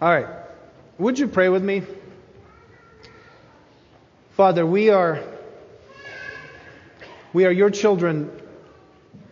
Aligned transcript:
All 0.00 0.08
right. 0.08 0.28
Would 0.98 1.18
you 1.18 1.26
pray 1.26 1.48
with 1.48 1.64
me? 1.64 1.82
Father, 4.36 4.64
we 4.64 4.90
are 4.90 5.20
we 7.32 7.46
are 7.46 7.50
your 7.50 7.70
children 7.70 8.30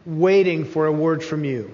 waiting 0.05 0.65
for 0.65 0.87
a 0.87 0.93
word 0.93 1.23
from 1.23 1.45
you. 1.45 1.71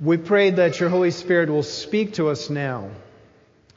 We 0.00 0.18
pray 0.18 0.50
that 0.50 0.78
your 0.78 0.88
Holy 0.88 1.10
Spirit 1.10 1.50
will 1.50 1.64
speak 1.64 2.14
to 2.14 2.28
us 2.28 2.48
now 2.48 2.90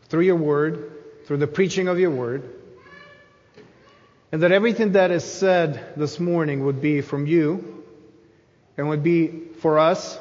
through 0.09 0.25
your 0.25 0.35
word, 0.35 0.91
through 1.25 1.37
the 1.37 1.47
preaching 1.47 1.87
of 1.87 1.97
your 1.97 2.11
word, 2.11 2.43
and 4.31 4.43
that 4.43 4.51
everything 4.51 4.91
that 4.91 5.09
is 5.09 5.23
said 5.23 5.93
this 5.97 6.19
morning 6.19 6.65
would 6.65 6.81
be 6.81 7.01
from 7.01 7.25
you 7.25 7.83
and 8.77 8.89
would 8.89 9.01
be 9.01 9.45
for 9.59 9.79
us. 9.79 10.19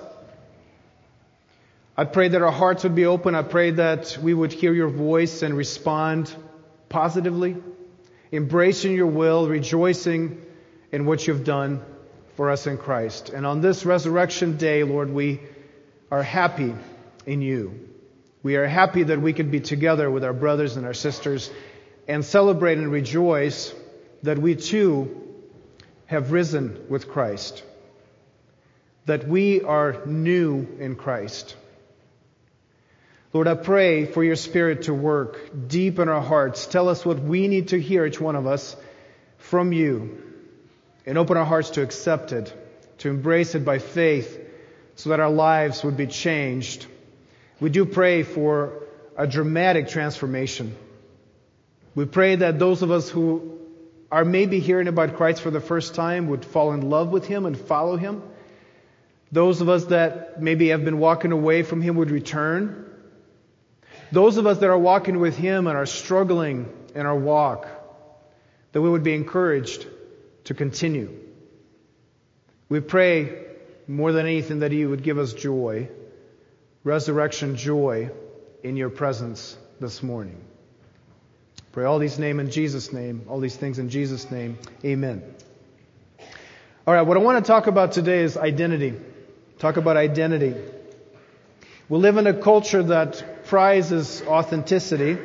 I 1.98 2.04
pray 2.04 2.28
that 2.28 2.42
our 2.42 2.52
hearts 2.52 2.84
would 2.84 2.94
be 2.94 3.06
open. 3.06 3.34
I 3.34 3.42
pray 3.42 3.72
that 3.72 4.16
we 4.22 4.32
would 4.32 4.52
hear 4.52 4.72
your 4.72 4.88
voice 4.88 5.42
and 5.42 5.56
respond 5.56 6.32
positively, 6.88 7.56
embracing 8.30 8.94
your 8.94 9.08
will, 9.08 9.48
rejoicing 9.48 10.40
in 10.92 11.06
what 11.06 11.26
you've 11.26 11.42
done 11.42 11.82
for 12.36 12.52
us 12.52 12.68
in 12.68 12.78
Christ. 12.78 13.30
And 13.30 13.44
on 13.44 13.62
this 13.62 13.84
resurrection 13.84 14.58
day, 14.58 14.84
Lord, 14.84 15.10
we 15.10 15.40
are 16.08 16.22
happy 16.22 16.72
in 17.26 17.42
you. 17.42 17.88
We 18.44 18.54
are 18.54 18.68
happy 18.68 19.02
that 19.02 19.20
we 19.20 19.32
can 19.32 19.50
be 19.50 19.58
together 19.58 20.08
with 20.08 20.22
our 20.22 20.32
brothers 20.32 20.76
and 20.76 20.86
our 20.86 20.94
sisters 20.94 21.50
and 22.06 22.24
celebrate 22.24 22.78
and 22.78 22.92
rejoice 22.92 23.74
that 24.22 24.38
we 24.38 24.54
too 24.54 25.20
have 26.06 26.30
risen 26.30 26.86
with 26.88 27.08
Christ, 27.08 27.64
that 29.06 29.26
we 29.26 29.62
are 29.62 30.06
new 30.06 30.64
in 30.78 30.94
Christ. 30.94 31.56
Lord, 33.34 33.46
I 33.46 33.54
pray 33.54 34.06
for 34.06 34.24
your 34.24 34.36
Spirit 34.36 34.84
to 34.84 34.94
work 34.94 35.68
deep 35.68 35.98
in 35.98 36.08
our 36.08 36.22
hearts. 36.22 36.66
Tell 36.66 36.88
us 36.88 37.04
what 37.04 37.20
we 37.20 37.46
need 37.46 37.68
to 37.68 37.80
hear, 37.80 38.06
each 38.06 38.18
one 38.18 38.36
of 38.36 38.46
us, 38.46 38.74
from 39.36 39.72
you, 39.72 40.22
and 41.04 41.18
open 41.18 41.36
our 41.36 41.44
hearts 41.44 41.70
to 41.70 41.82
accept 41.82 42.32
it, 42.32 42.52
to 42.98 43.10
embrace 43.10 43.54
it 43.54 43.66
by 43.66 43.80
faith 43.80 44.40
so 44.96 45.10
that 45.10 45.20
our 45.20 45.30
lives 45.30 45.84
would 45.84 45.96
be 45.96 46.06
changed. 46.06 46.86
We 47.60 47.68
do 47.68 47.84
pray 47.84 48.22
for 48.22 48.84
a 49.14 49.26
dramatic 49.26 49.88
transformation. 49.88 50.74
We 51.94 52.06
pray 52.06 52.36
that 52.36 52.58
those 52.58 52.82
of 52.82 52.90
us 52.90 53.10
who 53.10 53.58
are 54.10 54.24
maybe 54.24 54.58
hearing 54.58 54.88
about 54.88 55.16
Christ 55.16 55.42
for 55.42 55.50
the 55.50 55.60
first 55.60 55.94
time 55.94 56.28
would 56.28 56.46
fall 56.46 56.72
in 56.72 56.88
love 56.88 57.10
with 57.10 57.26
Him 57.26 57.44
and 57.44 57.58
follow 57.58 57.96
Him. 57.96 58.22
Those 59.30 59.60
of 59.60 59.68
us 59.68 59.84
that 59.86 60.40
maybe 60.40 60.68
have 60.68 60.82
been 60.82 60.98
walking 60.98 61.32
away 61.32 61.62
from 61.62 61.82
Him 61.82 61.96
would 61.96 62.10
return. 62.10 62.86
Those 64.10 64.36
of 64.36 64.46
us 64.46 64.58
that 64.58 64.70
are 64.70 64.78
walking 64.78 65.18
with 65.18 65.36
Him 65.36 65.66
and 65.66 65.76
are 65.76 65.86
struggling 65.86 66.72
in 66.94 67.04
our 67.06 67.16
walk, 67.16 67.66
that 68.72 68.80
we 68.80 68.88
would 68.88 69.02
be 69.02 69.14
encouraged 69.14 69.86
to 70.44 70.54
continue. 70.54 71.14
We 72.68 72.80
pray 72.80 73.46
more 73.86 74.12
than 74.12 74.26
anything 74.26 74.60
that 74.60 74.72
you 74.72 74.90
would 74.90 75.02
give 75.02 75.18
us 75.18 75.32
joy, 75.32 75.88
resurrection 76.84 77.56
joy 77.56 78.10
in 78.62 78.76
your 78.76 78.90
presence 78.90 79.56
this 79.80 80.02
morning. 80.02 80.40
Pray 81.72 81.84
all 81.84 81.98
these 81.98 82.18
name 82.18 82.40
in 82.40 82.50
Jesus' 82.50 82.92
name, 82.92 83.22
all 83.28 83.40
these 83.40 83.56
things 83.56 83.78
in 83.78 83.90
Jesus' 83.90 84.30
name. 84.30 84.58
Amen. 84.84 85.22
All 86.86 86.94
right, 86.94 87.02
what 87.02 87.16
I 87.16 87.20
want 87.20 87.44
to 87.44 87.46
talk 87.46 87.66
about 87.66 87.92
today 87.92 88.20
is 88.20 88.36
identity. 88.36 88.94
Talk 89.58 89.76
about 89.76 89.96
identity. 89.96 90.54
We 91.90 91.96
live 91.96 92.18
in 92.18 92.26
a 92.26 92.34
culture 92.34 92.82
that 92.82 93.46
prizes 93.46 94.20
authenticity. 94.26 95.16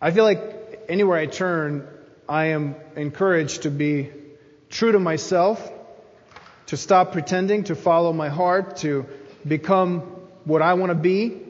I 0.00 0.10
feel 0.10 0.24
like 0.24 0.84
anywhere 0.88 1.16
I 1.16 1.26
turn, 1.26 1.86
I 2.28 2.46
am 2.46 2.74
encouraged 2.96 3.62
to 3.62 3.70
be 3.70 4.10
true 4.68 4.90
to 4.90 4.98
myself 4.98 5.62
to 6.66 6.76
stop 6.76 7.12
pretending, 7.12 7.64
to 7.64 7.76
follow 7.76 8.12
my 8.12 8.28
heart, 8.28 8.78
to 8.78 9.06
become 9.46 10.00
what 10.44 10.60
I 10.60 10.74
want 10.74 10.90
to 10.90 10.96
be, 10.96 11.40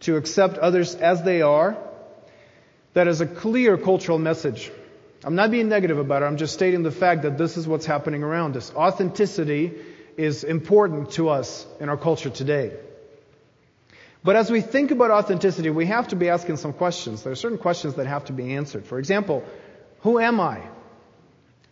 to 0.00 0.16
accept 0.16 0.56
others 0.56 0.94
as 0.94 1.24
they 1.24 1.42
are. 1.42 1.76
That 2.94 3.08
is 3.08 3.20
a 3.20 3.26
clear 3.26 3.76
cultural 3.76 4.20
message. 4.20 4.70
I'm 5.24 5.34
not 5.34 5.50
being 5.50 5.68
negative 5.68 5.98
about 5.98 6.22
it. 6.22 6.26
I'm 6.26 6.36
just 6.36 6.54
stating 6.54 6.84
the 6.84 6.92
fact 6.92 7.22
that 7.22 7.36
this 7.38 7.56
is 7.56 7.66
what's 7.66 7.86
happening 7.86 8.22
around 8.22 8.56
us. 8.56 8.72
Authenticity 8.72 9.72
is 10.18 10.44
important 10.44 11.12
to 11.12 11.30
us 11.30 11.66
in 11.80 11.88
our 11.88 11.96
culture 11.96 12.30
today. 12.30 12.72
But 14.22 14.36
as 14.36 14.50
we 14.50 14.60
think 14.60 14.90
about 14.90 15.10
authenticity, 15.10 15.70
we 15.70 15.86
have 15.86 16.08
to 16.08 16.16
be 16.16 16.28
asking 16.28 16.56
some 16.56 16.72
questions. 16.72 17.22
There 17.22 17.32
are 17.32 17.36
certain 17.36 17.58
questions 17.58 17.94
that 17.94 18.06
have 18.06 18.26
to 18.26 18.32
be 18.32 18.54
answered. 18.54 18.84
For 18.84 18.98
example, 18.98 19.44
who 20.00 20.18
am 20.18 20.40
I? 20.40 20.60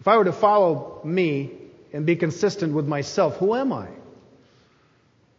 If 0.00 0.08
I 0.08 0.16
were 0.16 0.24
to 0.24 0.32
follow 0.32 1.00
me, 1.04 1.50
and 1.96 2.04
be 2.04 2.16
consistent 2.16 2.74
with 2.74 2.86
myself. 2.86 3.38
Who 3.38 3.54
am 3.54 3.72
I? 3.72 3.88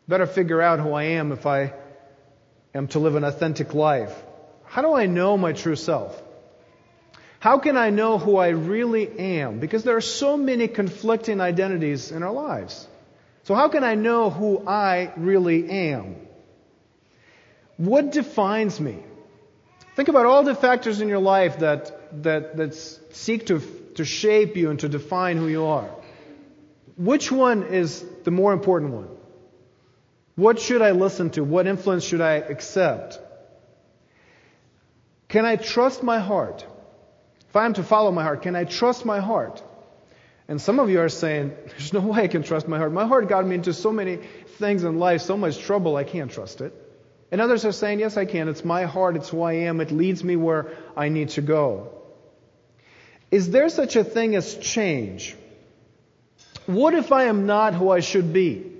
Better 0.07 0.25
figure 0.25 0.61
out 0.61 0.79
who 0.79 0.93
I 0.93 1.03
am 1.19 1.31
if 1.31 1.45
I 1.45 1.73
am 2.73 2.87
to 2.89 2.99
live 2.99 3.15
an 3.15 3.23
authentic 3.23 3.75
life. 3.75 4.13
How 4.65 4.81
do 4.81 4.93
I 4.93 5.05
know 5.05 5.37
my 5.37 5.53
true 5.53 5.75
self? 5.75 6.19
How 7.39 7.59
can 7.59 7.77
I 7.77 7.91
know 7.91 8.17
who 8.17 8.37
I 8.37 8.49
really 8.49 9.19
am? 9.19 9.59
Because 9.59 9.83
there 9.83 9.95
are 9.95 10.01
so 10.01 10.35
many 10.35 10.67
conflicting 10.67 11.39
identities 11.39 12.11
in 12.11 12.23
our 12.23 12.31
lives. 12.31 12.87
So 13.47 13.55
how 13.55 13.69
can 13.69 13.85
I 13.85 13.95
know 13.95 14.29
who 14.29 14.67
I 14.67 15.13
really 15.15 15.69
am? 15.69 16.17
What 17.77 18.11
defines 18.11 18.77
me? 18.77 18.97
Think 19.95 20.09
about 20.09 20.25
all 20.25 20.43
the 20.43 20.53
factors 20.53 20.99
in 20.99 21.07
your 21.07 21.19
life 21.19 21.59
that, 21.59 22.23
that, 22.23 22.57
that 22.57 22.75
seek 22.75 23.45
to, 23.45 23.61
to 23.95 24.03
shape 24.03 24.57
you 24.57 24.69
and 24.69 24.77
to 24.81 24.89
define 24.89 25.37
who 25.37 25.47
you 25.47 25.63
are. 25.63 25.89
Which 26.97 27.31
one 27.31 27.63
is 27.63 28.03
the 28.25 28.31
more 28.31 28.51
important 28.51 28.91
one? 28.91 29.07
What 30.35 30.59
should 30.59 30.81
I 30.81 30.91
listen 30.91 31.29
to? 31.29 31.45
What 31.45 31.67
influence 31.67 32.03
should 32.03 32.19
I 32.19 32.33
accept? 32.33 33.17
Can 35.29 35.45
I 35.45 35.55
trust 35.55 36.03
my 36.03 36.19
heart? 36.19 36.65
If 37.47 37.55
I 37.55 37.65
am 37.65 37.75
to 37.75 37.83
follow 37.83 38.11
my 38.11 38.23
heart, 38.23 38.41
can 38.41 38.57
I 38.57 38.65
trust 38.65 39.05
my 39.05 39.21
heart? 39.21 39.63
And 40.47 40.61
some 40.61 40.79
of 40.79 40.89
you 40.89 41.01
are 41.01 41.09
saying, 41.09 41.55
there's 41.67 41.91
no 41.93 41.99
way 41.99 42.23
I 42.23 42.27
can 42.27 42.43
trust 42.43 42.67
my 42.67 42.77
heart. 42.77 42.93
My 42.93 43.05
heart 43.05 43.27
got 43.27 43.45
me 43.45 43.55
into 43.55 43.73
so 43.73 43.91
many 43.91 44.19
things 44.59 44.83
in 44.83 44.97
life, 44.97 45.21
so 45.21 45.35
much 45.37 45.59
trouble, 45.59 45.95
I 45.95 46.03
can't 46.03 46.31
trust 46.31 46.61
it. 46.61 46.73
And 47.31 47.41
others 47.41 47.65
are 47.65 47.73
saying, 47.73 47.99
yes, 47.99 48.15
I 48.15 48.25
can. 48.25 48.47
It's 48.47 48.63
my 48.63 48.83
heart. 48.83 49.17
It's 49.17 49.29
who 49.29 49.41
I 49.41 49.53
am. 49.53 49.81
It 49.81 49.91
leads 49.91 50.23
me 50.23 50.37
where 50.37 50.77
I 50.95 51.09
need 51.09 51.29
to 51.29 51.41
go. 51.41 51.91
Is 53.31 53.49
there 53.49 53.67
such 53.67 53.97
a 53.97 54.03
thing 54.03 54.35
as 54.35 54.55
change? 54.55 55.35
What 56.65 56.93
if 56.93 57.11
I 57.11 57.25
am 57.25 57.45
not 57.45 57.73
who 57.73 57.89
I 57.89 57.99
should 57.99 58.31
be? 58.31 58.71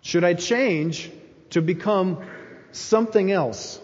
Should 0.00 0.24
I 0.24 0.32
change 0.34 1.10
to 1.50 1.60
become 1.60 2.24
something 2.72 3.30
else? 3.30 3.78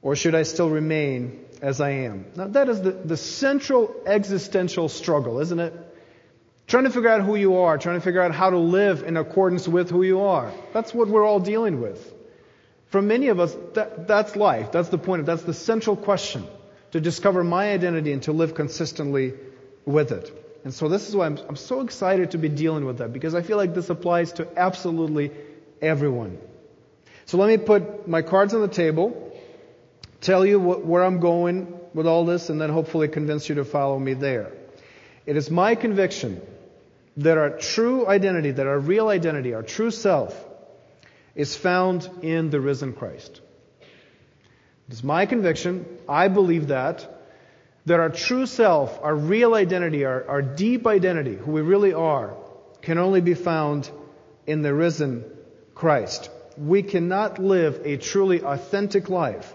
Or 0.00 0.16
should 0.16 0.34
I 0.34 0.42
still 0.42 0.68
remain 0.68 1.44
as 1.62 1.80
I 1.80 1.90
am? 1.90 2.26
Now, 2.36 2.48
that 2.48 2.68
is 2.68 2.82
the, 2.82 2.90
the 2.90 3.16
central 3.16 3.94
existential 4.04 4.88
struggle, 4.88 5.38
isn't 5.38 5.58
it? 5.58 5.72
Trying 6.66 6.84
to 6.84 6.90
figure 6.90 7.08
out 7.08 7.22
who 7.22 7.36
you 7.36 7.56
are, 7.56 7.78
trying 7.78 7.96
to 7.96 8.00
figure 8.00 8.20
out 8.20 8.34
how 8.34 8.50
to 8.50 8.58
live 8.58 9.02
in 9.02 9.16
accordance 9.16 9.68
with 9.68 9.90
who 9.90 10.02
you 10.02 10.22
are. 10.22 10.52
That's 10.72 10.92
what 10.92 11.08
we're 11.08 11.24
all 11.24 11.40
dealing 11.40 11.80
with. 11.80 12.12
For 12.88 13.00
many 13.00 13.28
of 13.28 13.40
us, 13.40 13.56
that, 13.74 14.06
that's 14.06 14.36
life. 14.36 14.72
That's 14.72 14.88
the 14.88 14.98
point. 14.98 15.20
Of, 15.20 15.26
that's 15.26 15.42
the 15.42 15.54
central 15.54 15.96
question. 15.96 16.46
To 16.90 17.00
discover 17.00 17.42
my 17.42 17.72
identity 17.72 18.12
and 18.12 18.22
to 18.24 18.32
live 18.32 18.54
consistently 18.54 19.32
with 19.86 20.12
it. 20.12 20.30
And 20.64 20.74
so 20.74 20.88
this 20.88 21.08
is 21.08 21.16
why 21.16 21.26
I'm, 21.26 21.38
I'm 21.48 21.56
so 21.56 21.80
excited 21.80 22.32
to 22.32 22.38
be 22.38 22.48
dealing 22.48 22.84
with 22.84 22.98
that 22.98 23.12
because 23.12 23.34
I 23.34 23.42
feel 23.42 23.56
like 23.56 23.74
this 23.74 23.88
applies 23.88 24.32
to 24.34 24.46
absolutely 24.56 25.32
everyone. 25.80 26.38
So 27.26 27.38
let 27.38 27.48
me 27.48 27.56
put 27.64 28.06
my 28.06 28.22
cards 28.22 28.52
on 28.52 28.60
the 28.60 28.68
table, 28.68 29.31
tell 30.22 30.46
you 30.46 30.58
what, 30.58 30.84
where 30.84 31.04
I'm 31.04 31.20
going 31.20 31.78
with 31.92 32.06
all 32.06 32.24
this, 32.24 32.48
and 32.48 32.60
then 32.60 32.70
hopefully 32.70 33.08
convince 33.08 33.48
you 33.48 33.56
to 33.56 33.64
follow 33.64 33.98
me 33.98 34.14
there. 34.14 34.52
It 35.26 35.36
is 35.36 35.50
my 35.50 35.74
conviction 35.74 36.40
that 37.18 37.36
our 37.36 37.50
true 37.50 38.06
identity, 38.06 38.52
that 38.52 38.66
our 38.66 38.78
real 38.78 39.08
identity, 39.08 39.52
our 39.52 39.62
true 39.62 39.90
self, 39.90 40.34
is 41.34 41.54
found 41.54 42.08
in 42.22 42.50
the 42.50 42.60
risen 42.60 42.94
Christ. 42.94 43.40
It 44.88 44.94
is 44.94 45.04
my 45.04 45.26
conviction, 45.26 45.86
I 46.08 46.28
believe 46.28 46.68
that, 46.68 47.06
that 47.86 48.00
our 48.00 48.10
true 48.10 48.46
self, 48.46 48.98
our 49.02 49.14
real 49.14 49.54
identity, 49.54 50.04
our, 50.04 50.26
our 50.28 50.42
deep 50.42 50.86
identity, 50.86 51.36
who 51.36 51.50
we 51.50 51.60
really 51.60 51.92
are, 51.92 52.34
can 52.80 52.98
only 52.98 53.20
be 53.20 53.34
found 53.34 53.90
in 54.46 54.62
the 54.62 54.72
risen 54.72 55.24
Christ. 55.74 56.30
We 56.56 56.82
cannot 56.82 57.38
live 57.38 57.82
a 57.84 57.96
truly 57.96 58.42
authentic 58.42 59.08
life. 59.08 59.54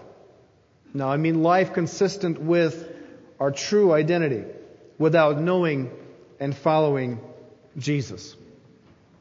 Now, 0.98 1.10
I 1.10 1.16
mean 1.16 1.44
life 1.44 1.74
consistent 1.74 2.40
with 2.40 2.92
our 3.38 3.52
true 3.52 3.92
identity 3.92 4.44
without 4.98 5.40
knowing 5.40 5.92
and 6.40 6.56
following 6.56 7.20
Jesus. 7.76 8.34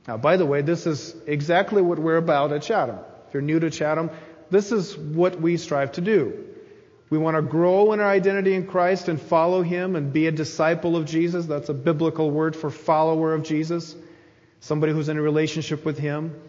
Now, 0.07 0.17
by 0.17 0.37
the 0.37 0.45
way, 0.45 0.63
this 0.63 0.87
is 0.87 1.15
exactly 1.27 1.83
what 1.83 1.99
we're 1.99 2.17
about 2.17 2.51
at 2.51 2.63
Chatham. 2.63 2.97
If 3.27 3.33
you're 3.35 3.43
new 3.43 3.59
to 3.59 3.69
Chatham, 3.69 4.09
this 4.49 4.71
is 4.71 4.97
what 4.97 5.39
we 5.39 5.57
strive 5.57 5.91
to 5.93 6.01
do. 6.01 6.45
We 7.11 7.19
want 7.19 7.37
to 7.37 7.43
grow 7.43 7.93
in 7.93 7.99
our 7.99 8.09
identity 8.09 8.55
in 8.55 8.65
Christ 8.65 9.07
and 9.07 9.21
follow 9.21 9.61
Him 9.61 9.95
and 9.95 10.11
be 10.11 10.25
a 10.25 10.31
disciple 10.31 10.97
of 10.97 11.05
Jesus. 11.05 11.45
That's 11.45 11.69
a 11.69 11.75
biblical 11.75 12.31
word 12.31 12.55
for 12.55 12.71
follower 12.71 13.35
of 13.35 13.43
Jesus, 13.43 13.95
somebody 14.61 14.93
who's 14.93 15.09
in 15.09 15.17
a 15.17 15.21
relationship 15.21 15.85
with 15.85 15.99
Him. 15.99 16.41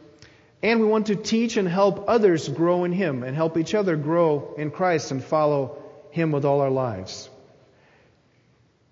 And 0.62 0.80
we 0.80 0.86
want 0.86 1.06
to 1.06 1.16
teach 1.16 1.56
and 1.56 1.68
help 1.68 2.08
others 2.08 2.48
grow 2.48 2.84
in 2.84 2.92
Him 2.92 3.22
and 3.22 3.36
help 3.36 3.56
each 3.56 3.74
other 3.74 3.96
grow 3.96 4.54
in 4.58 4.70
Christ 4.70 5.12
and 5.12 5.22
follow 5.22 5.78
Him 6.10 6.32
with 6.32 6.44
all 6.44 6.60
our 6.60 6.70
lives. 6.70 7.30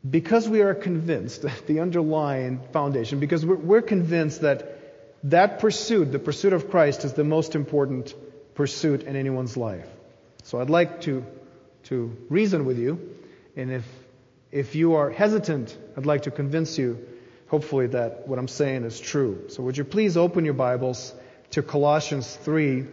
Because 0.09 0.49
we 0.49 0.61
are 0.61 0.75
convinced, 0.75 1.43
that 1.43 1.67
the 1.67 1.81
underlying 1.81 2.61
foundation, 2.73 3.19
because 3.19 3.45
we're, 3.45 3.57
we're 3.57 3.83
convinced 3.83 4.43
that 4.43 4.73
that 5.25 5.59
pursuit, 5.59 6.13
the 6.13 6.21
pursuit 6.21 6.53
of 6.53 6.71
Christ, 6.71 7.05
is 7.05 7.15
the 7.15 7.25
most 7.25 7.57
important 7.57 8.15
pursuit 8.55 9.03
in 9.03 9.17
anyone's 9.17 9.57
life. 9.57 9.87
So 10.45 10.61
I'd 10.61 10.71
like 10.71 11.01
to, 11.03 11.25
to 11.85 12.17
reason 12.29 12.65
with 12.65 12.79
you, 12.79 13.17
and 13.57 13.73
if, 13.73 13.85
if 14.53 14.77
you 14.77 14.95
are 14.95 15.11
hesitant, 15.11 15.77
I'd 15.97 16.07
like 16.07 16.23
to 16.23 16.31
convince 16.31 16.79
you, 16.79 17.05
hopefully, 17.49 17.89
that 17.89 18.29
what 18.29 18.39
I'm 18.39 18.47
saying 18.47 18.85
is 18.85 19.01
true. 19.01 19.47
So 19.49 19.65
would 19.65 19.77
you 19.77 19.83
please 19.83 20.17
open 20.17 20.45
your 20.45 20.55
Bibles 20.55 21.13
to 21.57 21.63
Colossians 21.63 22.37
3, 22.37 22.85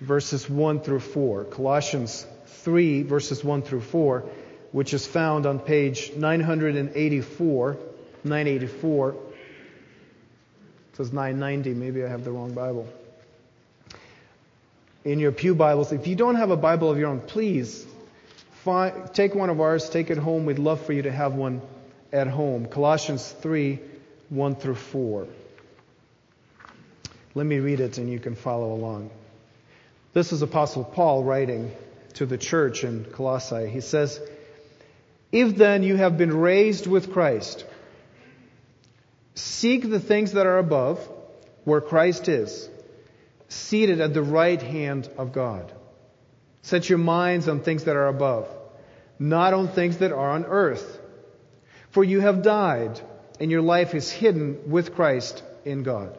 verses 0.00 0.50
1 0.50 0.80
through 0.80 0.98
4. 0.98 1.44
Colossians 1.44 2.26
3, 2.46 3.04
verses 3.04 3.44
1 3.44 3.62
through 3.62 3.82
4, 3.82 4.24
which 4.72 4.92
is 4.92 5.06
found 5.06 5.46
on 5.46 5.60
page 5.60 6.10
984. 6.16 7.76
984. 8.24 9.10
It 9.10 9.16
says 10.96 11.12
990. 11.12 11.74
Maybe 11.74 12.04
I 12.04 12.08
have 12.08 12.24
the 12.24 12.32
wrong 12.32 12.54
Bible. 12.54 12.88
In 15.04 15.20
your 15.20 15.30
Pew 15.30 15.54
Bibles, 15.54 15.92
if 15.92 16.08
you 16.08 16.16
don't 16.16 16.34
have 16.34 16.50
a 16.50 16.56
Bible 16.56 16.90
of 16.90 16.98
your 16.98 17.08
own, 17.08 17.20
please 17.20 17.86
find, 18.64 19.14
take 19.14 19.36
one 19.36 19.48
of 19.48 19.60
ours, 19.60 19.88
take 19.88 20.10
it 20.10 20.18
home. 20.18 20.44
We'd 20.44 20.58
love 20.58 20.84
for 20.84 20.92
you 20.92 21.02
to 21.02 21.12
have 21.12 21.34
one 21.34 21.62
at 22.12 22.26
home. 22.26 22.66
Colossians 22.66 23.30
3, 23.30 23.78
1 24.28 24.56
through 24.56 24.74
4. 24.74 25.28
Let 27.40 27.46
me 27.46 27.58
read 27.58 27.80
it 27.80 27.96
and 27.96 28.12
you 28.12 28.18
can 28.18 28.34
follow 28.34 28.74
along. 28.74 29.08
This 30.12 30.30
is 30.30 30.42
Apostle 30.42 30.84
Paul 30.84 31.24
writing 31.24 31.72
to 32.16 32.26
the 32.26 32.36
church 32.36 32.84
in 32.84 33.06
Colossae. 33.06 33.66
He 33.66 33.80
says, 33.80 34.20
If 35.32 35.56
then 35.56 35.82
you 35.82 35.96
have 35.96 36.18
been 36.18 36.36
raised 36.36 36.86
with 36.86 37.14
Christ, 37.14 37.64
seek 39.34 39.88
the 39.88 40.00
things 40.00 40.32
that 40.32 40.44
are 40.44 40.58
above, 40.58 40.98
where 41.64 41.80
Christ 41.80 42.28
is, 42.28 42.68
seated 43.48 44.02
at 44.02 44.12
the 44.12 44.22
right 44.22 44.60
hand 44.60 45.08
of 45.16 45.32
God. 45.32 45.72
Set 46.60 46.90
your 46.90 46.98
minds 46.98 47.48
on 47.48 47.60
things 47.60 47.84
that 47.84 47.96
are 47.96 48.08
above, 48.08 48.48
not 49.18 49.54
on 49.54 49.68
things 49.68 49.96
that 49.96 50.12
are 50.12 50.32
on 50.32 50.44
earth. 50.44 51.00
For 51.88 52.04
you 52.04 52.20
have 52.20 52.42
died, 52.42 53.00
and 53.40 53.50
your 53.50 53.62
life 53.62 53.94
is 53.94 54.10
hidden 54.10 54.70
with 54.70 54.94
Christ 54.94 55.42
in 55.64 55.84
God. 55.84 56.18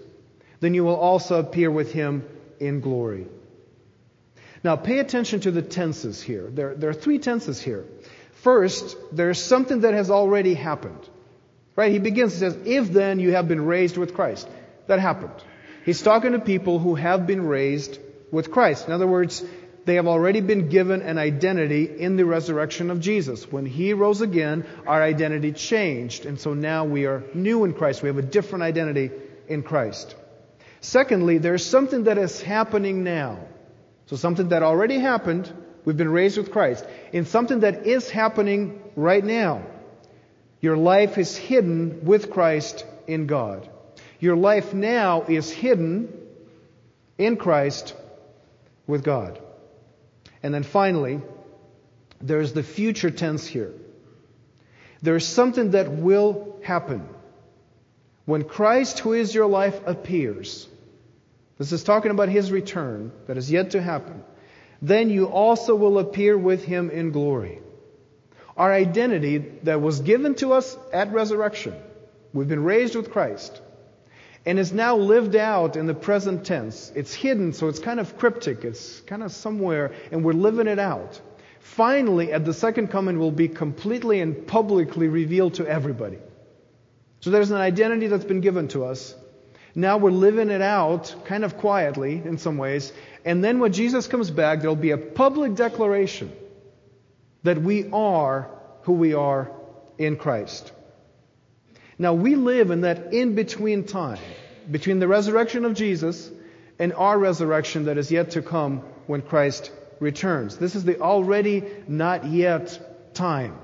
then 0.61 0.73
you 0.73 0.85
will 0.85 0.95
also 0.95 1.39
appear 1.39 1.69
with 1.69 1.91
him 1.91 2.23
in 2.59 2.79
glory. 2.79 3.27
Now, 4.63 4.75
pay 4.75 4.99
attention 4.99 5.41
to 5.41 5.51
the 5.51 5.63
tenses 5.63 6.21
here. 6.21 6.47
There, 6.49 6.75
there 6.75 6.91
are 6.91 6.93
three 6.93 7.17
tenses 7.17 7.59
here. 7.59 7.83
First, 8.43 8.95
there's 9.11 9.43
something 9.43 9.81
that 9.81 9.93
has 9.95 10.09
already 10.09 10.53
happened. 10.53 11.09
Right? 11.75 11.91
He 11.91 11.99
begins, 11.99 12.33
he 12.33 12.39
says, 12.39 12.57
If 12.65 12.91
then 12.91 13.19
you 13.19 13.33
have 13.33 13.47
been 13.47 13.65
raised 13.65 13.97
with 13.97 14.13
Christ. 14.13 14.47
That 14.87 14.99
happened. 14.99 15.33
He's 15.83 16.01
talking 16.01 16.33
to 16.33 16.39
people 16.39 16.77
who 16.77 16.93
have 16.95 17.25
been 17.25 17.47
raised 17.47 17.97
with 18.31 18.51
Christ. 18.51 18.87
In 18.87 18.93
other 18.93 19.07
words, 19.07 19.43
they 19.85 19.95
have 19.95 20.07
already 20.07 20.41
been 20.41 20.69
given 20.69 21.01
an 21.01 21.17
identity 21.17 21.85
in 21.85 22.17
the 22.17 22.25
resurrection 22.25 22.91
of 22.91 22.99
Jesus. 22.99 23.51
When 23.51 23.65
He 23.65 23.93
rose 23.93 24.21
again, 24.21 24.65
our 24.85 25.01
identity 25.01 25.53
changed. 25.53 26.27
And 26.27 26.39
so 26.39 26.53
now 26.53 26.85
we 26.85 27.07
are 27.07 27.23
new 27.33 27.63
in 27.63 27.73
Christ. 27.73 28.03
We 28.03 28.09
have 28.09 28.19
a 28.19 28.21
different 28.21 28.63
identity 28.63 29.09
in 29.47 29.63
Christ. 29.63 30.15
Secondly, 30.81 31.37
there's 31.37 31.65
something 31.65 32.05
that 32.05 32.17
is 32.17 32.41
happening 32.41 33.03
now. 33.03 33.39
So 34.07 34.15
something 34.15 34.49
that 34.49 34.63
already 34.63 34.99
happened, 34.99 35.51
we've 35.85 35.95
been 35.95 36.11
raised 36.11 36.37
with 36.37 36.51
Christ. 36.51 36.85
In 37.13 37.25
something 37.25 37.61
that 37.61 37.85
is 37.85 38.09
happening 38.09 38.81
right 38.95 39.23
now. 39.23 39.63
Your 40.59 40.77
life 40.77 41.17
is 41.17 41.35
hidden 41.35 42.03
with 42.03 42.31
Christ 42.31 42.85
in 43.07 43.27
God. 43.27 43.69
Your 44.19 44.35
life 44.35 44.73
now 44.73 45.23
is 45.23 45.51
hidden 45.51 46.11
in 47.17 47.37
Christ 47.37 47.95
with 48.85 49.03
God. 49.03 49.39
And 50.43 50.53
then 50.53 50.63
finally, 50.63 51.21
there's 52.19 52.53
the 52.53 52.63
future 52.63 53.09
tense 53.09 53.45
here. 53.45 53.73
There's 55.01 55.25
something 55.25 55.71
that 55.71 55.91
will 55.91 56.59
happen. 56.63 57.07
When 58.25 58.43
Christ, 58.43 58.99
who 58.99 59.13
is 59.13 59.33
your 59.33 59.47
life, 59.47 59.79
appears, 59.85 60.67
this 61.61 61.73
is 61.73 61.83
talking 61.83 62.09
about 62.09 62.27
his 62.27 62.51
return 62.51 63.11
that 63.27 63.37
is 63.37 63.51
yet 63.51 63.69
to 63.71 63.81
happen. 63.83 64.23
Then 64.81 65.11
you 65.11 65.25
also 65.25 65.75
will 65.75 65.99
appear 65.99 66.35
with 66.35 66.63
him 66.63 66.89
in 66.89 67.11
glory. 67.11 67.59
Our 68.57 68.73
identity 68.73 69.37
that 69.61 69.79
was 69.79 69.99
given 69.99 70.33
to 70.37 70.53
us 70.53 70.75
at 70.91 71.13
resurrection, 71.13 71.75
we've 72.33 72.47
been 72.47 72.63
raised 72.63 72.95
with 72.95 73.11
Christ, 73.11 73.61
and 74.43 74.57
is 74.57 74.73
now 74.73 74.95
lived 74.95 75.35
out 75.35 75.75
in 75.75 75.85
the 75.85 75.93
present 75.93 76.47
tense. 76.47 76.91
It's 76.95 77.13
hidden, 77.13 77.53
so 77.53 77.67
it's 77.67 77.77
kind 77.77 77.99
of 77.99 78.17
cryptic. 78.17 78.65
It's 78.65 79.01
kind 79.01 79.21
of 79.21 79.31
somewhere, 79.31 79.93
and 80.11 80.25
we're 80.25 80.33
living 80.33 80.65
it 80.65 80.79
out. 80.79 81.21
Finally, 81.59 82.33
at 82.33 82.43
the 82.43 82.55
second 82.55 82.87
coming, 82.87 83.19
will 83.19 83.29
be 83.29 83.47
completely 83.47 84.19
and 84.19 84.47
publicly 84.47 85.07
revealed 85.09 85.53
to 85.53 85.67
everybody. 85.67 86.17
So 87.19 87.29
there's 87.29 87.51
an 87.51 87.57
identity 87.57 88.07
that's 88.07 88.25
been 88.25 88.41
given 88.41 88.67
to 88.69 88.85
us 88.85 89.13
now 89.75 89.97
we're 89.97 90.11
living 90.11 90.49
it 90.49 90.61
out 90.61 91.15
kind 91.25 91.43
of 91.43 91.57
quietly 91.57 92.21
in 92.23 92.37
some 92.37 92.57
ways. 92.57 92.91
And 93.23 93.43
then 93.43 93.59
when 93.59 93.73
Jesus 93.73 94.07
comes 94.07 94.29
back, 94.29 94.59
there'll 94.59 94.75
be 94.75 94.91
a 94.91 94.97
public 94.97 95.55
declaration 95.55 96.31
that 97.43 97.61
we 97.61 97.89
are 97.91 98.49
who 98.83 98.93
we 98.93 99.13
are 99.13 99.51
in 99.97 100.17
Christ. 100.17 100.71
Now 101.97 102.13
we 102.13 102.35
live 102.35 102.71
in 102.71 102.81
that 102.81 103.13
in 103.13 103.35
between 103.35 103.85
time, 103.85 104.19
between 104.69 104.99
the 104.99 105.07
resurrection 105.07 105.65
of 105.65 105.75
Jesus 105.75 106.29
and 106.79 106.93
our 106.93 107.17
resurrection 107.17 107.85
that 107.85 107.97
is 107.97 108.11
yet 108.11 108.31
to 108.31 108.41
come 108.41 108.79
when 109.07 109.21
Christ 109.21 109.71
returns. 109.99 110.57
This 110.57 110.75
is 110.75 110.83
the 110.83 110.99
already 110.99 111.63
not 111.87 112.25
yet 112.25 113.13
time. 113.13 113.57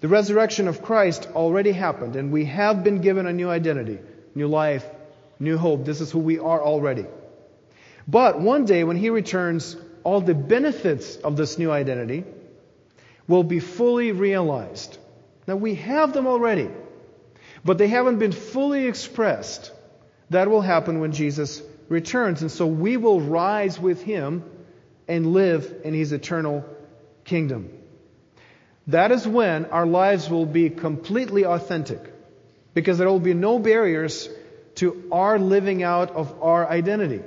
The 0.00 0.08
resurrection 0.08 0.68
of 0.68 0.82
Christ 0.82 1.28
already 1.34 1.72
happened, 1.72 2.16
and 2.16 2.30
we 2.30 2.44
have 2.46 2.84
been 2.84 3.00
given 3.00 3.26
a 3.26 3.32
new 3.32 3.48
identity, 3.48 3.98
new 4.34 4.48
life, 4.48 4.84
new 5.40 5.58
hope. 5.58 5.84
This 5.84 6.00
is 6.00 6.10
who 6.10 6.20
we 6.20 6.38
are 6.38 6.62
already. 6.62 7.06
But 8.06 8.40
one 8.40 8.64
day 8.66 8.84
when 8.84 8.96
he 8.96 9.10
returns, 9.10 9.76
all 10.04 10.20
the 10.20 10.34
benefits 10.34 11.16
of 11.16 11.36
this 11.36 11.58
new 11.58 11.70
identity 11.70 12.24
will 13.26 13.44
be 13.44 13.60
fully 13.60 14.12
realized. 14.12 14.98
Now 15.46 15.56
we 15.56 15.76
have 15.76 16.12
them 16.12 16.26
already, 16.26 16.70
but 17.64 17.78
they 17.78 17.88
haven't 17.88 18.18
been 18.18 18.32
fully 18.32 18.86
expressed. 18.86 19.72
That 20.30 20.48
will 20.48 20.60
happen 20.60 21.00
when 21.00 21.12
Jesus 21.12 21.62
returns. 21.88 22.42
And 22.42 22.50
so 22.50 22.66
we 22.66 22.96
will 22.96 23.20
rise 23.20 23.78
with 23.78 24.02
him 24.02 24.44
and 25.08 25.32
live 25.32 25.82
in 25.84 25.92
his 25.92 26.12
eternal 26.12 26.64
kingdom. 27.24 27.70
That 28.86 29.12
is 29.12 29.26
when 29.26 29.66
our 29.66 29.86
lives 29.86 30.28
will 30.30 30.46
be 30.46 30.70
completely 30.70 31.44
authentic 31.44 32.00
because 32.74 32.98
there 32.98 33.08
will 33.08 33.20
be 33.20 33.34
no 33.34 33.58
barriers 33.58 34.28
to 34.76 35.08
our 35.12 35.38
living 35.38 35.82
out 35.82 36.10
of 36.10 36.42
our 36.42 36.68
identity. 36.68 37.22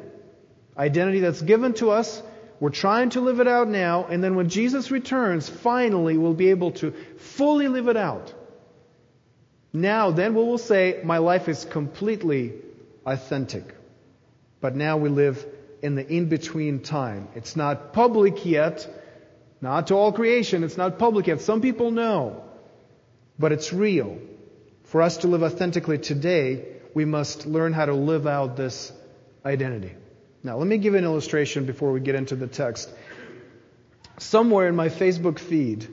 Identity 0.78 1.20
that's 1.20 1.42
given 1.42 1.74
to 1.76 1.92
us. 1.92 2.22
We're 2.60 2.70
trying 2.70 3.10
to 3.12 3.22
live 3.22 3.40
it 3.40 3.48
out 3.48 3.68
now, 3.68 4.06
and 4.06 4.24
then 4.24 4.36
when 4.36 4.48
Jesus 4.48 4.90
returns, 4.90 5.50
finally 5.50 6.18
we'll 6.18 6.34
be 6.34 6.50
able 6.50 6.72
to 6.74 6.94
fully 7.18 7.68
live 7.68 7.90
it 7.90 7.98
out. 7.98 8.34
Now, 9.74 10.12
then 10.12 10.34
we 10.34 10.44
will 10.44 10.58
say, 10.58 11.02
my 11.04 11.18
life 11.18 11.50
is 11.50 11.66
completely 11.66 12.54
authentic. 13.06 13.76
But 14.62 14.76
now 14.76 14.98
we 14.98 15.10
live 15.10 15.46
in 15.82 15.96
the 15.96 16.08
in-between 16.08 16.84
time. 16.84 17.28
It's 17.36 17.58
not 17.58 17.92
public 17.92 18.46
yet, 18.46 18.88
not 19.60 19.88
to 19.88 19.96
all 19.96 20.14
creation, 20.14 20.64
it's 20.64 20.78
not 20.78 21.00
public 21.00 21.28
yet. 21.28 21.42
Some 21.42 21.60
people 21.60 21.92
know, 21.92 22.44
but 23.38 23.52
it's 23.52 23.74
real. 23.74 24.20
For 24.86 25.02
us 25.02 25.18
to 25.18 25.28
live 25.28 25.44
authentically 25.44 25.98
today, 25.98 26.66
we 26.94 27.06
must 27.06 27.46
learn 27.46 27.74
how 27.74 27.86
to 27.86 27.94
live 27.94 28.28
out 28.28 28.56
this 28.56 28.92
identity. 29.46 29.94
Now, 30.44 30.58
let 30.58 30.68
me 30.68 30.78
give 30.78 30.94
an 30.94 31.04
illustration 31.04 31.66
before 31.66 31.92
we 31.92 32.00
get 32.00 32.16
into 32.16 32.36
the 32.36 32.48
text. 32.48 32.90
Somewhere 34.18 34.68
in 34.68 34.76
my 34.76 34.90
Facebook 34.90 35.40
feed, 35.40 35.88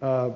uh, 0.00 0.30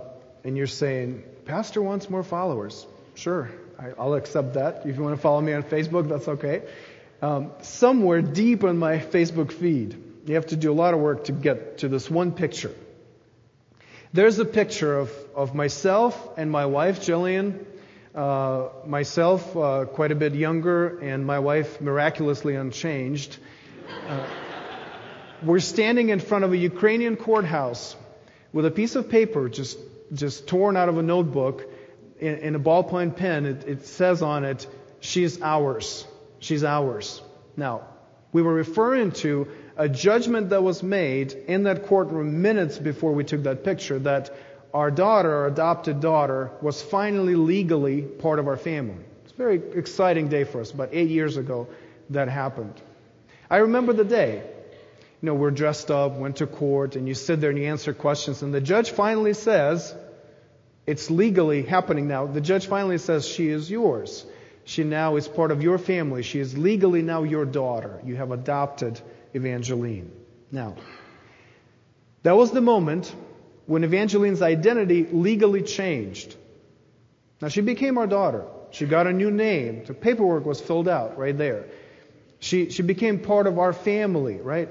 and 0.45 0.57
you're 0.57 0.67
saying, 0.67 1.25
Pastor 1.45 1.83
wants 1.83 2.09
more 2.11 2.23
followers. 2.23 2.87
Sure, 3.15 3.51
I, 3.79 4.05
will 4.05 4.15
accept 4.15 4.55
that. 4.55 4.83
If 4.85 4.97
you 4.97 5.03
want 5.03 5.17
to 5.17 5.21
follow 5.21 5.41
me 5.41 5.53
on 5.55 5.63
Facebook, 5.63 6.09
that's 6.09 6.29
okay. 6.29 6.63
Um, 7.23 7.53
somewhere 7.63 8.21
deep 8.21 8.63
in 8.63 8.77
my 8.79 8.99
Facebook 8.99 9.53
feed, 9.53 9.97
you 10.27 10.35
have 10.35 10.47
to 10.49 10.57
do 10.57 10.71
a 10.71 10.75
lot 10.75 10.93
of 10.93 11.01
work 11.01 11.25
to 11.25 11.33
get 11.33 11.79
to 11.79 11.89
this 11.89 12.11
one 12.11 12.33
picture. 12.33 12.75
There's 14.13 14.39
a 14.39 14.45
picture 14.45 14.99
of, 14.99 15.11
of 15.35 15.55
myself 15.55 16.39
and 16.39 16.51
my 16.51 16.67
wife, 16.67 17.01
Jillian, 17.01 17.65
uh, 18.17 18.69
myself, 18.87 19.57
uh, 19.57 19.85
quite 19.85 20.11
a 20.11 20.15
bit 20.15 20.35
younger, 20.35 20.99
and 21.01 21.27
my 21.27 21.39
wife, 21.39 21.81
miraculously 21.81 22.55
unchanged. 22.55 23.37
Uh, 24.09 24.27
we're 25.43 25.61
standing 25.61 26.09
in 26.09 26.19
front 26.19 26.45
of 26.45 26.53
a 26.53 26.57
Ukrainian 26.57 27.17
courthouse 27.17 27.95
with 28.53 28.65
a 28.65 28.71
piece 28.71 28.97
of 28.97 29.11
paper 29.11 29.51
just, 29.51 29.79
just 30.15 30.47
torn 30.47 30.77
out 30.79 30.89
of 30.89 30.97
a 30.97 31.03
notebook 31.03 31.71
in, 32.19 32.55
a 32.55 32.59
ballpoint 32.59 33.17
pen. 33.17 33.45
It, 33.45 33.69
it 33.69 33.87
says 33.87 34.23
on 34.23 34.45
it, 34.45 34.67
She's 35.01 35.41
ours. 35.43 36.07
She's 36.39 36.65
ours. 36.65 37.21
Now, 37.57 37.83
we 38.33 38.43
were 38.43 38.55
referring 38.55 39.13
to 39.13 39.49
a 39.77 39.89
judgment 39.89 40.51
that 40.51 40.63
was 40.63 40.83
made 40.83 41.33
in 41.33 41.65
that 41.65 41.87
courtroom 41.87 42.43
minutes 42.43 42.79
before 42.79 43.13
we 43.13 43.25
took 43.25 43.43
that 43.43 43.63
picture 43.63 43.99
that 44.01 44.35
our 44.75 44.91
daughter, 44.91 45.33
our 45.33 45.47
adopted 45.47 46.01
daughter, 46.01 46.51
was 46.61 46.83
finally 46.83 47.35
legally 47.35 48.03
part 48.03 48.39
of 48.39 48.49
our 48.49 48.57
family. 48.57 49.05
It's 49.25 49.33
a 49.33 49.37
very 49.37 49.57
exciting 49.75 50.29
day 50.29 50.45
for 50.45 50.61
us. 50.61 50.71
About 50.71 50.91
eight 50.93 51.09
years 51.09 51.37
ago, 51.37 51.69
that 52.11 52.29
happened. 52.29 52.75
I 53.51 53.59
remember 53.59 53.93
the 53.93 54.05
day. 54.05 54.43
You 55.23 55.27
know, 55.27 55.35
we're 55.35 55.51
dressed 55.51 55.91
up, 55.91 56.13
went 56.13 56.37
to 56.37 56.47
court, 56.47 56.97
and 56.97 57.09
you 57.09 57.15
sit 57.15 57.41
there 57.41 57.51
and 57.51 57.59
you 57.59 57.67
answer 57.67 57.95
questions, 57.95 58.43
and 58.43 58.53
the 58.53 58.61
judge 58.61 58.91
finally 58.91 59.33
says, 59.33 59.95
it's 60.87 61.11
legally 61.11 61.63
happening 61.63 62.07
now. 62.07 62.27
The 62.27 62.41
judge 62.41 62.67
finally 62.67 62.99
says, 62.99 63.27
she 63.27 63.49
is 63.49 63.71
yours. 63.71 64.25
She 64.65 64.85
now 64.85 65.17
is 65.17 65.27
part 65.27 65.51
of 65.51 65.63
your 65.63 65.79
family. 65.79 66.23
She 66.23 66.39
is 66.39 66.57
legally 66.57 67.03
now 67.03 67.23
your 67.23 67.45
daughter. 67.45 68.01
You 68.05 68.17
have 68.17 68.31
adopted 68.31 69.01
Evangeline. 69.35 70.11
Now, 70.53 70.77
that 72.23 72.37
was 72.37 72.51
the 72.51 72.61
moment 72.61 73.13
when 73.67 73.85
Evangeline's 73.85 74.43
identity 74.43 75.07
legally 75.07 75.63
changed. 75.63 76.35
Now, 77.41 77.49
she 77.49 77.61
became 77.61 77.99
our 77.99 78.07
daughter. 78.07 78.45
She 78.71 78.87
got 78.87 79.07
a 79.07 79.13
new 79.13 79.31
name. 79.31 79.85
The 79.85 79.95
paperwork 79.95 80.47
was 80.47 80.61
filled 80.61 80.89
out 80.89 81.19
right 81.19 81.37
there. 81.37 81.67
She, 82.39 82.71
she 82.71 82.83
became 82.83 83.19
part 83.21 83.47
of 83.47 83.59
our 83.59 83.73
family, 83.73 84.37
right? 84.37 84.69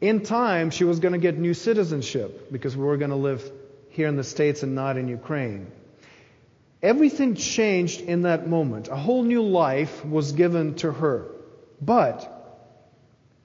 In 0.00 0.22
time, 0.22 0.70
she 0.70 0.84
was 0.84 1.00
going 1.00 1.12
to 1.12 1.18
get 1.18 1.38
new 1.38 1.54
citizenship 1.54 2.50
because 2.52 2.76
we 2.76 2.84
were 2.84 2.96
going 2.96 3.10
to 3.10 3.16
live 3.16 3.50
here 3.90 4.08
in 4.08 4.16
the 4.16 4.24
States 4.24 4.62
and 4.62 4.74
not 4.74 4.96
in 4.96 5.08
Ukraine. 5.08 5.70
Everything 6.82 7.34
changed 7.34 8.00
in 8.00 8.22
that 8.22 8.48
moment. 8.48 8.88
A 8.88 8.96
whole 8.96 9.22
new 9.22 9.42
life 9.42 10.04
was 10.04 10.32
given 10.32 10.74
to 10.76 10.92
her. 10.92 11.26
But 11.80 12.36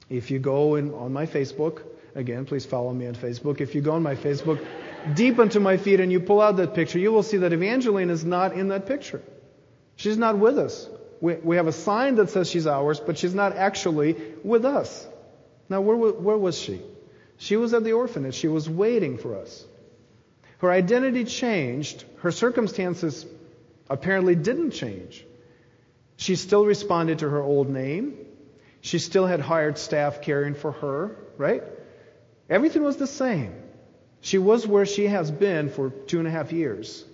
if 0.10 0.32
you 0.32 0.40
go 0.40 0.76
in, 0.76 0.94
on 0.94 1.12
my 1.12 1.26
Facebook, 1.26 1.82
Again, 2.16 2.46
please 2.46 2.66
follow 2.66 2.94
me 2.94 3.08
on 3.08 3.14
Facebook. 3.14 3.60
If 3.60 3.76
you 3.76 3.82
go 3.82 3.92
on 3.92 4.02
my 4.02 4.16
Facebook, 4.16 4.66
deep 5.14 5.38
into 5.38 5.60
my 5.60 5.76
feed, 5.76 6.00
and 6.00 6.12
you 6.12 6.22
pull 6.22 6.42
out 6.42 6.56
that 6.58 6.74
picture, 6.74 6.98
you 6.98 7.12
will 7.12 7.24
see 7.24 7.38
that 7.38 7.52
Evangeline 7.52 8.10
is 8.10 8.24
not 8.24 8.54
in 8.54 8.70
that 8.70 8.86
picture. 8.88 9.22
She's 9.98 10.18
not 10.18 10.38
with 10.40 10.58
us. 10.58 10.90
We, 11.20 11.36
we 11.36 11.58
have 11.58 11.68
a 11.68 11.74
sign 11.74 12.16
that 12.16 12.30
says 12.30 12.50
she's 12.50 12.68
ours, 12.68 13.02
but 13.02 13.18
she's 13.18 13.36
not 13.36 13.58
actually 13.58 14.16
with 14.44 14.64
us. 14.64 15.06
Now, 15.68 15.82
where, 15.82 15.98
where 15.98 16.38
was 16.38 16.58
she? 16.58 16.82
She 17.38 17.58
was 17.58 17.74
at 17.74 17.84
the 17.84 17.94
orphanage. 17.94 18.36
She 18.36 18.48
was 18.48 18.70
waiting 18.70 19.18
for 19.18 19.38
us. 19.38 19.66
Her 20.60 20.72
identity 20.72 21.26
changed. 21.26 22.06
Her 22.20 22.32
circumstances 22.32 23.26
apparently 23.90 24.36
didn't 24.36 24.72
change. 24.72 25.26
She 26.16 26.38
still 26.38 26.66
responded 26.66 27.20
to 27.20 27.30
her 27.30 27.42
old 27.42 27.70
name. 27.70 28.18
She 28.80 29.00
still 29.00 29.26
had 29.26 29.42
hired 29.42 29.78
staff 29.78 30.22
caring 30.22 30.54
for 30.54 30.72
her, 30.72 31.18
right? 31.38 31.64
Everything 32.50 32.84
was 32.84 32.98
the 32.98 33.08
same. 33.08 33.54
She 34.22 34.38
was 34.38 34.66
where 34.66 34.86
she 34.86 35.08
has 35.08 35.32
been 35.32 35.70
for 35.70 35.90
two 35.90 36.20
and 36.20 36.28
a 36.28 36.32
half 36.32 36.52
years. 36.52 37.06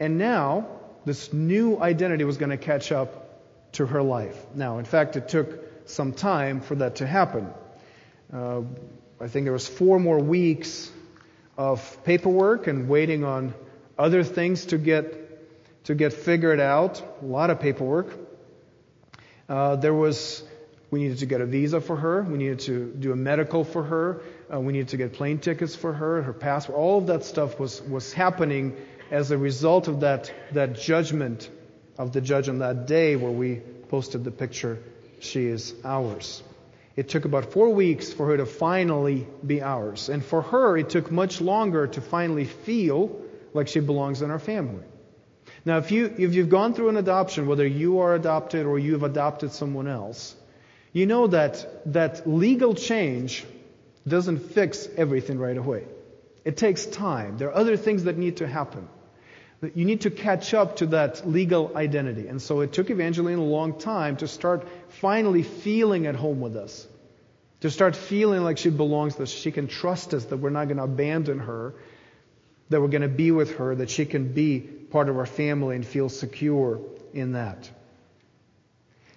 And 0.00 0.18
now, 0.18 0.66
this 1.04 1.32
new 1.32 1.78
identity 1.80 2.24
was 2.24 2.36
going 2.36 2.50
to 2.50 2.56
catch 2.56 2.92
up 2.92 3.72
to 3.72 3.86
her 3.86 4.02
life. 4.02 4.36
Now, 4.54 4.78
in 4.78 4.84
fact, 4.84 5.16
it 5.16 5.28
took 5.28 5.88
some 5.88 6.12
time 6.12 6.60
for 6.60 6.74
that 6.76 6.96
to 6.96 7.06
happen. 7.06 7.48
Uh, 8.32 8.62
I 9.20 9.28
think 9.28 9.44
there 9.44 9.52
was 9.52 9.68
four 9.68 9.98
more 9.98 10.18
weeks 10.18 10.90
of 11.56 12.02
paperwork 12.04 12.66
and 12.66 12.88
waiting 12.88 13.24
on 13.24 13.54
other 13.98 14.24
things 14.24 14.66
to 14.66 14.78
get 14.78 15.84
to 15.84 15.94
get 15.94 16.12
figured 16.12 16.60
out. 16.60 17.02
A 17.22 17.24
lot 17.24 17.50
of 17.50 17.60
paperwork. 17.60 18.12
Uh, 19.48 19.76
there 19.76 19.94
was 19.94 20.42
we 20.90 21.02
needed 21.02 21.18
to 21.18 21.26
get 21.26 21.40
a 21.40 21.46
visa 21.46 21.80
for 21.80 21.96
her. 21.96 22.22
We 22.22 22.38
needed 22.38 22.60
to 22.60 22.92
do 22.92 23.12
a 23.12 23.16
medical 23.16 23.64
for 23.64 23.82
her. 23.82 24.22
Uh, 24.52 24.60
we 24.60 24.72
needed 24.72 24.88
to 24.88 24.96
get 24.98 25.14
plane 25.14 25.38
tickets 25.38 25.74
for 25.74 25.92
her, 25.92 26.22
her 26.22 26.32
passport. 26.32 26.78
All 26.78 26.98
of 26.98 27.06
that 27.06 27.24
stuff 27.24 27.58
was, 27.58 27.80
was 27.82 28.12
happening 28.12 28.76
as 29.10 29.30
a 29.30 29.38
result 29.38 29.88
of 29.88 30.00
that, 30.00 30.32
that 30.52 30.78
judgment 30.78 31.48
of 31.96 32.12
the 32.12 32.20
judge 32.20 32.48
on 32.48 32.58
that 32.58 32.86
day 32.86 33.16
where 33.16 33.30
we 33.30 33.56
posted 33.88 34.24
the 34.24 34.30
picture, 34.30 34.78
she 35.20 35.46
is 35.46 35.74
ours. 35.84 36.42
It 36.96 37.08
took 37.08 37.24
about 37.24 37.52
four 37.52 37.70
weeks 37.70 38.12
for 38.12 38.26
her 38.26 38.36
to 38.36 38.46
finally 38.46 39.26
be 39.46 39.62
ours. 39.62 40.10
And 40.10 40.22
for 40.22 40.42
her, 40.42 40.76
it 40.76 40.90
took 40.90 41.10
much 41.10 41.40
longer 41.40 41.86
to 41.86 42.00
finally 42.02 42.44
feel 42.44 43.22
like 43.54 43.68
she 43.68 43.80
belongs 43.80 44.20
in 44.20 44.30
our 44.30 44.38
family. 44.38 44.84
Now, 45.64 45.78
if, 45.78 45.90
you, 45.90 46.12
if 46.18 46.34
you've 46.34 46.50
gone 46.50 46.74
through 46.74 46.90
an 46.90 46.96
adoption, 46.96 47.46
whether 47.46 47.66
you 47.66 48.00
are 48.00 48.14
adopted 48.14 48.66
or 48.66 48.78
you've 48.78 49.02
adopted 49.02 49.52
someone 49.52 49.88
else, 49.88 50.34
you 50.92 51.06
know 51.06 51.28
that, 51.28 51.92
that 51.92 52.28
legal 52.28 52.74
change 52.74 53.46
doesn't 54.06 54.38
fix 54.52 54.88
everything 54.96 55.38
right 55.38 55.56
away. 55.56 55.84
It 56.44 56.56
takes 56.56 56.86
time. 56.86 57.38
There 57.38 57.48
are 57.48 57.54
other 57.54 57.76
things 57.76 58.04
that 58.04 58.18
need 58.18 58.38
to 58.38 58.46
happen. 58.46 58.88
You 59.74 59.84
need 59.84 60.00
to 60.00 60.10
catch 60.10 60.54
up 60.54 60.76
to 60.76 60.86
that 60.86 61.28
legal 61.28 61.76
identity. 61.76 62.26
And 62.26 62.42
so 62.42 62.60
it 62.60 62.72
took 62.72 62.90
Evangeline 62.90 63.38
a 63.38 63.44
long 63.44 63.78
time 63.78 64.16
to 64.16 64.26
start 64.26 64.66
finally 64.88 65.44
feeling 65.44 66.06
at 66.06 66.16
home 66.16 66.40
with 66.40 66.56
us. 66.56 66.86
To 67.60 67.70
start 67.70 67.94
feeling 67.94 68.42
like 68.42 68.58
she 68.58 68.70
belongs 68.70 69.20
us. 69.20 69.30
She 69.30 69.52
can 69.52 69.68
trust 69.68 70.14
us 70.14 70.24
that 70.26 70.38
we're 70.38 70.50
not 70.50 70.64
going 70.64 70.78
to 70.78 70.82
abandon 70.82 71.38
her, 71.38 71.74
that 72.70 72.80
we're 72.80 72.88
going 72.88 73.02
to 73.02 73.08
be 73.08 73.30
with 73.30 73.56
her, 73.58 73.76
that 73.76 73.88
she 73.88 74.04
can 74.04 74.32
be 74.32 74.58
part 74.58 75.08
of 75.08 75.16
our 75.16 75.26
family 75.26 75.76
and 75.76 75.86
feel 75.86 76.08
secure 76.08 76.80
in 77.14 77.32
that. 77.32 77.70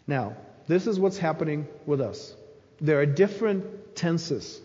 Now, 0.05 0.37
this 0.67 0.85
is 0.85 0.99
what's 0.99 1.17
happening 1.17 1.67
with 1.87 2.01
us. 2.01 2.35
There 2.79 2.99
are 2.99 3.05
different 3.07 3.95
tenses. 3.95 4.61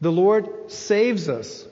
The 0.00 0.12
Lord 0.12 0.70
saves 0.70 1.28
us. 1.28 1.66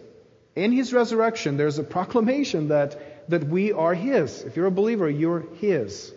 In 0.56 0.72
His 0.72 0.92
resurrection, 0.92 1.56
there's 1.56 1.78
a 1.78 1.82
proclamation 1.82 2.68
that, 2.68 3.28
that 3.30 3.44
we 3.44 3.72
are 3.72 3.94
His. 3.94 4.42
If 4.42 4.56
you're 4.56 4.66
a 4.66 4.70
believer, 4.70 5.10
you're 5.10 5.44
His. 5.56 6.12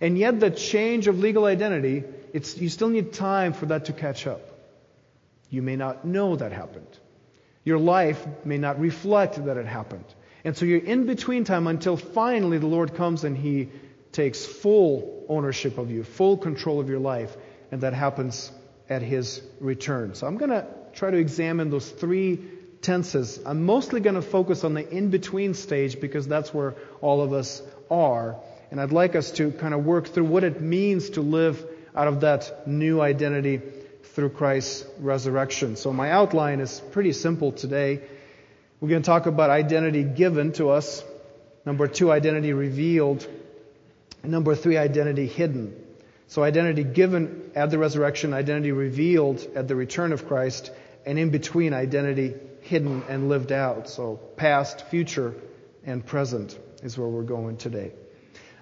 And 0.00 0.16
yet, 0.18 0.40
the 0.40 0.50
change 0.50 1.06
of 1.06 1.18
legal 1.18 1.44
identity, 1.44 2.04
it's, 2.32 2.56
you 2.56 2.68
still 2.68 2.88
need 2.88 3.12
time 3.12 3.52
for 3.52 3.66
that 3.66 3.86
to 3.86 3.92
catch 3.92 4.26
up. 4.26 4.40
You 5.50 5.62
may 5.62 5.76
not 5.76 6.04
know 6.04 6.36
that 6.36 6.52
happened. 6.52 6.98
Your 7.64 7.78
life 7.78 8.24
may 8.44 8.58
not 8.58 8.80
reflect 8.80 9.44
that 9.44 9.56
it 9.56 9.66
happened. 9.66 10.06
And 10.44 10.56
so 10.56 10.64
you're 10.64 10.80
in 10.80 11.06
between 11.06 11.44
time 11.44 11.66
until 11.66 11.96
finally 11.96 12.58
the 12.58 12.66
Lord 12.66 12.94
comes 12.94 13.22
and 13.22 13.36
He 13.36 13.68
takes 14.12 14.44
full 14.44 15.24
ownership 15.28 15.78
of 15.78 15.90
you, 15.90 16.04
full 16.04 16.36
control 16.36 16.80
of 16.80 16.88
your 16.88 16.98
life, 16.98 17.36
and 17.70 17.80
that 17.80 17.94
happens 17.94 18.52
at 18.88 19.02
his 19.02 19.42
return. 19.60 20.14
So 20.14 20.26
I'm 20.26 20.36
going 20.36 20.50
to 20.50 20.66
try 20.94 21.10
to 21.10 21.16
examine 21.16 21.70
those 21.70 21.88
three 21.90 22.40
tenses. 22.80 23.40
I'm 23.44 23.64
mostly 23.64 24.00
going 24.00 24.16
to 24.16 24.22
focus 24.22 24.64
on 24.64 24.74
the 24.74 24.88
in 24.88 25.10
between 25.10 25.54
stage 25.54 26.00
because 26.00 26.26
that's 26.26 26.52
where 26.52 26.74
all 27.00 27.22
of 27.22 27.32
us 27.32 27.62
are. 27.90 28.36
And 28.70 28.80
I'd 28.80 28.92
like 28.92 29.14
us 29.16 29.30
to 29.32 29.52
kind 29.52 29.74
of 29.74 29.84
work 29.84 30.08
through 30.08 30.24
what 30.24 30.44
it 30.44 30.60
means 30.60 31.10
to 31.10 31.20
live 31.20 31.64
out 31.94 32.08
of 32.08 32.20
that 32.20 32.66
new 32.66 33.00
identity 33.00 33.60
through 34.14 34.30
Christ's 34.30 34.86
resurrection. 34.98 35.76
So 35.76 35.92
my 35.92 36.10
outline 36.10 36.60
is 36.60 36.80
pretty 36.90 37.12
simple 37.12 37.52
today. 37.52 38.00
We're 38.80 38.88
going 38.88 39.02
to 39.02 39.06
talk 39.06 39.26
about 39.26 39.50
identity 39.50 40.02
given 40.02 40.52
to 40.52 40.70
us 40.70 41.04
Number 41.64 41.86
two, 41.86 42.10
identity 42.10 42.52
revealed. 42.52 43.26
Number 44.24 44.54
three, 44.54 44.76
identity 44.76 45.26
hidden. 45.26 45.76
So 46.26 46.42
identity 46.42 46.84
given 46.84 47.50
at 47.54 47.70
the 47.70 47.78
resurrection, 47.78 48.32
identity 48.32 48.72
revealed 48.72 49.46
at 49.54 49.68
the 49.68 49.76
return 49.76 50.12
of 50.12 50.26
Christ, 50.26 50.70
and 51.06 51.18
in 51.18 51.30
between, 51.30 51.74
identity 51.74 52.34
hidden 52.62 53.02
and 53.08 53.28
lived 53.28 53.52
out. 53.52 53.88
So 53.88 54.16
past, 54.36 54.86
future, 54.86 55.34
and 55.84 56.04
present 56.04 56.58
is 56.82 56.96
where 56.96 57.08
we're 57.08 57.22
going 57.22 57.56
today. 57.56 57.92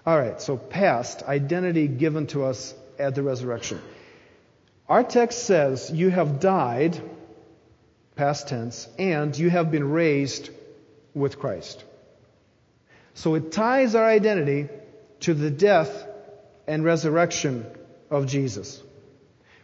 All 0.07 0.19
right, 0.19 0.41
so 0.41 0.57
past, 0.57 1.23
identity 1.23 1.87
given 1.87 2.27
to 2.29 2.45
us 2.45 2.75
at 2.99 3.15
the 3.15 3.23
resurrection. 3.23 3.81
Our 4.89 5.05
text 5.05 5.45
says, 5.45 5.91
You 5.93 6.11
have 6.11 6.41
died, 6.41 7.01
past 8.17 8.49
tense, 8.49 8.89
and 8.99 9.37
you 9.37 9.51
have 9.51 9.71
been 9.71 9.91
raised 9.91 10.51
with 11.15 11.39
Christ. 11.39 11.85
So 13.15 13.35
it 13.35 13.53
ties 13.53 13.95
our 13.95 14.07
identity 14.07 14.69
to 15.21 15.35
the 15.35 15.51
death 15.51 16.07
and 16.67 16.85
resurrection 16.85 17.67
of 18.11 18.27
Jesus. 18.27 18.83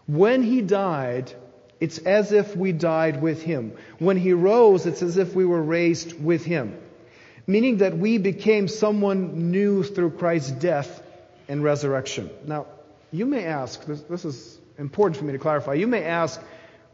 When 0.06 0.42
he 0.42 0.60
died, 0.60 1.32
it's 1.80 1.98
as 1.98 2.32
if 2.32 2.56
we 2.56 2.72
died 2.72 3.20
with 3.20 3.42
him. 3.42 3.76
When 3.98 4.16
he 4.16 4.32
rose, 4.32 4.86
it's 4.86 5.02
as 5.02 5.18
if 5.18 5.34
we 5.34 5.44
were 5.44 5.62
raised 5.62 6.22
with 6.22 6.44
him. 6.44 6.78
Meaning 7.46 7.78
that 7.78 7.96
we 7.96 8.18
became 8.18 8.66
someone 8.66 9.50
new 9.50 9.82
through 9.82 10.12
Christ's 10.12 10.50
death 10.50 11.02
and 11.48 11.62
resurrection. 11.62 12.30
Now, 12.44 12.66
you 13.12 13.26
may 13.26 13.44
ask, 13.44 13.84
this, 13.84 14.00
this 14.02 14.24
is 14.24 14.58
important 14.78 15.16
for 15.16 15.24
me 15.24 15.32
to 15.32 15.38
clarify. 15.38 15.74
You 15.74 15.86
may 15.86 16.02
ask, 16.02 16.40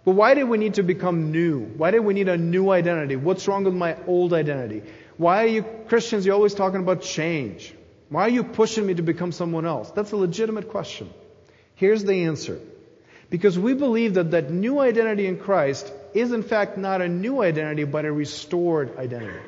but 0.05 0.13
why 0.13 0.35
did 0.35 0.45
we 0.45 0.59
need 0.59 0.75
to 0.75 0.83
become 0.83 1.31
new? 1.31 1.61
Why 1.61 1.91
did 1.91 2.01
we 2.01 2.13
need 2.13 2.29
a 2.29 2.37
new 2.37 2.71
identity? 2.71 3.17
What's 3.17 3.47
wrong 3.49 3.65
with 3.65 3.75
my 3.75 3.97
old 4.07 4.35
identity? 4.35 4.83
Why 5.17 5.45
are 5.45 5.49
you 5.49 5.63
Christians, 5.89 6.27
you're 6.27 6.35
always 6.35 6.55
talking 6.55 6.81
about 6.81 7.03
change? 7.03 7.73
Why 8.09 8.23
are 8.23 8.31
you 8.31 8.45
pushing 8.45 8.85
me 8.85 8.95
to 8.95 9.03
become 9.03 9.33
someone 9.33 9.65
else? 9.65 9.91
That's 9.93 10.13
a 10.13 10.17
legitimate 10.17 10.69
question. 10.69 11.09
Here's 11.77 12.05
the 12.05 12.25
answer. 12.25 12.61
Because 13.33 13.59
we 13.59 13.73
believe 13.73 14.15
that 14.15 14.33
that 14.33 14.51
new 14.51 14.79
identity 14.79 15.27
in 15.27 15.39
Christ 15.39 15.91
is 16.13 16.33
in 16.33 16.43
fact 16.43 16.77
not 16.77 17.01
a 17.01 17.09
new 17.09 17.41
identity, 17.43 17.85
but 17.85 18.05
a 18.05 18.13
restored 18.13 18.99
identity. 18.99 19.41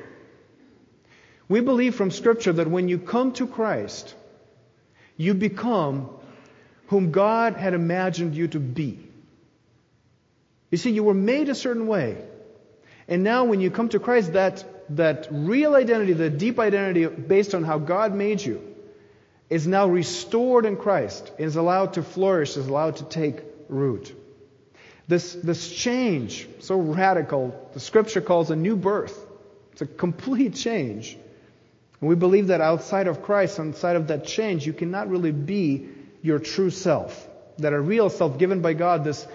We 1.50 1.60
believe 1.60 1.94
from 1.94 2.10
Scripture 2.10 2.54
that 2.54 2.66
when 2.66 2.88
you 2.88 2.98
come 2.98 3.32
to 3.32 3.46
Christ, 3.46 4.14
you 5.18 5.34
become 5.34 6.08
whom 6.86 7.12
God 7.12 7.56
had 7.56 7.74
imagined 7.74 8.34
you 8.34 8.48
to 8.48 8.58
be. 8.58 8.98
You 10.70 10.78
see, 10.78 10.92
you 10.92 11.04
were 11.04 11.12
made 11.12 11.50
a 11.50 11.54
certain 11.54 11.86
way. 11.86 12.16
And 13.06 13.22
now 13.22 13.44
when 13.44 13.60
you 13.60 13.70
come 13.70 13.90
to 13.90 14.00
Christ, 14.00 14.32
that 14.32 14.64
that 14.96 15.28
real 15.30 15.74
identity, 15.74 16.14
the 16.14 16.30
deep 16.30 16.58
identity 16.58 17.04
based 17.04 17.54
on 17.54 17.64
how 17.64 17.78
God 17.78 18.14
made 18.14 18.40
you, 18.40 18.62
is 19.50 19.66
now 19.66 19.88
restored 19.88 20.64
in 20.64 20.78
Christ, 20.78 21.32
is 21.36 21.56
allowed 21.56 21.92
to 21.94 22.02
flourish, 22.02 22.56
is 22.56 22.66
allowed 22.66 22.96
to 22.96 23.04
take 23.04 23.53
root. 23.68 24.14
This, 25.06 25.34
this 25.34 25.70
change, 25.70 26.48
so 26.60 26.78
radical, 26.78 27.70
the 27.74 27.80
scripture 27.80 28.20
calls 28.20 28.50
a 28.50 28.56
new 28.56 28.76
birth. 28.76 29.26
It's 29.72 29.82
a 29.82 29.86
complete 29.86 30.54
change. 30.54 31.16
And 32.00 32.08
we 32.08 32.14
believe 32.14 32.48
that 32.48 32.60
outside 32.60 33.06
of 33.06 33.22
Christ, 33.22 33.60
outside 33.60 33.96
of 33.96 34.08
that 34.08 34.24
change, 34.24 34.66
you 34.66 34.72
cannot 34.72 35.10
really 35.10 35.32
be 35.32 35.88
your 36.22 36.38
true 36.38 36.70
self. 36.70 37.28
That 37.58 37.72
a 37.72 37.80
real 37.80 38.08
self 38.08 38.38
given 38.38 38.62
by 38.62 38.72
God, 38.72 39.04
this, 39.04 39.26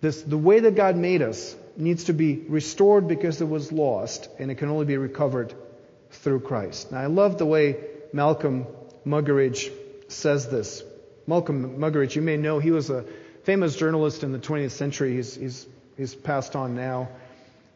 this, 0.00 0.20
the 0.22 0.38
way 0.38 0.60
that 0.60 0.74
God 0.74 0.96
made 0.96 1.22
us, 1.22 1.56
needs 1.76 2.04
to 2.04 2.12
be 2.12 2.36
restored 2.48 3.08
because 3.08 3.40
it 3.40 3.48
was 3.48 3.72
lost, 3.72 4.28
and 4.38 4.50
it 4.50 4.56
can 4.56 4.68
only 4.68 4.84
be 4.84 4.96
recovered 4.96 5.54
through 6.10 6.40
Christ. 6.40 6.92
Now, 6.92 6.98
I 6.98 7.06
love 7.06 7.38
the 7.38 7.46
way 7.46 7.76
Malcolm 8.12 8.66
Muggeridge 9.06 9.72
says 10.08 10.48
this. 10.48 10.82
Malcolm 11.26 11.78
Muggeridge, 11.78 12.16
you 12.16 12.22
may 12.22 12.36
know, 12.36 12.58
he 12.58 12.70
was 12.70 12.90
a 12.90 13.04
famous 13.50 13.74
journalist 13.74 14.22
in 14.22 14.30
the 14.30 14.38
20th 14.38 14.70
century. 14.70 15.16
He's, 15.16 15.34
he's, 15.34 15.66
he's 15.96 16.14
passed 16.14 16.54
on 16.54 16.76
now. 16.76 17.08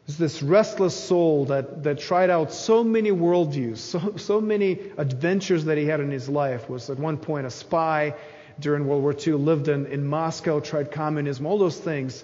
He's 0.06 0.16
this 0.16 0.40
restless 0.40 0.94
soul 0.94 1.46
that, 1.46 1.82
that 1.82 1.98
tried 1.98 2.30
out 2.30 2.52
so 2.52 2.84
many 2.84 3.10
worldviews, 3.10 3.78
so, 3.78 4.14
so 4.16 4.40
many 4.40 4.78
adventures 4.96 5.64
that 5.64 5.76
he 5.76 5.87
had 5.87 5.98
in 5.98 6.12
his 6.12 6.28
life. 6.28 6.70
Was 6.70 6.90
at 6.90 7.00
one 7.00 7.16
point 7.16 7.48
a 7.48 7.50
spy 7.50 8.14
during 8.60 8.87
World 8.87 9.02
War 9.02 9.16
II, 9.18 9.32
lived 9.32 9.66
in, 9.66 9.87
in 9.87 10.06
Moscow, 10.06 10.60
tried 10.60 10.92
communism, 10.92 11.44
all 11.44 11.58
those 11.58 11.76
things. 11.76 12.22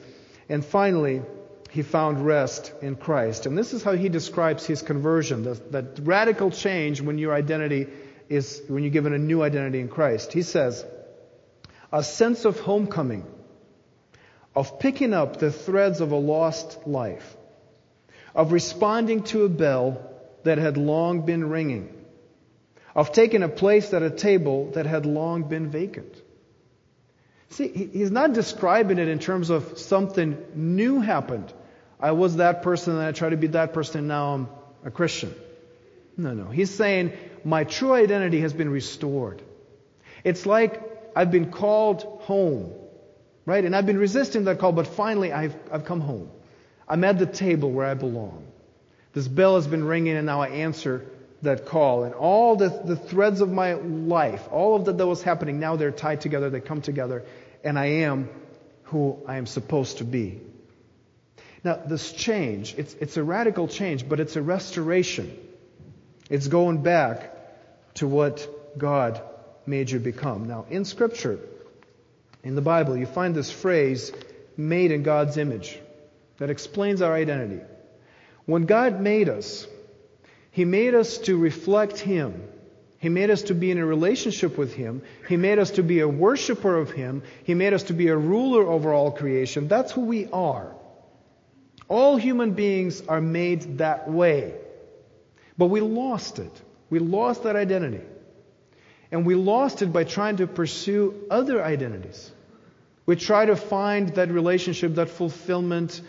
And 0.48 0.64
finally, 0.64 1.20
he 1.72 1.82
found 1.82 2.24
rest 2.24 2.72
in 2.82 2.94
Christ. 2.94 3.46
And 3.46 3.58
this 3.58 3.72
is 3.72 3.82
how 3.82 3.96
he 3.96 4.08
describes 4.08 4.64
his 4.64 4.80
conversion, 4.80 5.42
that, 5.42 5.72
that 5.72 5.98
radical 6.04 6.52
change 6.52 7.00
when 7.00 7.18
your 7.18 7.34
identity 7.34 7.88
is, 8.28 8.62
when 8.68 8.84
you're 8.84 8.92
given 8.92 9.12
a 9.12 9.18
new 9.18 9.42
identity 9.42 9.80
in 9.80 9.88
Christ. 9.88 10.32
He 10.32 10.42
says, 10.42 10.84
a 11.92 12.04
sense 12.04 12.44
of 12.44 12.60
homecoming, 12.60 13.26
of 14.54 14.78
picking 14.78 15.14
up 15.14 15.38
the 15.38 15.52
threads 15.52 16.00
of 16.00 16.12
a 16.12 16.16
lost 16.16 16.86
life, 16.86 17.36
of 18.34 18.52
responding 18.52 19.22
to 19.24 19.44
a 19.44 19.48
bell 19.48 20.10
that 20.44 20.58
had 20.58 20.76
long 20.76 21.22
been 21.26 21.48
ringing, 21.48 21.94
of 22.94 23.12
taking 23.12 23.42
a 23.42 23.48
place 23.48 23.92
at 23.94 24.02
a 24.02 24.10
table 24.10 24.70
that 24.72 24.86
had 24.86 25.06
long 25.06 25.44
been 25.44 25.70
vacant. 25.70 26.14
See, 27.50 27.68
he's 27.68 28.10
not 28.10 28.32
describing 28.32 28.98
it 28.98 29.08
in 29.08 29.18
terms 29.18 29.50
of 29.50 29.78
something 29.78 30.38
new 30.54 31.00
happened. 31.00 31.52
I 31.98 32.12
was 32.12 32.36
that 32.36 32.62
person 32.62 32.94
and 32.94 33.02
I 33.02 33.12
try 33.12 33.30
to 33.30 33.36
be 33.36 33.48
that 33.48 33.72
person 33.72 34.00
and 34.00 34.08
now 34.08 34.34
I'm 34.34 34.48
a 34.84 34.90
Christian. 34.90 35.34
No, 36.16 36.32
no. 36.32 36.44
He's 36.50 36.70
saying 36.70 37.12
my 37.44 37.64
true 37.64 37.92
identity 37.92 38.40
has 38.40 38.52
been 38.52 38.70
restored. 38.70 39.42
It's 40.22 40.46
like 40.46 40.80
I've 41.16 41.30
been 41.30 41.50
called 41.50 42.02
home, 42.22 42.72
right? 43.50 43.64
And 43.64 43.74
I've 43.74 43.84
been 43.84 43.98
resisting 43.98 44.44
that 44.44 44.60
call, 44.60 44.70
but 44.70 44.86
finally 44.86 45.32
I've, 45.32 45.56
I've 45.72 45.84
come 45.84 46.00
home. 46.00 46.30
I'm 46.88 47.02
at 47.02 47.18
the 47.18 47.26
table 47.26 47.68
where 47.72 47.84
I 47.84 47.94
belong. 47.94 48.46
This 49.12 49.26
bell 49.26 49.56
has 49.56 49.66
been 49.66 49.82
ringing 49.82 50.16
and 50.16 50.24
now 50.24 50.40
I 50.40 50.50
answer 50.50 51.04
that 51.42 51.66
call. 51.66 52.04
And 52.04 52.14
all 52.14 52.54
the, 52.54 52.68
the 52.68 52.94
threads 52.94 53.40
of 53.40 53.50
my 53.50 53.72
life, 53.72 54.46
all 54.52 54.76
of 54.76 54.84
that 54.84 54.98
that 54.98 55.06
was 55.06 55.24
happening, 55.24 55.58
now 55.58 55.74
they're 55.74 55.90
tied 55.90 56.20
together, 56.20 56.48
they 56.48 56.60
come 56.60 56.80
together, 56.80 57.24
and 57.64 57.76
I 57.76 57.86
am 58.06 58.28
who 58.84 59.18
I 59.26 59.36
am 59.36 59.46
supposed 59.46 59.98
to 59.98 60.04
be. 60.04 60.40
Now, 61.64 61.74
this 61.84 62.12
change, 62.12 62.76
it's, 62.78 62.94
it's 62.94 63.16
a 63.16 63.24
radical 63.24 63.66
change, 63.66 64.08
but 64.08 64.20
it's 64.20 64.36
a 64.36 64.42
restoration. 64.42 65.36
It's 66.30 66.46
going 66.46 66.84
back 66.84 67.34
to 67.94 68.06
what 68.06 68.48
God 68.78 69.20
made 69.66 69.90
you 69.90 69.98
become. 69.98 70.46
Now, 70.46 70.66
in 70.70 70.84
Scripture, 70.84 71.40
in 72.42 72.54
the 72.54 72.62
Bible, 72.62 72.96
you 72.96 73.06
find 73.06 73.34
this 73.34 73.50
phrase, 73.50 74.12
made 74.56 74.90
in 74.90 75.02
God's 75.02 75.36
image, 75.36 75.78
that 76.38 76.50
explains 76.50 77.02
our 77.02 77.12
identity. 77.12 77.60
When 78.46 78.66
God 78.66 79.00
made 79.00 79.28
us, 79.28 79.66
He 80.50 80.64
made 80.64 80.94
us 80.94 81.18
to 81.18 81.36
reflect 81.36 81.98
Him. 81.98 82.42
He 82.98 83.08
made 83.08 83.30
us 83.30 83.42
to 83.44 83.54
be 83.54 83.70
in 83.70 83.78
a 83.78 83.86
relationship 83.86 84.58
with 84.58 84.74
Him. 84.74 85.02
He 85.28 85.36
made 85.36 85.58
us 85.58 85.72
to 85.72 85.82
be 85.82 86.00
a 86.00 86.08
worshiper 86.08 86.76
of 86.76 86.90
Him. 86.90 87.22
He 87.44 87.54
made 87.54 87.72
us 87.72 87.84
to 87.84 87.92
be 87.92 88.08
a 88.08 88.16
ruler 88.16 88.66
over 88.66 88.92
all 88.92 89.10
creation. 89.10 89.68
That's 89.68 89.92
who 89.92 90.02
we 90.02 90.28
are. 90.32 90.74
All 91.88 92.16
human 92.16 92.52
beings 92.52 93.02
are 93.08 93.20
made 93.20 93.78
that 93.78 94.10
way. 94.10 94.54
But 95.58 95.66
we 95.66 95.80
lost 95.80 96.38
it. 96.38 96.52
We 96.88 96.98
lost 96.98 97.44
that 97.44 97.56
identity. 97.56 98.04
And 99.12 99.26
we 99.26 99.34
lost 99.34 99.82
it 99.82 99.92
by 99.92 100.04
trying 100.04 100.36
to 100.36 100.46
pursue 100.46 101.26
other 101.30 101.62
identities. 101.62 102.30
We 103.06 103.16
try 103.16 103.46
to 103.46 103.56
find 103.56 104.10
that 104.10 104.30
relationship, 104.30 104.94
that 104.94 105.10
fulfillment, 105.10 106.00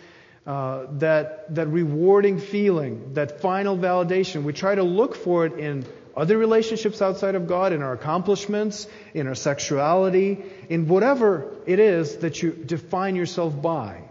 uh, 0.46 0.86
that, 0.98 1.54
that 1.54 1.68
rewarding 1.68 2.38
feeling, 2.38 3.14
that 3.14 3.40
final 3.40 3.76
validation. 3.76 4.44
We 4.44 4.52
try 4.52 4.74
to 4.74 4.82
look 4.82 5.16
for 5.16 5.46
it 5.46 5.58
in 5.58 5.84
other 6.16 6.36
relationships 6.36 7.00
outside 7.00 7.34
of 7.34 7.46
God, 7.46 7.72
in 7.72 7.82
our 7.82 7.92
accomplishments, 7.92 8.86
in 9.14 9.26
our 9.26 9.34
sexuality, 9.34 10.44
in 10.68 10.86
whatever 10.86 11.52
it 11.66 11.78
is 11.78 12.18
that 12.18 12.42
you 12.42 12.52
define 12.52 13.16
yourself 13.16 13.60
by. 13.60 14.02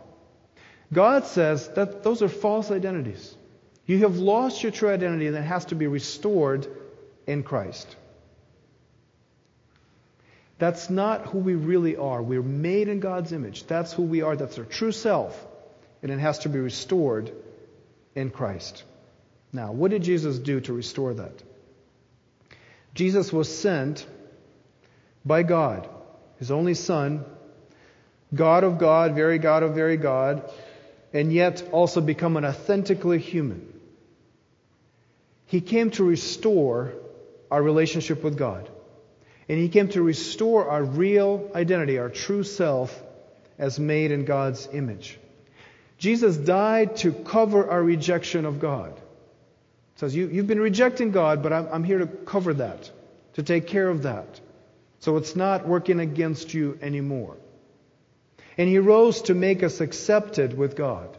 God 0.91 1.25
says 1.25 1.69
that 1.75 2.03
those 2.03 2.21
are 2.21 2.29
false 2.29 2.71
identities. 2.71 3.35
You 3.85 3.99
have 3.99 4.17
lost 4.17 4.63
your 4.63 4.71
true 4.71 4.89
identity 4.89 5.27
and 5.27 5.35
it 5.35 5.43
has 5.43 5.65
to 5.65 5.75
be 5.75 5.87
restored 5.87 6.67
in 7.27 7.43
Christ. 7.43 7.95
That's 10.61 10.91
not 10.91 11.25
who 11.25 11.39
we 11.39 11.55
really 11.55 11.97
are. 11.97 12.21
We're 12.21 12.43
made 12.43 12.87
in 12.87 12.99
God's 12.99 13.31
image. 13.31 13.65
That's 13.65 13.93
who 13.93 14.03
we 14.03 14.21
are. 14.21 14.35
That's 14.35 14.59
our 14.59 14.63
true 14.63 14.91
self. 14.91 15.35
And 16.03 16.11
it 16.11 16.19
has 16.19 16.37
to 16.39 16.49
be 16.49 16.59
restored 16.59 17.31
in 18.13 18.29
Christ. 18.29 18.83
Now, 19.51 19.71
what 19.71 19.89
did 19.89 20.03
Jesus 20.03 20.37
do 20.37 20.61
to 20.61 20.71
restore 20.71 21.15
that? 21.15 21.33
Jesus 22.93 23.33
was 23.33 23.49
sent 23.49 24.05
by 25.25 25.41
God, 25.41 25.89
his 26.37 26.51
only 26.51 26.75
Son, 26.75 27.25
God 28.31 28.63
of 28.63 28.77
God, 28.77 29.15
very 29.15 29.39
God 29.39 29.63
of 29.63 29.73
very 29.73 29.97
God, 29.97 30.47
and 31.11 31.33
yet 31.33 31.67
also 31.71 32.01
become 32.01 32.37
an 32.37 32.45
authentically 32.45 33.17
human. 33.17 33.67
He 35.47 35.59
came 35.59 35.89
to 35.91 36.03
restore 36.03 36.93
our 37.49 37.63
relationship 37.63 38.23
with 38.23 38.37
God. 38.37 38.69
And 39.49 39.59
He 39.59 39.69
came 39.69 39.89
to 39.89 40.01
restore 40.01 40.69
our 40.69 40.83
real 40.83 41.51
identity, 41.55 41.97
our 41.97 42.09
true 42.09 42.43
self, 42.43 43.01
as 43.57 43.79
made 43.79 44.11
in 44.11 44.25
God's 44.25 44.67
image. 44.71 45.19
Jesus 45.97 46.35
died 46.35 46.97
to 46.97 47.11
cover 47.11 47.69
our 47.69 47.83
rejection 47.83 48.45
of 48.45 48.59
God. 48.59 48.99
Says, 49.97 50.15
you, 50.15 50.27
have 50.29 50.47
been 50.47 50.59
rejecting 50.59 51.11
God, 51.11 51.43
but 51.43 51.53
I'm, 51.53 51.67
I'm 51.71 51.83
here 51.83 51.99
to 51.99 52.07
cover 52.07 52.55
that, 52.55 52.89
to 53.33 53.43
take 53.43 53.67
care 53.67 53.87
of 53.87 54.03
that. 54.03 54.39
So 54.99 55.17
it's 55.17 55.35
not 55.35 55.67
working 55.67 55.99
against 55.99 56.55
you 56.55 56.79
anymore. 56.81 57.37
And 58.57 58.67
He 58.67 58.79
rose 58.79 59.21
to 59.23 59.35
make 59.35 59.61
us 59.61 59.79
accepted 59.79 60.57
with 60.57 60.75
God. 60.75 61.17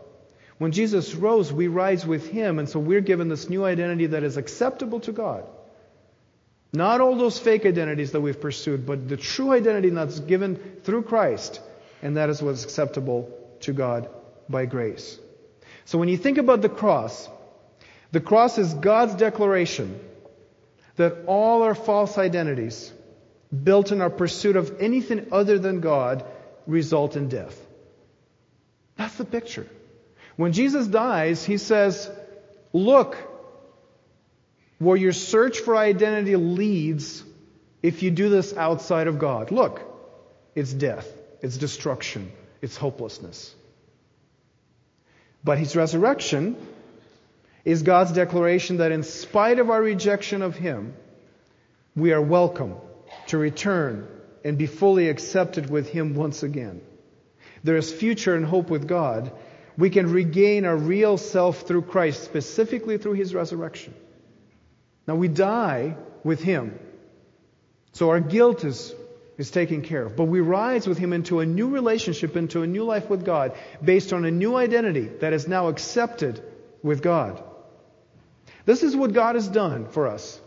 When 0.59 0.73
Jesus 0.73 1.15
rose, 1.15 1.53
we 1.53 1.69
rise 1.69 2.05
with 2.05 2.29
Him, 2.29 2.59
and 2.59 2.69
so 2.69 2.79
we're 2.79 3.01
given 3.01 3.29
this 3.29 3.49
new 3.49 3.65
identity 3.65 4.07
that 4.07 4.25
is 4.25 4.37
acceptable 4.37 5.01
to 5.01 5.13
God. 5.13 5.45
Not 6.73 7.01
all 7.01 7.17
those 7.17 7.39
fake 7.39 7.67
identities 7.67 8.13
that 8.13 8.21
we've 8.21 8.41
pursued, 8.41 8.87
but 8.87 9.09
the 9.09 9.17
true 9.17 9.53
identity 9.53 9.91
that's 9.91 10.21
given 10.21 10.57
through 10.85 11.03
Christ, 11.03 11.61
and 12.01 12.17
that 12.17 12.31
is 12.31 12.43
what's 12.43 12.65
acceptable 12.65 13.31
to 13.61 13.73
God 13.73 14.09
by 14.49 14.65
grace. 14.67 15.19
So 15.85 15.99
when 15.99 16.09
you 16.09 16.17
think 16.17 16.39
about 16.39 16.63
the 16.63 16.71
cross, 16.71 17.29
the 18.11 18.21
cross 18.21 18.57
is 18.59 18.73
God's 18.73 19.15
declaration 19.15 20.01
that 20.97 21.25
all 21.27 21.63
our 21.63 21.75
false 21.75 22.17
identities, 22.19 22.93
built 23.53 23.93
in 23.93 24.01
our 24.01 24.11
pursuit 24.11 24.57
of 24.57 24.81
anything 24.81 25.29
other 25.33 25.59
than 25.59 25.81
God, 25.81 26.25
result 26.67 27.17
in 27.17 27.29
death. 27.29 27.59
That's 28.97 29.15
the 29.17 29.25
picture. 29.25 29.67
When 30.37 30.53
Jesus 30.53 30.87
dies, 30.87 31.45
he 31.45 31.59
says, 31.59 32.11
Look, 32.73 33.17
where 34.85 34.97
your 34.97 35.13
search 35.13 35.61
for 35.61 35.77
identity 35.77 36.37
leads 36.37 37.23
if 37.83 38.03
you 38.03 38.11
do 38.11 38.29
this 38.29 38.55
outside 38.57 39.07
of 39.07 39.19
God. 39.19 39.51
Look, 39.51 39.81
it's 40.55 40.73
death, 40.73 41.07
it's 41.41 41.57
destruction, 41.57 42.33
it's 42.61 42.77
hopelessness. 42.77 43.55
But 45.45 45.59
his 45.59 45.75
resurrection 45.75 46.57
is 47.65 47.83
God's 47.83 48.13
declaration 48.13 48.79
that 48.79 48.93
in 48.93 49.03
spite 49.03 49.59
of 49.59 49.71
our 49.71 49.83
rejection 49.83 50.43
of 50.43 50.57
him, 50.57 50.95
we 51.97 52.13
are 52.13 52.21
welcome 52.21 52.77
to 53.29 53.39
return 53.39 54.09
and 54.45 54.59
be 54.59 54.67
fully 54.67 55.09
accepted 55.09 55.71
with 55.71 55.89
him 55.89 56.15
once 56.15 56.43
again. 56.43 56.81
There 57.65 57.77
is 57.77 57.93
future 57.93 58.35
and 58.35 58.45
hope 58.45 58.71
with 58.71 58.89
God. 58.89 59.33
We 59.79 59.91
can 59.91 60.13
regain 60.13 60.65
our 60.65 60.77
real 60.77 61.19
self 61.19 61.63
through 61.63 61.83
Christ, 61.83 62.25
specifically 62.25 62.99
through 62.99 63.15
his 63.15 63.35
resurrection. 63.35 63.95
Now 65.07 65.17
we 65.17 65.29
die 65.29 65.97
with 66.25 66.43
him. 66.43 66.79
So 67.93 68.11
our 68.11 68.21
guilt 68.21 68.65
is, 68.65 68.95
is 69.37 69.51
taken 69.51 69.83
care 69.83 70.05
of. 70.05 70.17
But 70.17 70.25
we 70.25 70.41
rise 70.41 70.87
with 70.87 70.99
him 70.99 71.13
into 71.13 71.41
a 71.41 71.47
new 71.47 71.69
relationship, 71.69 72.37
into 72.37 72.63
a 72.63 72.67
new 72.67 72.85
life 72.85 73.11
with 73.11 73.25
God, 73.25 73.57
based 73.85 74.13
on 74.13 74.25
a 74.25 74.31
new 74.31 74.57
identity 74.57 75.09
that 75.21 75.33
is 75.33 75.47
now 75.47 75.69
accepted 75.69 76.43
with 76.83 77.03
God. 77.03 77.43
This 78.65 78.83
is 78.83 78.97
what 78.97 79.13
God 79.13 79.35
has 79.35 79.49
done 79.49 79.89
for 79.89 80.07
us. 80.07 80.41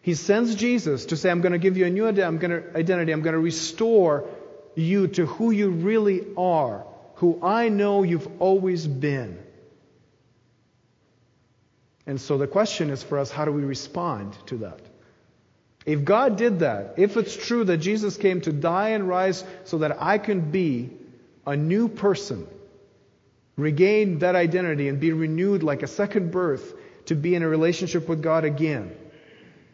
He 0.00 0.14
sends 0.14 0.54
Jesus 0.54 1.06
to 1.06 1.16
say, 1.16 1.30
I'm 1.30 1.40
going 1.40 1.52
to 1.52 1.58
give 1.58 1.76
you 1.76 1.86
a 1.86 1.90
new 1.90 2.06
identity. 2.06 3.12
I'm 3.12 3.22
going 3.22 3.32
to 3.32 3.38
restore 3.38 4.28
you 4.74 5.08
to 5.08 5.26
who 5.26 5.50
you 5.50 5.70
really 5.70 6.26
are, 6.36 6.84
who 7.16 7.40
I 7.42 7.68
know 7.68 8.02
you've 8.02 8.28
always 8.40 8.86
been. 8.86 9.43
And 12.06 12.20
so 12.20 12.36
the 12.38 12.46
question 12.46 12.90
is 12.90 13.02
for 13.02 13.18
us, 13.18 13.30
how 13.30 13.44
do 13.44 13.52
we 13.52 13.62
respond 13.62 14.36
to 14.46 14.58
that? 14.58 14.80
If 15.86 16.04
God 16.04 16.36
did 16.36 16.60
that, 16.60 16.94
if 16.96 17.16
it's 17.16 17.36
true 17.36 17.64
that 17.64 17.78
Jesus 17.78 18.16
came 18.16 18.40
to 18.42 18.52
die 18.52 18.90
and 18.90 19.08
rise 19.08 19.44
so 19.64 19.78
that 19.78 20.02
I 20.02 20.18
can 20.18 20.50
be 20.50 20.90
a 21.46 21.56
new 21.56 21.88
person, 21.88 22.46
regain 23.56 24.20
that 24.20 24.34
identity 24.34 24.88
and 24.88 24.98
be 24.98 25.12
renewed 25.12 25.62
like 25.62 25.82
a 25.82 25.86
second 25.86 26.30
birth 26.30 26.74
to 27.06 27.14
be 27.14 27.34
in 27.34 27.42
a 27.42 27.48
relationship 27.48 28.08
with 28.08 28.22
God 28.22 28.44
again, 28.44 28.96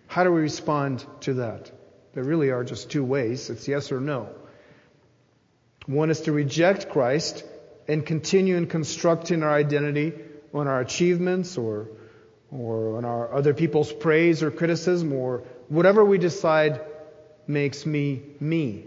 how 0.08 0.24
do 0.24 0.32
we 0.32 0.40
respond 0.40 1.04
to 1.20 1.34
that? 1.34 1.70
There 2.12 2.24
really 2.24 2.50
are 2.50 2.64
just 2.64 2.90
two 2.90 3.04
ways. 3.04 3.50
It's 3.50 3.68
yes 3.68 3.92
or 3.92 4.00
no. 4.00 4.28
One 5.86 6.10
is 6.10 6.22
to 6.22 6.32
reject 6.32 6.88
Christ 6.90 7.44
and 7.86 8.04
continue 8.04 8.56
in 8.56 8.66
constructing 8.66 9.44
our 9.44 9.54
identity 9.54 10.12
on 10.52 10.66
our 10.66 10.80
achievements 10.80 11.56
or 11.56 11.88
or 12.50 12.96
on 12.96 13.04
our 13.04 13.32
other 13.32 13.54
people's 13.54 13.92
praise 13.92 14.42
or 14.42 14.50
criticism 14.50 15.12
or 15.12 15.44
whatever 15.68 16.04
we 16.04 16.18
decide 16.18 16.80
makes 17.46 17.86
me 17.86 18.22
me. 18.40 18.84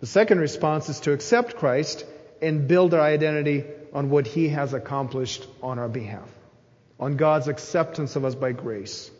The 0.00 0.06
second 0.06 0.38
response 0.38 0.88
is 0.88 1.00
to 1.00 1.12
accept 1.12 1.56
Christ 1.56 2.04
and 2.42 2.68
build 2.68 2.94
our 2.94 3.00
identity 3.00 3.64
on 3.92 4.10
what 4.10 4.26
he 4.26 4.48
has 4.48 4.74
accomplished 4.74 5.46
on 5.62 5.78
our 5.78 5.88
behalf, 5.88 6.28
on 7.00 7.16
God's 7.16 7.48
acceptance 7.48 8.16
of 8.16 8.24
us 8.24 8.34
by 8.34 8.52
grace, 8.52 9.10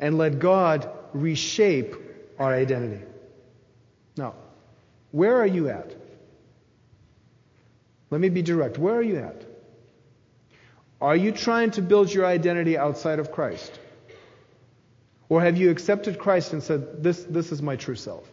and 0.00 0.16
let 0.16 0.38
God 0.38 0.88
reshape 1.12 1.94
our 2.38 2.54
identity. 2.54 3.04
Now, 4.16 4.34
where 5.10 5.36
are 5.36 5.46
you 5.46 5.68
at? 5.68 5.94
Let 8.10 8.20
me 8.20 8.28
be 8.28 8.42
direct. 8.42 8.78
Where 8.78 8.94
are 8.94 9.02
you 9.02 9.18
at? 9.18 9.44
Are 11.00 11.16
you 11.16 11.32
trying 11.32 11.72
to 11.72 11.82
build 11.82 12.12
your 12.12 12.26
identity 12.26 12.78
outside 12.78 13.18
of 13.18 13.32
Christ? 13.32 13.78
Or 15.28 15.42
have 15.42 15.56
you 15.56 15.70
accepted 15.70 16.18
Christ 16.18 16.52
and 16.52 16.62
said, 16.62 17.02
This, 17.02 17.22
this 17.24 17.52
is 17.52 17.62
my 17.62 17.76
true 17.76 17.96
self? 17.96 18.28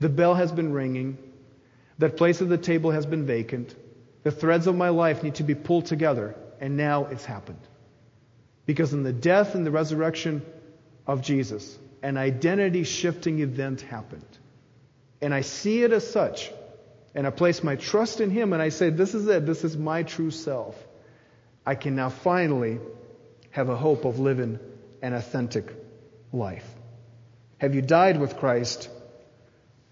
The 0.00 0.08
bell 0.08 0.34
has 0.34 0.52
been 0.52 0.72
ringing. 0.72 1.18
That 1.98 2.16
place 2.16 2.42
at 2.42 2.48
the 2.48 2.58
table 2.58 2.90
has 2.90 3.06
been 3.06 3.26
vacant. 3.26 3.74
The 4.22 4.30
threads 4.30 4.66
of 4.66 4.76
my 4.76 4.90
life 4.90 5.22
need 5.22 5.36
to 5.36 5.44
be 5.44 5.54
pulled 5.54 5.86
together. 5.86 6.36
And 6.60 6.76
now 6.76 7.06
it's 7.06 7.24
happened. 7.24 7.60
Because 8.66 8.92
in 8.92 9.02
the 9.02 9.12
death 9.12 9.54
and 9.54 9.64
the 9.64 9.70
resurrection 9.70 10.42
of 11.06 11.22
Jesus, 11.22 11.78
an 12.02 12.16
identity 12.16 12.84
shifting 12.84 13.40
event 13.40 13.80
happened. 13.80 14.26
And 15.22 15.32
I 15.32 15.42
see 15.42 15.82
it 15.82 15.92
as 15.92 16.08
such. 16.10 16.50
And 17.14 17.26
I 17.26 17.30
place 17.30 17.62
my 17.62 17.76
trust 17.76 18.20
in 18.20 18.30
Him 18.30 18.52
and 18.52 18.60
I 18.60 18.68
say, 18.68 18.90
This 18.90 19.14
is 19.14 19.26
it. 19.26 19.46
This 19.46 19.64
is 19.64 19.76
my 19.76 20.02
true 20.02 20.30
self. 20.30 20.76
I 21.66 21.74
can 21.74 21.96
now 21.96 22.10
finally 22.10 22.78
have 23.50 23.68
a 23.68 23.76
hope 23.76 24.04
of 24.04 24.20
living 24.20 24.60
an 25.02 25.12
authentic 25.12 25.72
life. 26.32 26.66
Have 27.58 27.74
you 27.74 27.82
died 27.82 28.20
with 28.20 28.36
Christ 28.36 28.88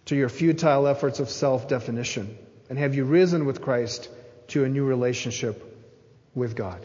to 0.07 0.17
your 0.17 0.29
futile 0.29 0.87
efforts 0.87 1.19
of 1.19 1.29
self 1.29 1.69
definition? 1.69 2.39
And 2.71 2.79
have 2.79 2.95
you 2.95 3.05
risen 3.05 3.45
with 3.45 3.61
Christ 3.61 4.09
to 4.49 4.65
a 4.65 4.69
new 4.69 4.85
relationship 4.85 5.63
with 6.35 6.55
God? 6.55 6.85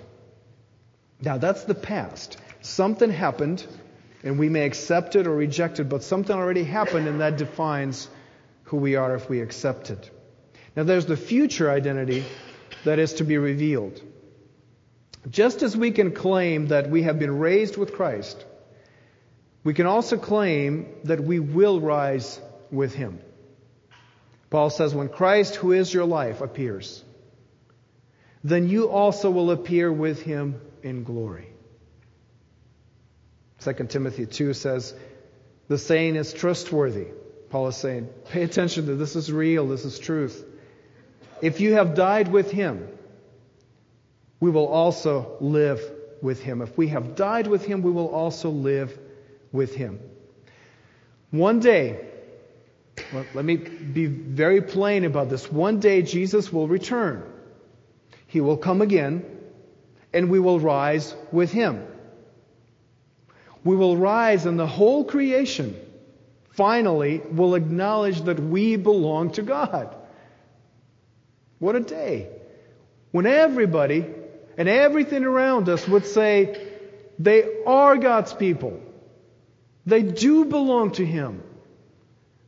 Now, 1.22 1.38
that's 1.38 1.64
the 1.64 1.76
past. 1.76 2.38
Something 2.62 3.12
happened, 3.12 3.66
and 4.24 4.40
we 4.40 4.50
may 4.50 4.66
accept 4.66 5.16
it 5.16 5.28
or 5.28 5.36
reject 5.36 5.80
it, 5.80 5.86
but 5.86 6.04
something 6.04 6.36
already 6.36 6.64
happened, 6.64 7.08
and 7.08 7.22
that 7.22 7.38
defines 7.38 8.10
who 8.64 8.78
we 8.78 8.96
are 8.96 9.16
if 9.16 9.30
we 9.30 9.42
accept 9.42 9.90
it. 9.90 10.10
Now, 10.76 10.84
there's 10.84 11.06
the 11.06 11.18
future 11.18 11.70
identity 11.70 12.24
that 12.86 13.00
is 13.00 13.14
to 13.16 13.24
be 13.24 13.38
revealed. 13.38 14.02
Just 15.30 15.64
as 15.64 15.76
we 15.76 15.92
can 15.92 16.12
claim 16.12 16.68
that 16.68 16.90
we 16.90 17.04
have 17.04 17.20
been 17.20 17.40
raised 17.40 17.76
with 17.78 17.94
Christ, 17.94 18.46
we 19.64 19.74
can 19.74 19.86
also 19.86 20.18
claim 20.18 20.88
that 21.04 21.22
we 21.22 21.40
will 21.40 21.82
rise 21.82 22.40
with 22.72 22.94
Him. 22.94 23.20
Paul 24.50 24.70
says, 24.70 24.96
when 24.96 25.10
Christ, 25.10 25.56
who 25.56 25.74
is 25.74 25.94
your 25.94 26.06
life, 26.06 26.42
appears, 26.42 27.04
then 28.44 28.70
you 28.70 28.90
also 28.90 29.30
will 29.30 29.52
appear 29.52 29.92
with 29.92 30.22
Him 30.22 30.62
in 30.82 31.04
glory. 31.04 31.50
2 33.62 33.74
Timothy 33.90 34.26
2 34.26 34.54
says, 34.54 34.94
the 35.68 35.78
saying 35.78 36.16
is 36.16 36.34
trustworthy. 36.34 37.08
Paul 37.50 37.68
is 37.68 37.76
saying, 37.76 38.10
pay 38.30 38.44
attention 38.44 38.86
to 38.86 38.96
this 38.96 39.16
is 39.16 39.32
real, 39.32 39.68
this 39.68 39.84
is 39.84 40.00
truth. 40.00 40.44
If 41.42 41.60
you 41.60 41.74
have 41.74 41.96
died 41.96 42.32
with 42.32 42.52
Him, 42.52 42.88
we 44.40 44.50
will 44.50 44.68
also 44.68 45.38
live 45.40 45.82
with 46.22 46.42
him. 46.42 46.62
If 46.62 46.78
we 46.78 46.88
have 46.90 47.16
died 47.16 47.48
with 47.48 47.66
him, 47.66 47.82
we 47.82 47.92
will 47.92 48.08
also 48.08 48.50
live 48.50 48.98
with 49.52 49.76
him. 49.76 50.00
One 51.32 51.60
day, 51.60 52.08
let 53.34 53.46
me 53.46 53.58
be 53.58 54.06
very 54.06 54.62
plain 54.62 55.06
about 55.06 55.30
this. 55.30 55.52
One 55.52 55.80
day 55.80 56.02
Jesus 56.02 56.52
will 56.52 56.68
return. 56.68 57.24
He 58.28 58.42
will 58.42 58.58
come 58.58 58.82
again, 58.82 59.26
and 60.14 60.30
we 60.30 60.40
will 60.40 60.60
rise 60.60 61.16
with 61.32 61.52
him. 61.52 61.86
We 63.64 63.76
will 63.76 63.98
rise, 63.98 64.46
and 64.46 64.60
the 64.60 64.68
whole 64.68 65.04
creation 65.04 65.76
finally 66.52 67.22
will 67.32 67.56
acknowledge 67.56 68.22
that 68.22 68.40
we 68.40 68.76
belong 68.76 69.32
to 69.32 69.42
God. 69.42 69.96
What 71.60 71.76
a 71.76 71.82
day! 71.82 72.30
When 73.12 73.26
everybody 73.26 74.06
and 74.60 74.68
everything 74.68 75.24
around 75.24 75.70
us 75.70 75.88
would 75.88 76.06
say 76.06 76.68
they 77.18 77.64
are 77.66 77.96
God's 77.96 78.34
people. 78.34 78.78
They 79.86 80.04
do 80.04 80.44
belong 80.44 80.92
to 80.92 81.06
Him. 81.06 81.42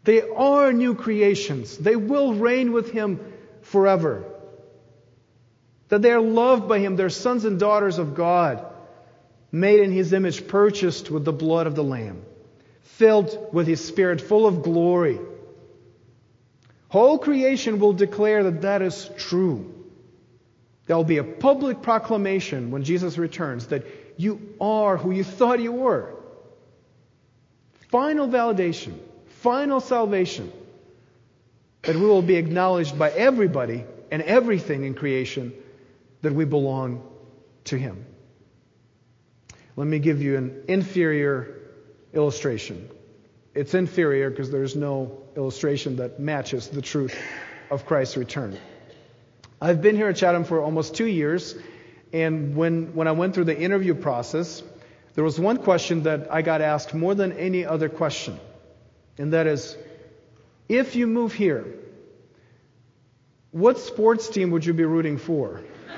They 0.03 0.21
are 0.21 0.73
new 0.73 0.93
creations. 0.93 1.77
They 1.77 1.95
will 1.95 2.33
reign 2.33 2.73
with 2.73 2.91
Him 2.91 3.21
forever. 3.61 4.25
That 5.87 6.01
they 6.01 6.11
are 6.11 6.19
loved 6.19 6.67
by 6.67 6.79
Him. 6.79 6.97
They're 6.97 7.09
sons 7.09 7.45
and 7.45 7.57
daughters 7.57 7.97
of 7.97 8.13
God, 8.13 8.65
made 9.49 9.79
in 9.79 9.93
His 9.93 10.11
image, 10.11 10.49
purchased 10.49 11.09
with 11.09 11.23
the 11.23 11.31
blood 11.31 11.65
of 11.65 11.75
the 11.75 11.83
Lamb, 11.83 12.23
filled 12.81 13.53
with 13.53 13.67
His 13.67 13.83
Spirit, 13.83 14.19
full 14.19 14.45
of 14.45 14.63
glory. 14.63 15.17
Whole 16.89 17.19
creation 17.19 17.79
will 17.79 17.93
declare 17.93 18.43
that 18.43 18.63
that 18.63 18.81
is 18.81 19.09
true. 19.17 19.80
There 20.91 20.97
will 20.97 21.05
be 21.05 21.19
a 21.19 21.23
public 21.23 21.81
proclamation 21.81 22.69
when 22.69 22.83
Jesus 22.83 23.17
returns 23.17 23.67
that 23.67 23.85
you 24.17 24.55
are 24.59 24.97
who 24.97 25.11
you 25.11 25.23
thought 25.23 25.61
you 25.61 25.71
were. 25.71 26.13
Final 27.91 28.27
validation 28.27 28.99
final 29.39 29.79
salvation 29.79 30.51
that 31.83 31.95
we 31.95 32.01
will 32.01 32.21
be 32.21 32.35
acknowledged 32.35 32.99
by 32.99 33.09
everybody 33.09 33.85
and 34.11 34.21
everything 34.21 34.83
in 34.83 34.93
creation 34.93 35.53
that 36.23 36.33
we 36.33 36.43
belong 36.43 37.09
to 37.63 37.77
Him. 37.77 38.05
Let 39.77 39.87
me 39.87 39.99
give 39.99 40.21
you 40.21 40.35
an 40.35 40.65
inferior 40.67 41.57
illustration. 42.11 42.89
It's 43.55 43.73
inferior 43.73 44.29
because 44.29 44.51
there's 44.51 44.75
no 44.75 45.23
illustration 45.37 45.95
that 45.95 46.19
matches 46.19 46.67
the 46.67 46.81
truth 46.81 47.17
of 47.69 47.85
Christ's 47.85 48.17
return. 48.17 48.59
I've 49.61 49.81
been 49.81 49.95
here 49.95 50.09
at 50.09 50.15
Chatham 50.15 50.43
for 50.43 50.61
almost 50.61 50.95
two 50.95 51.05
years, 51.05 51.55
and 52.11 52.55
when, 52.55 52.95
when 52.95 53.07
I 53.07 53.11
went 53.11 53.35
through 53.35 53.45
the 53.45 53.57
interview 53.57 53.93
process, 53.93 54.63
there 55.13 55.23
was 55.23 55.39
one 55.39 55.57
question 55.57 56.03
that 56.03 56.33
I 56.33 56.41
got 56.41 56.61
asked 56.61 56.93
more 56.93 57.13
than 57.13 57.33
any 57.33 57.65
other 57.65 57.87
question 57.87 58.39
and 59.17 59.33
that 59.33 59.47
is 59.47 59.77
if 60.67 60.95
you 60.95 61.05
move 61.05 61.33
here, 61.33 61.65
what 63.51 63.77
sports 63.77 64.29
team 64.29 64.51
would 64.51 64.65
you 64.65 64.73
be 64.73 64.85
rooting 64.85 65.17
for? 65.17 65.61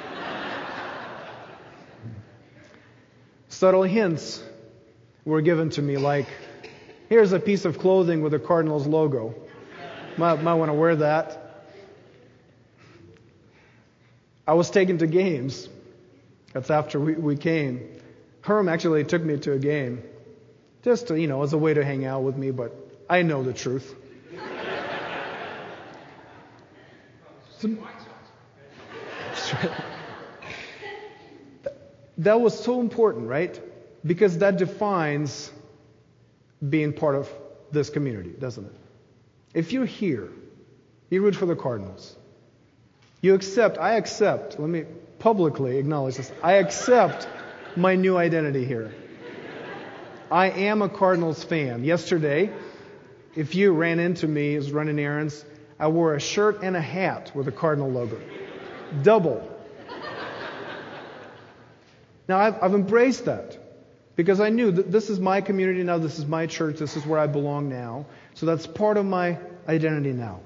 Subtle 3.48 3.84
hints 3.84 4.44
were 5.24 5.42
given 5.42 5.70
to 5.72 5.82
me, 5.82 5.98
like, 5.98 6.28
here's 7.08 7.32
a 7.32 7.40
piece 7.40 7.66
of 7.66 7.78
clothing 7.78 8.22
with 8.22 8.34
a 8.34 8.40
Cardinals 8.40 8.88
logo. 8.88 9.36
Might, 10.18 10.42
might 10.42 10.56
want 10.56 10.70
to 10.70 10.74
wear 10.74 10.96
that. 10.98 11.43
I 14.48 14.54
was 14.54 14.70
taken 14.70 14.98
to 15.00 15.08
games. 15.08 15.70
That's 16.54 16.70
after 16.70 17.00
we, 17.00 17.14
we 17.14 17.36
came. 17.38 17.90
Herm 18.42 18.68
actually 18.68 19.04
took 19.06 19.24
me 19.24 19.38
to 19.38 19.54
a 19.54 19.60
game, 19.60 20.04
just 20.84 21.08
to, 21.08 21.20
you 21.20 21.28
know, 21.28 21.44
as 21.44 21.54
a 21.54 21.58
way 21.58 21.74
to 21.74 21.84
hang 21.84 22.06
out 22.06 22.24
with 22.24 22.36
me, 22.38 22.52
but 22.52 22.76
I 23.10 23.22
know 23.22 23.42
the 23.44 23.54
truth. 23.54 23.96
that 32.18 32.40
was 32.40 32.58
so 32.62 32.82
important, 32.82 33.28
right? 33.28 33.60
Because 34.06 34.38
that 34.40 34.58
defines 34.58 35.52
being 36.70 36.92
part 36.92 37.16
of 37.16 37.30
this 37.72 37.90
community, 37.90 38.34
doesn't 38.40 38.66
it? 38.66 38.74
If 39.54 39.72
you're 39.72 39.86
here, 39.86 40.30
you 41.10 41.22
root 41.22 41.36
for 41.36 41.46
the 41.46 41.56
Cardinals. 41.56 42.18
You 43.24 43.36
accept, 43.36 43.78
I 43.78 43.94
accept, 43.94 44.60
let 44.60 44.68
me 44.68 44.84
publicly 45.18 45.78
acknowledge 45.78 46.18
this. 46.18 46.30
I 46.44 46.56
accept 46.56 47.26
my 47.78 47.96
new 47.96 48.18
identity 48.18 48.66
here. 48.66 48.94
I 50.30 50.50
am 50.50 50.82
a 50.82 50.90
Cardinals 50.90 51.42
fan. 51.42 51.86
Yesterday, 51.86 52.52
if 53.34 53.56
you 53.56 53.72
ran 53.72 54.00
into 54.00 54.28
me 54.28 54.56
as 54.56 54.74
running 54.74 55.00
errands, 55.00 55.46
I 55.80 55.88
wore 55.88 56.16
a 56.16 56.20
shirt 56.20 56.64
and 56.64 56.76
a 56.76 56.82
hat 56.82 57.32
with 57.34 57.48
a 57.48 57.52
Cardinal 57.54 57.90
logo. 57.90 58.20
Double. 59.04 59.50
Now, 62.28 62.40
I've, 62.40 62.62
I've 62.62 62.74
embraced 62.74 63.24
that 63.24 63.58
because 64.18 64.42
I 64.42 64.50
knew 64.50 64.70
that 64.70 64.92
this 64.92 65.10
is 65.10 65.22
my 65.22 65.40
community 65.40 65.82
now, 65.84 65.98
this 65.98 66.20
is 66.20 66.26
my 66.26 66.46
church, 66.46 66.78
this 66.78 66.98
is 66.98 67.06
where 67.06 67.20
I 67.20 67.28
belong 67.28 67.70
now. 67.70 68.06
So 68.34 68.46
that's 68.46 68.68
part 68.68 68.98
of 68.98 69.06
my 69.06 69.38
identity 69.66 70.12
now. 70.12 70.42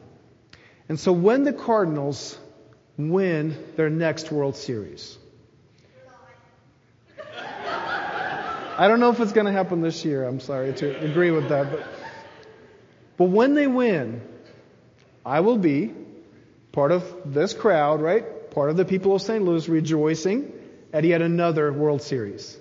And 0.90 1.00
so 1.00 1.12
when 1.12 1.44
the 1.44 1.54
Cardinals 1.54 2.38
win 2.98 3.56
their 3.76 3.90
next 3.90 4.32
World 4.32 4.56
Series, 4.56 5.18
I 8.80 8.88
don't 8.88 9.00
know 9.00 9.10
if 9.10 9.20
it's 9.20 9.34
going 9.34 9.48
to 9.48 9.52
happen 9.52 9.82
this 9.82 10.06
year. 10.06 10.24
I'm 10.24 10.40
sorry 10.40 10.74
to 10.74 11.00
agree 11.04 11.32
with 11.32 11.50
that, 11.50 11.72
but 11.72 11.84
but 13.18 13.26
when 13.26 13.56
they 13.56 13.68
win, 13.68 14.22
I 15.26 15.40
will 15.40 15.58
be 15.58 15.94
part 16.72 16.92
of 16.92 17.04
this 17.26 17.54
crowd, 17.54 18.02
right? 18.02 18.52
Part 18.52 18.70
of 18.70 18.78
the 18.78 18.86
people 18.86 19.16
of 19.16 19.22
St. 19.22 19.44
Louis 19.44 19.68
rejoicing 19.68 20.52
at 20.94 21.04
yet 21.04 21.22
another 21.22 21.74
World 21.74 22.04
Series. 22.04 22.58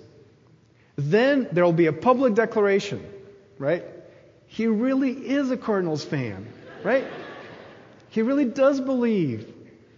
Then 0.95 1.47
there 1.51 1.63
will 1.63 1.73
be 1.73 1.85
a 1.85 1.93
public 1.93 2.33
declaration, 2.33 3.07
right? 3.59 3.85
He 4.47 4.65
really 4.65 5.11
is 5.11 5.51
a 5.51 5.57
Cardinals 5.57 6.03
fan, 6.03 6.47
right? 6.83 7.05
He 8.09 8.23
really 8.23 8.45
does 8.45 8.81
believe. 8.81 9.53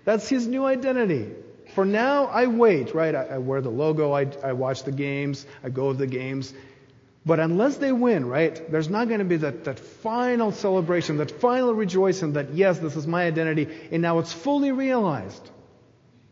That's 0.10 0.28
his 0.28 0.48
new 0.48 0.66
identity. 0.66 1.30
For 1.76 1.86
now, 1.86 2.26
I 2.26 2.48
wait, 2.48 2.96
right? 2.96 3.14
I, 3.14 3.26
I 3.26 3.38
wear 3.38 3.62
the 3.62 3.70
logo, 3.70 4.12
I, 4.12 4.26
I 4.44 4.54
watch 4.54 4.82
the 4.82 4.92
games, 4.92 5.46
I 5.64 5.70
go 5.70 5.92
to 5.92 5.98
the 6.00 6.08
games. 6.08 6.52
But 7.28 7.40
unless 7.40 7.78
they 7.78 7.92
win, 7.92 8.26
right, 8.26 8.72
there's 8.72 8.90
not 8.90 9.08
going 9.08 9.20
to 9.20 9.26
be 9.26 9.38
that, 9.38 9.66
that 9.66 9.78
final 9.78 10.52
celebration, 10.52 11.18
that 11.18 11.30
final 11.30 11.76
rejoicing 11.76 12.34
that, 12.34 12.56
yes, 12.56 12.80
this 12.80 12.96
is 12.96 13.06
my 13.06 13.24
identity, 13.24 13.68
and 13.92 14.02
now 14.02 14.18
it's 14.18 14.34
fully 14.34 14.72
realized. 14.72 15.48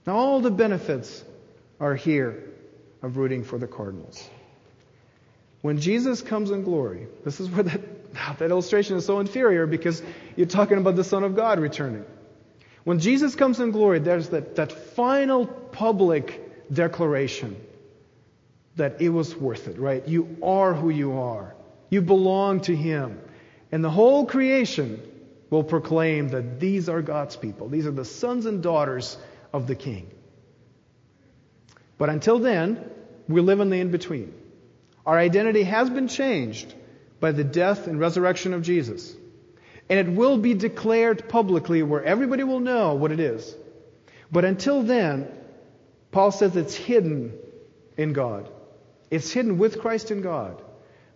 Now 0.07 0.15
all 0.15 0.41
the 0.41 0.49
benefits 0.49 1.23
are 1.79 1.93
here 1.93 2.45
of 3.03 3.15
rooting 3.15 3.43
for 3.43 3.59
the 3.59 3.67
Cardinals. 3.67 4.27
When 5.61 5.79
Jesus 5.79 6.23
comes 6.23 6.49
in 6.49 6.63
glory, 6.63 7.05
this 7.23 7.39
is 7.39 7.47
where 7.47 7.61
that, 7.61 7.81
that 8.39 8.49
illustration 8.49 8.97
is 8.97 9.05
so 9.05 9.19
inferior 9.19 9.67
because 9.67 10.01
you're 10.35 10.47
talking 10.47 10.79
about 10.79 10.95
the 10.95 11.03
Son 11.03 11.23
of 11.23 11.35
God 11.35 11.59
returning. 11.59 12.05
When 12.87 12.99
Jesus 12.99 13.35
comes 13.35 13.59
in 13.59 13.71
glory, 13.71 13.99
there's 13.99 14.29
that, 14.29 14.55
that 14.55 14.71
final 14.71 15.45
public 15.45 16.71
declaration 16.71 17.57
that 18.77 19.01
it 19.01 19.09
was 19.09 19.35
worth 19.35 19.67
it, 19.67 19.77
right? 19.77 20.07
You 20.07 20.37
are 20.41 20.73
who 20.73 20.89
you 20.89 21.19
are. 21.19 21.53
You 21.89 22.01
belong 22.01 22.61
to 22.61 22.73
Him. 22.73 23.19
And 23.73 23.83
the 23.83 23.89
whole 23.89 24.25
creation 24.25 25.01
will 25.49 25.65
proclaim 25.65 26.29
that 26.29 26.61
these 26.61 26.87
are 26.87 27.01
God's 27.01 27.35
people. 27.35 27.67
These 27.67 27.87
are 27.87 27.91
the 27.91 28.05
sons 28.05 28.45
and 28.45 28.63
daughters 28.63 29.17
of 29.51 29.67
the 29.67 29.75
King. 29.75 30.09
But 31.97 32.07
until 32.09 32.39
then, 32.39 32.89
we 33.27 33.41
live 33.41 33.59
in 33.59 33.69
the 33.69 33.81
in 33.81 33.91
between. 33.91 34.33
Our 35.05 35.17
identity 35.17 35.63
has 35.63 35.89
been 35.89 36.07
changed 36.07 36.73
by 37.19 37.33
the 37.33 37.43
death 37.43 37.87
and 37.87 37.99
resurrection 37.99 38.53
of 38.53 38.61
Jesus. 38.61 39.13
And 39.89 39.99
it 39.99 40.11
will 40.11 40.37
be 40.37 40.53
declared 40.53 41.29
publicly 41.29 41.81
where 41.83 42.03
everybody 42.03 42.43
will 42.43 42.59
know 42.59 42.95
what 42.95 43.11
it 43.11 43.19
is. 43.19 43.55
But 44.31 44.43
until 44.43 44.83
then, 44.83 45.29
Paul 46.11 46.31
says 46.31 46.55
it's 46.55 46.75
hidden 46.75 47.33
in 47.95 48.13
God. 48.13 48.49
It's 49.09 49.31
hidden 49.31 49.57
with 49.57 49.79
Christ 49.79 50.11
in 50.11 50.21
God. 50.21 50.61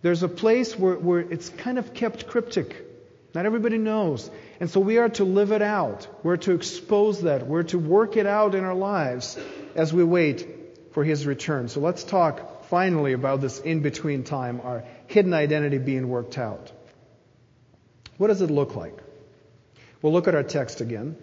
There's 0.00 0.22
a 0.22 0.28
place 0.28 0.78
where, 0.78 0.94
where 0.94 1.20
it's 1.20 1.48
kind 1.48 1.78
of 1.78 1.94
kept 1.94 2.26
cryptic. 2.26 2.88
Not 3.34 3.46
everybody 3.46 3.78
knows. 3.78 4.30
And 4.60 4.70
so 4.70 4.80
we 4.80 4.98
are 4.98 5.08
to 5.10 5.24
live 5.24 5.52
it 5.52 5.62
out. 5.62 6.06
We're 6.22 6.36
to 6.38 6.52
expose 6.52 7.22
that. 7.22 7.46
We're 7.46 7.62
to 7.64 7.78
work 7.78 8.16
it 8.16 8.26
out 8.26 8.54
in 8.54 8.64
our 8.64 8.74
lives 8.74 9.38
as 9.74 9.92
we 9.92 10.04
wait 10.04 10.46
for 10.92 11.04
His 11.04 11.26
return. 11.26 11.68
So 11.68 11.80
let's 11.80 12.04
talk 12.04 12.64
finally 12.66 13.12
about 13.12 13.40
this 13.40 13.58
in 13.58 13.80
between 13.80 14.24
time, 14.24 14.60
our 14.62 14.84
hidden 15.06 15.34
identity 15.34 15.78
being 15.78 16.08
worked 16.08 16.36
out. 16.36 16.72
What 18.22 18.28
does 18.28 18.40
it 18.40 18.52
look 18.52 18.76
like? 18.76 18.96
We'll 20.00 20.12
look 20.12 20.28
at 20.28 20.36
our 20.36 20.44
text 20.44 20.80
again. 20.80 21.16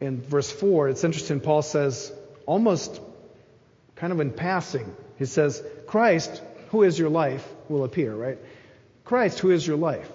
In 0.00 0.20
verse 0.20 0.50
4, 0.50 0.90
it's 0.90 1.02
interesting, 1.02 1.40
Paul 1.40 1.62
says, 1.62 2.12
almost 2.44 3.00
kind 3.96 4.12
of 4.12 4.20
in 4.20 4.30
passing. 4.30 4.94
He 5.18 5.24
says, 5.24 5.64
Christ, 5.86 6.42
who 6.72 6.82
is 6.82 6.98
your 6.98 7.08
life, 7.08 7.42
will 7.70 7.84
appear, 7.84 8.14
right? 8.14 8.36
Christ, 9.06 9.38
who 9.38 9.50
is 9.50 9.66
your 9.66 9.78
life. 9.78 10.12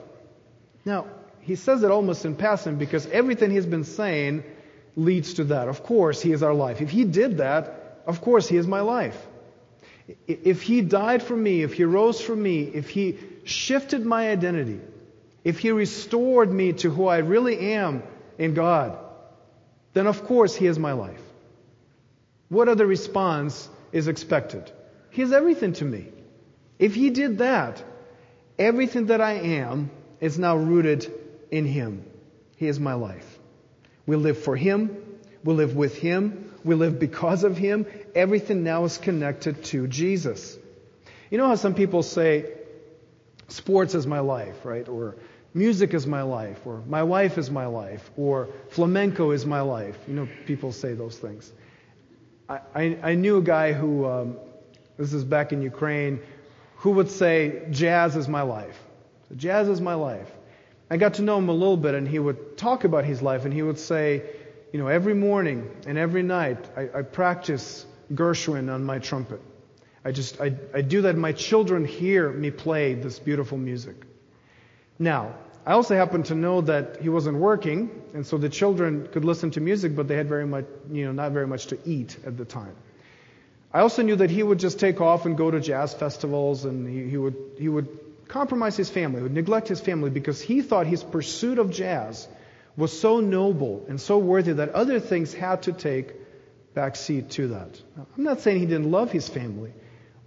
Now, 0.86 1.08
he 1.41 1.55
says 1.55 1.81
it 1.81 1.89
almost 1.89 2.23
in 2.23 2.36
passing 2.36 2.75
because 2.75 3.08
everything 3.08 3.49
he's 3.49 3.65
been 3.65 3.84
saying 3.84 4.43
leads 4.95 5.34
to 5.34 5.45
that. 5.45 5.69
Of 5.69 5.81
course, 5.81 6.21
he 6.21 6.31
is 6.31 6.43
our 6.43 6.53
life. 6.53 6.81
If 6.81 6.91
he 6.91 7.03
did 7.03 7.38
that, 7.39 8.03
of 8.05 8.21
course, 8.21 8.47
he 8.47 8.58
is 8.58 8.67
my 8.67 8.81
life. 8.81 9.19
If 10.27 10.62
he 10.62 10.81
died 10.81 11.23
for 11.23 11.36
me, 11.36 11.63
if 11.63 11.73
he 11.73 11.84
rose 11.84 12.21
for 12.21 12.36
me, 12.36 12.62
if 12.62 12.91
he 12.91 13.17
shifted 13.45 14.05
my 14.05 14.29
identity, 14.29 14.81
if 15.43 15.60
he 15.60 15.71
restored 15.71 16.51
me 16.51 16.73
to 16.73 16.89
who 16.89 17.08
I 17.08 17.19
really 17.19 17.73
am 17.73 18.03
in 18.38 18.53
God, 18.53 18.97
then 19.93 20.08
of 20.08 20.25
course 20.25 20.53
he 20.55 20.65
is 20.65 20.77
my 20.77 20.91
life. 20.91 21.21
What 22.49 22.67
other 22.67 22.86
response 22.86 23.69
is 23.91 24.08
expected? 24.08 24.71
He 25.12 25.21
is 25.21 25.31
everything 25.31 25.73
to 25.73 25.86
me. 25.86 26.10
If 26.77 26.93
He 26.93 27.10
did 27.10 27.38
that, 27.39 27.81
everything 28.60 29.08
that 29.08 29.21
I 29.21 29.34
am 29.34 29.89
is 30.19 30.38
now 30.38 30.58
rooted 30.58 31.12
in 31.51 31.65
Him. 31.65 32.05
He 32.58 32.67
is 32.67 32.79
my 32.79 32.93
life. 32.93 33.39
We 34.05 34.15
live 34.15 34.38
for 34.38 34.55
Him. 34.55 34.97
We 35.43 35.53
live 35.53 35.75
with 35.75 35.97
Him. 35.97 36.53
We 36.63 36.75
live 36.75 36.99
because 36.99 37.43
of 37.43 37.58
Him. 37.58 37.86
Everything 38.13 38.63
now 38.63 38.84
is 38.84 38.97
connected 38.97 39.63
to 39.65 39.88
Jesus. 39.88 40.58
You 41.29 41.38
know 41.38 41.47
how 41.47 41.55
some 41.55 41.75
people 41.75 42.03
say, 42.03 42.51
sports 43.47 43.95
is 43.95 44.08
my 44.08 44.19
life, 44.19 44.65
right? 44.65 44.88
Or 44.88 45.15
music 45.53 45.93
is 45.93 46.05
my 46.05 46.21
life, 46.21 46.65
or 46.65 46.84
my 46.88 47.03
wife 47.03 47.38
is 47.38 47.49
my 47.49 47.65
life, 47.65 48.12
or 48.17 48.49
flamenco 48.69 49.31
is 49.31 49.45
my 49.45 49.62
life. 49.62 49.97
You 50.08 50.13
know, 50.15 50.27
people 50.45 50.71
say 50.71 50.93
those 50.93 51.17
things. 51.17 51.53
I, 52.49 52.60
I, 52.75 52.97
I 53.03 53.15
knew 53.15 53.38
a 53.38 53.41
guy 53.41 53.73
who, 53.73 54.05
um, 54.05 54.38
this 54.97 55.13
is 55.13 55.23
back 55.23 55.53
in 55.53 55.62
Ukraine, 55.62 56.19
who 56.75 56.91
would 56.91 57.10
say, 57.10 57.63
jazz 57.71 58.15
is 58.15 58.27
my 58.27 58.41
life. 58.41 58.79
Jazz 59.36 59.67
is 59.69 59.81
my 59.81 59.95
life. 59.95 60.29
I 60.89 60.97
got 60.97 61.15
to 61.15 61.23
know 61.23 61.38
him 61.38 61.49
a 61.49 61.53
little 61.53 61.77
bit, 61.77 61.95
and 61.95 62.08
he 62.08 62.19
would 62.19 62.58
talk 62.58 62.84
about 62.84 63.05
his 63.05 63.21
life, 63.21 63.45
and 63.45 63.53
he 63.53 63.63
would 63.63 63.79
say, 63.79 64.21
you 64.71 64.79
know, 64.79 64.88
every 64.88 65.13
morning 65.13 65.71
and 65.88 65.97
every 65.97 66.21
night 66.21 66.58
I, 66.75 66.99
I 66.99 67.01
practice 67.01 67.86
Gershwin 68.13 68.71
on 68.71 68.84
my 68.84 68.99
trumpet. 68.99 69.41
I 70.05 70.11
just, 70.11 70.39
I, 70.39 70.53
I 70.73 70.81
do 70.81 71.01
that. 71.01 71.17
My 71.17 71.31
children 71.31 71.83
hear 71.83 72.31
me 72.31 72.51
play 72.51 72.93
this 72.93 73.17
beautiful 73.17 73.57
music. 73.57 73.95
Now, 74.99 75.33
I 75.65 75.71
also 75.71 75.95
happen 75.95 76.21
to 76.23 76.35
know 76.35 76.61
that 76.61 77.01
he 77.01 77.09
wasn't 77.09 77.37
working, 77.37 77.89
and 78.13 78.25
so 78.25 78.37
the 78.37 78.49
children 78.49 79.07
could 79.11 79.25
listen 79.25 79.49
to 79.51 79.61
music, 79.61 79.95
but 79.95 80.07
they 80.07 80.15
had 80.15 80.29
very 80.29 80.45
much, 80.45 80.65
you 80.91 81.05
know, 81.05 81.11
not 81.11 81.31
very 81.31 81.47
much 81.47 81.65
to 81.67 81.79
eat 81.85 82.17
at 82.23 82.37
the 82.37 82.45
time. 82.45 82.75
I 83.73 83.79
also 83.79 84.03
knew 84.03 84.15
that 84.17 84.29
he 84.29 84.43
would 84.43 84.59
just 84.59 84.79
take 84.79 85.01
off 85.01 85.25
and 85.25 85.35
go 85.35 85.49
to 85.49 85.59
jazz 85.59 85.95
festivals, 85.95 86.65
and 86.65 86.87
he, 86.87 87.09
he 87.09 87.17
would 87.17 87.35
he 87.57 87.67
would 87.67 87.89
compromise 88.27 88.77
his 88.77 88.91
family, 88.91 89.23
would 89.23 89.33
neglect 89.33 89.67
his 89.67 89.81
family, 89.81 90.11
because 90.11 90.39
he 90.39 90.61
thought 90.61 90.85
his 90.85 91.03
pursuit 91.03 91.57
of 91.57 91.71
jazz 91.71 92.27
was 92.77 92.97
so 92.97 93.19
noble 93.19 93.85
and 93.89 93.99
so 93.99 94.19
worthy 94.19 94.53
that 94.53 94.69
other 94.69 94.99
things 94.99 95.33
had 95.33 95.63
to 95.63 95.73
take 95.73 96.13
backseat 96.75 97.31
to 97.31 97.47
that. 97.49 97.81
Now, 97.97 98.05
I'm 98.15 98.23
not 98.23 98.41
saying 98.41 98.59
he 98.59 98.65
didn't 98.67 98.91
love 98.91 99.11
his 99.11 99.27
family, 99.27 99.73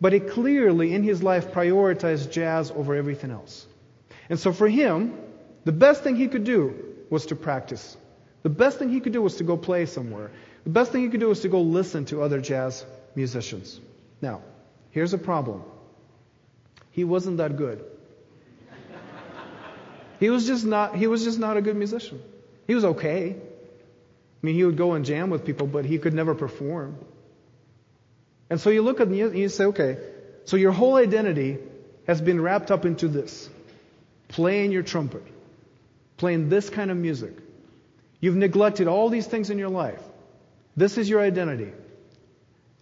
but 0.00 0.12
he 0.12 0.20
clearly 0.20 0.94
in 0.94 1.02
his 1.02 1.22
life 1.22 1.52
prioritized 1.52 2.30
jazz 2.30 2.70
over 2.70 2.94
everything 2.94 3.30
else. 3.30 3.66
And 4.28 4.38
so 4.38 4.52
for 4.52 4.68
him, 4.68 5.18
the 5.64 5.72
best 5.72 6.02
thing 6.02 6.16
he 6.16 6.28
could 6.28 6.44
do 6.44 6.94
was 7.10 7.26
to 7.26 7.36
practice. 7.36 7.96
The 8.42 8.50
best 8.50 8.78
thing 8.78 8.90
he 8.90 9.00
could 9.00 9.12
do 9.12 9.22
was 9.22 9.36
to 9.36 9.44
go 9.44 9.56
play 9.56 9.86
somewhere. 9.86 10.30
The 10.64 10.70
best 10.70 10.92
thing 10.92 11.02
he 11.02 11.08
could 11.08 11.20
do 11.20 11.28
was 11.28 11.40
to 11.40 11.48
go 11.48 11.60
listen 11.60 12.04
to 12.06 12.22
other 12.22 12.40
jazz 12.40 12.84
musicians. 13.14 13.80
Now, 14.20 14.42
here's 14.90 15.14
a 15.14 15.18
problem. 15.18 15.62
He 16.90 17.04
wasn't 17.04 17.38
that 17.38 17.56
good. 17.56 17.84
he 20.20 20.30
was 20.30 20.46
just 20.46 20.64
not 20.64 20.96
he 20.96 21.06
was 21.06 21.24
just 21.24 21.38
not 21.38 21.56
a 21.56 21.62
good 21.62 21.76
musician. 21.76 22.22
He 22.66 22.74
was 22.74 22.84
okay. 22.84 23.36
I 23.36 24.46
mean, 24.46 24.54
he 24.54 24.64
would 24.64 24.76
go 24.76 24.92
and 24.92 25.04
jam 25.04 25.30
with 25.30 25.44
people, 25.44 25.66
but 25.66 25.84
he 25.84 25.98
could 25.98 26.14
never 26.14 26.34
perform. 26.34 26.98
And 28.50 28.60
so 28.60 28.70
you 28.70 28.82
look 28.82 29.00
at 29.00 29.08
and 29.08 29.38
you 29.38 29.48
say, 29.48 29.66
okay, 29.66 29.98
so 30.44 30.56
your 30.56 30.72
whole 30.72 30.96
identity 30.96 31.58
has 32.06 32.20
been 32.20 32.40
wrapped 32.40 32.70
up 32.70 32.84
into 32.86 33.08
this 33.08 33.48
playing 34.28 34.72
your 34.72 34.82
trumpet, 34.82 35.22
playing 36.16 36.48
this 36.48 36.68
kind 36.70 36.90
of 36.90 36.96
music. 36.96 37.32
You've 38.20 38.36
neglected 38.36 38.88
all 38.88 39.08
these 39.08 39.26
things 39.26 39.50
in 39.50 39.58
your 39.58 39.68
life. 39.68 40.02
This 40.76 40.98
is 40.98 41.08
your 41.08 41.20
identity. 41.20 41.72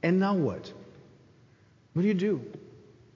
And 0.03 0.21
now 0.21 0.35
what? 0.35 0.73
What 1.93 2.03
do 2.03 2.09
you 2.09 2.15
do? 2.15 2.45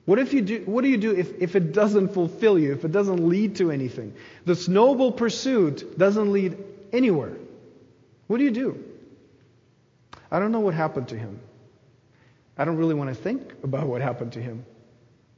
What 0.05 0.19
if 0.19 0.33
you 0.33 0.43
do 0.43 0.63
what 0.65 0.83
do 0.83 0.89
you 0.89 0.97
do 0.97 1.15
if, 1.15 1.41
if 1.41 1.55
it 1.55 1.73
doesn't 1.73 2.15
fulfill 2.15 2.59
you, 2.59 2.73
if 2.73 2.85
it 2.85 2.91
doesn't 2.91 3.29
lead 3.29 3.57
to 3.57 3.71
anything? 3.71 4.15
This 4.45 4.67
noble 4.69 5.13
pursuit 5.13 5.99
doesn't 5.99 6.33
lead 6.33 6.57
anywhere. 6.93 7.37
What 8.27 8.39
do 8.39 8.45
you 8.45 8.51
do? 8.51 8.85
I 10.31 10.39
don't 10.39 10.53
know 10.53 10.61
what 10.61 10.75
happened 10.75 11.09
to 11.09 11.19
him. 11.19 11.41
I 12.61 12.67
don't 12.67 12.77
really 12.77 12.95
want 12.95 13.09
to 13.09 13.15
think 13.15 13.55
about 13.63 13.87
what 13.87 14.03
happened 14.03 14.35
to 14.35 14.43
him. 14.43 14.67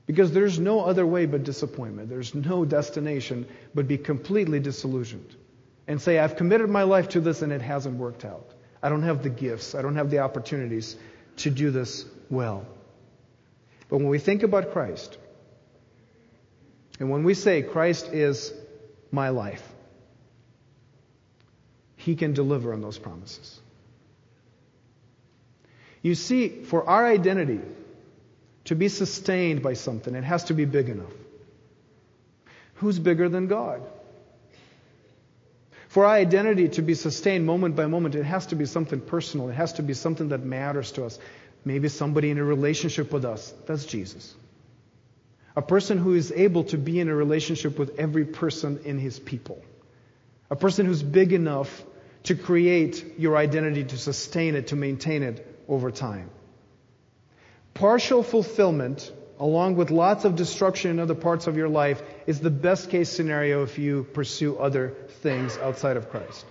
Because 0.07 0.33
there's 0.33 0.59
no 0.59 0.81
other 0.81 1.07
way 1.07 1.27
but 1.27 1.45
disappointment. 1.45 2.09
There's 2.09 2.35
no 2.35 2.65
destination 2.65 3.47
but 3.73 3.87
be 3.87 3.97
completely 3.97 4.59
disillusioned 4.59 5.37
and 5.87 6.03
say, 6.03 6.19
I've 6.19 6.35
committed 6.35 6.69
my 6.69 6.83
life 6.83 7.11
to 7.11 7.21
this 7.21 7.41
and 7.43 7.53
it 7.53 7.63
hasn't 7.63 7.97
worked 7.97 8.25
out. 8.25 8.49
I 8.83 8.89
don't 8.89 9.05
have 9.05 9.23
the 9.23 9.31
gifts. 9.31 9.77
I 9.77 9.83
don't 9.83 9.95
have 9.95 10.11
the 10.11 10.19
opportunities 10.19 10.97
to 11.37 11.51
do 11.51 11.71
this 11.71 12.05
well. 12.29 12.67
But 13.89 13.99
when 13.99 14.09
we 14.09 14.19
think 14.19 14.43
about 14.43 14.73
Christ, 14.73 15.17
and 16.99 17.09
when 17.09 17.23
we 17.23 17.35
say 17.35 17.63
Christ 17.63 18.09
is 18.09 18.53
my 19.13 19.29
life, 19.29 19.63
He 21.95 22.17
can 22.17 22.33
deliver 22.33 22.73
on 22.73 22.81
those 22.81 22.99
promises. 22.99 23.62
You 26.03 26.17
see, 26.17 26.49
for 26.49 26.89
our 26.89 27.07
identity, 27.07 27.61
to 28.65 28.75
be 28.75 28.89
sustained 28.89 29.63
by 29.63 29.75
something, 29.75 30.15
it 30.15 30.25
has 30.25 30.45
to 30.45 30.55
be 30.55 30.65
big 30.65 30.89
enough. 30.89 31.13
Who's 32.75 32.99
bigger 32.99 33.29
than 33.29 33.47
God? 33.47 33.83
For 35.89 36.07
our 36.07 36.15
identity 36.15 36.69
to 36.71 36.83
be 36.83 36.95
sustained 36.95 37.47
moment 37.47 37.77
by 37.77 37.87
moment, 37.87 38.15
it 38.15 38.25
has 38.25 38.47
to 38.47 38.57
be 38.57 38.67
something 38.67 39.01
personal. 39.01 39.51
It 39.51 39.55
has 39.55 39.75
to 39.75 39.83
be 39.83 39.95
something 39.95 40.31
that 40.31 40.43
matters 40.43 40.93
to 40.93 41.05
us. 41.05 41.19
Maybe 41.65 41.89
somebody 41.89 42.31
in 42.31 42.39
a 42.39 42.45
relationship 42.45 43.13
with 43.13 43.25
us. 43.25 43.53
That's 43.67 43.85
Jesus. 43.85 44.35
A 45.55 45.63
person 45.63 45.99
who 45.99 46.15
is 46.15 46.33
able 46.33 46.65
to 46.65 46.79
be 46.79 46.99
in 46.99 47.09
a 47.09 47.15
relationship 47.15 47.79
with 47.79 47.99
every 47.99 48.25
person 48.25 48.81
in 48.85 48.99
his 48.99 49.19
people. 49.19 49.63
A 50.51 50.57
person 50.57 50.87
who's 50.87 51.03
big 51.03 51.33
enough 51.33 51.85
to 52.25 52.35
create 52.35 53.19
your 53.19 53.37
identity, 53.37 53.85
to 53.85 53.99
sustain 53.99 54.55
it, 54.55 54.69
to 54.69 54.77
maintain 54.77 55.23
it 55.23 55.52
over 55.73 55.91
time. 55.91 56.31
Partial 57.75 58.23
fulfillment, 58.23 59.11
along 59.39 59.77
with 59.77 59.91
lots 59.91 60.27
of 60.27 60.37
destruction 60.37 60.91
in 60.91 60.99
other 61.01 61.15
parts 61.15 61.47
of 61.47 61.57
your 61.57 61.69
life, 61.69 62.03
is 62.27 62.41
the 62.41 62.51
best 62.51 62.91
case 62.91 63.09
scenario 63.09 63.63
if 63.63 63.79
you 63.79 64.05
pursue 64.05 64.57
other 64.59 64.91
things 65.23 65.57
outside 65.57 65.97
of 65.97 66.11
Christ. 66.11 66.45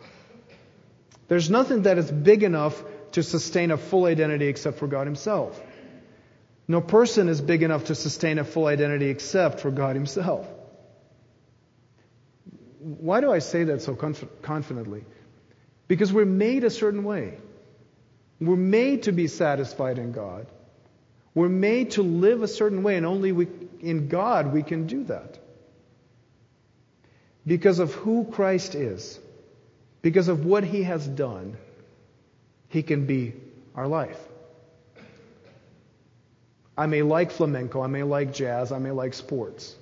There's 1.28 1.50
nothing 1.50 1.84
that 1.84 2.00
is 2.00 2.12
big 2.12 2.44
enough 2.44 2.84
to 3.12 3.22
sustain 3.22 3.72
a 3.72 3.78
full 3.78 4.06
identity 4.06 4.48
except 4.48 4.80
for 4.80 4.88
God 4.88 5.06
Himself. 5.06 5.62
No 6.68 6.82
person 6.82 7.30
is 7.30 7.40
big 7.42 7.64
enough 7.64 7.86
to 7.86 7.96
sustain 7.96 8.40
a 8.40 8.44
full 8.44 8.66
identity 8.66 9.10
except 9.10 9.60
for 9.60 9.70
God 9.70 9.96
Himself. 9.96 10.48
Why 12.80 13.22
do 13.22 13.32
I 13.32 13.40
say 13.40 13.66
that 13.66 13.84
so 13.84 13.94
conf- 13.94 14.42
confidently? 14.42 15.04
Because 15.88 16.12
we're 16.12 16.26
made 16.26 16.64
a 16.64 16.70
certain 16.72 17.04
way. 17.04 17.38
We're 18.41 18.56
made 18.56 19.04
to 19.04 19.12
be 19.12 19.27
satisfied 19.27 19.99
in 19.99 20.12
God. 20.12 20.47
We're 21.36 21.47
made 21.47 21.91
to 21.91 22.01
live 22.01 22.41
a 22.41 22.47
certain 22.47 22.82
way, 22.82 22.97
and 22.97 23.06
only 23.06 23.32
we, 23.32 23.47
in 23.80 24.08
God 24.08 24.51
we 24.51 24.63
can 24.63 24.88
do 24.88 25.04
that. 25.06 25.38
Because 27.45 27.77
of 27.77 27.93
who 27.93 28.25
Christ 28.32 28.73
is, 28.73 29.19
because 30.01 30.27
of 30.27 30.43
what 30.43 30.63
He 30.63 30.84
has 30.84 31.08
done, 31.08 31.56
He 32.67 32.82
can 32.82 33.06
be 33.06 33.34
our 33.75 33.88
life. 33.88 34.19
I 36.75 36.88
may 36.88 37.04
like 37.04 37.32
flamenco, 37.32 37.82
I 37.82 37.88
may 37.88 38.04
like 38.04 38.34
jazz, 38.34 38.71
I 38.71 38.80
may 38.80 38.91
like 38.91 39.13
sports, 39.13 39.75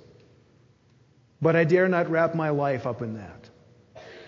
but 1.40 1.56
I 1.56 1.64
dare 1.64 1.88
not 1.88 2.10
wrap 2.10 2.34
my 2.34 2.50
life 2.50 2.86
up 2.86 3.00
in 3.00 3.14
that. 3.14 3.48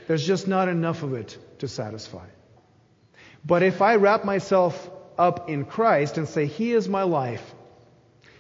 There's 0.09 0.27
just 0.27 0.49
not 0.49 0.69
enough 0.69 1.03
of 1.03 1.13
it 1.13 1.37
to 1.59 1.69
satisfy. 1.69 2.27
But 3.45 3.63
if 3.63 3.83
I 3.83 3.97
wrap 3.97 4.25
myself 4.25 4.91
up 5.19 5.49
in 5.49 5.65
Christ 5.65 6.19
and 6.19 6.29
say, 6.29 6.47
He 6.47 6.73
is 6.73 6.89
my 6.89 7.03
life. 7.03 7.55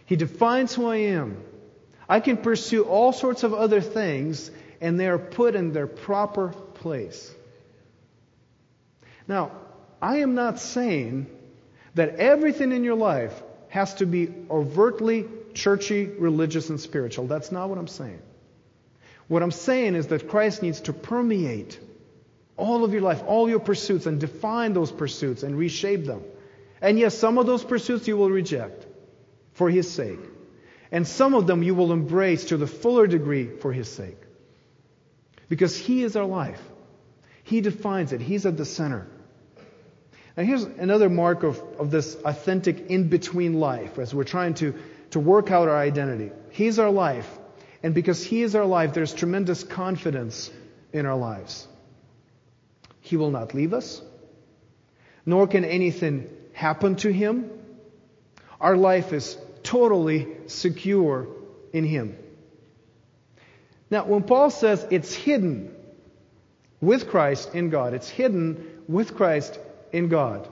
He 0.06 0.16
defines 0.16 0.74
who 0.74 0.86
I 0.86 0.96
am. 0.96 1.42
I 2.08 2.20
can 2.20 2.36
pursue 2.36 2.84
all 2.84 3.12
sorts 3.12 3.42
of 3.44 3.54
other 3.54 3.80
things 3.80 4.50
and 4.80 4.98
they 4.98 5.06
are 5.08 5.18
put 5.18 5.54
in 5.54 5.72
their 5.72 5.86
proper 5.86 6.48
place. 6.48 7.32
Now, 9.28 9.52
I 10.00 10.18
am 10.18 10.34
not 10.34 10.58
saying 10.58 11.26
that 11.94 12.16
everything 12.16 12.72
in 12.72 12.82
your 12.82 12.96
life 12.96 13.40
has 13.68 13.94
to 13.94 14.06
be 14.06 14.28
overtly 14.50 15.26
churchy, 15.54 16.06
religious, 16.06 16.68
and 16.68 16.80
spiritual. 16.80 17.26
That's 17.26 17.52
not 17.52 17.68
what 17.68 17.78
I'm 17.78 17.88
saying. 17.88 18.20
What 19.28 19.42
I'm 19.42 19.52
saying 19.52 19.94
is 19.94 20.08
that 20.08 20.28
Christ 20.28 20.62
needs 20.62 20.80
to 20.82 20.92
permeate 20.92 21.78
all 22.56 22.84
of 22.84 22.92
your 22.92 23.02
life, 23.02 23.22
all 23.26 23.48
your 23.48 23.60
pursuits, 23.60 24.06
and 24.06 24.20
define 24.20 24.72
those 24.72 24.92
pursuits 24.92 25.42
and 25.42 25.56
reshape 25.56 26.04
them. 26.04 26.22
And 26.80 26.98
yes, 26.98 27.16
some 27.16 27.38
of 27.38 27.46
those 27.46 27.64
pursuits 27.64 28.08
you 28.08 28.16
will 28.16 28.30
reject 28.30 28.86
for 29.54 29.70
His 29.70 29.90
sake. 29.90 30.20
And 30.90 31.06
some 31.06 31.34
of 31.34 31.46
them 31.46 31.62
you 31.62 31.74
will 31.74 31.92
embrace 31.92 32.46
to 32.46 32.56
the 32.56 32.66
fuller 32.66 33.06
degree 33.06 33.48
for 33.48 33.72
His 33.72 33.90
sake. 33.90 34.18
Because 35.48 35.76
He 35.76 36.02
is 36.02 36.16
our 36.16 36.26
life. 36.26 36.60
He 37.44 37.60
defines 37.60 38.12
it. 38.12 38.20
He's 38.20 38.46
at 38.46 38.56
the 38.56 38.64
center. 38.64 39.06
And 40.36 40.46
here's 40.46 40.64
another 40.64 41.08
mark 41.08 41.42
of, 41.42 41.60
of 41.78 41.90
this 41.90 42.16
authentic 42.24 42.90
in 42.90 43.08
between 43.08 43.54
life 43.54 43.98
as 43.98 44.14
we're 44.14 44.24
trying 44.24 44.54
to, 44.54 44.74
to 45.10 45.20
work 45.20 45.50
out 45.50 45.68
our 45.68 45.76
identity. 45.76 46.30
He's 46.50 46.78
our 46.78 46.90
life. 46.90 47.28
And 47.82 47.94
because 47.94 48.24
He 48.24 48.42
is 48.42 48.54
our 48.54 48.64
life, 48.64 48.94
there's 48.94 49.12
tremendous 49.12 49.62
confidence 49.64 50.50
in 50.92 51.06
our 51.06 51.16
lives. 51.16 51.66
He 53.02 53.16
will 53.16 53.30
not 53.30 53.52
leave 53.52 53.74
us, 53.74 54.00
nor 55.26 55.46
can 55.46 55.64
anything 55.64 56.30
happen 56.52 56.96
to 56.96 57.12
Him. 57.12 57.50
Our 58.60 58.76
life 58.76 59.12
is 59.12 59.36
totally 59.62 60.28
secure 60.46 61.26
in 61.72 61.84
Him. 61.84 62.16
Now, 63.90 64.06
when 64.06 64.22
Paul 64.22 64.50
says 64.50 64.86
it's 64.90 65.12
hidden 65.12 65.74
with 66.80 67.10
Christ 67.10 67.54
in 67.54 67.70
God, 67.70 67.92
it's 67.92 68.08
hidden 68.08 68.82
with 68.88 69.16
Christ 69.16 69.58
in 69.92 70.08
God. 70.08 70.48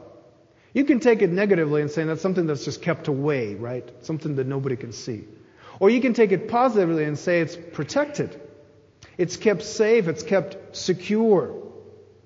You 0.75 0.85
can 0.85 1.01
take 1.01 1.23
it 1.23 1.31
negatively 1.31 1.83
and 1.83 1.91
say 1.91 2.05
that's 2.05 2.21
something 2.21 2.47
that's 2.47 2.65
just 2.65 2.83
kept 2.83 3.09
away, 3.09 3.55
right? 3.55 3.89
Something 4.05 4.37
that 4.37 4.47
nobody 4.47 4.77
can 4.77 4.93
see. 4.93 5.25
Or 5.79 5.89
you 5.89 6.01
can 6.01 6.15
take 6.15 6.33
it 6.33 6.49
positively 6.49 7.05
and 7.05 7.19
say 7.19 7.41
it's 7.41 7.57
protected. 7.57 8.39
It's 9.17 9.37
kept 9.37 9.63
safe. 9.63 10.09
It's 10.09 10.23
kept 10.23 10.77
secure. 10.77 11.70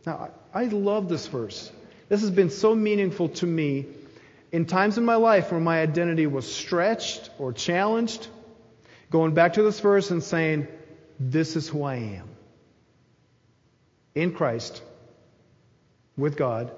Now, 0.07 0.30
I 0.52 0.64
love 0.64 1.09
this 1.09 1.26
verse. 1.26 1.70
This 2.09 2.20
has 2.20 2.30
been 2.30 2.50
so 2.50 2.74
meaningful 2.74 3.30
to 3.30 3.46
me 3.46 3.86
in 4.52 4.66
times 4.66 4.98
in 4.98 5.05
my 5.05 5.16
life 5.16 5.50
where 5.50 5.61
my 5.61 5.80
identity 5.80 6.26
was 6.26 6.52
stretched 6.52 7.30
or 7.38 7.52
challenged. 7.52 8.28
Going 9.11 9.34
back 9.34 9.55
to 9.55 9.62
this 9.62 9.80
verse 9.80 10.11
and 10.11 10.22
saying, 10.22 10.68
This 11.18 11.57
is 11.57 11.68
who 11.68 11.82
I 11.82 11.96
am. 11.96 12.28
In 14.14 14.32
Christ, 14.32 14.82
with 16.16 16.36
God, 16.36 16.70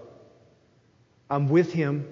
I'm 1.29 1.49
with 1.49 1.73
Him. 1.73 2.07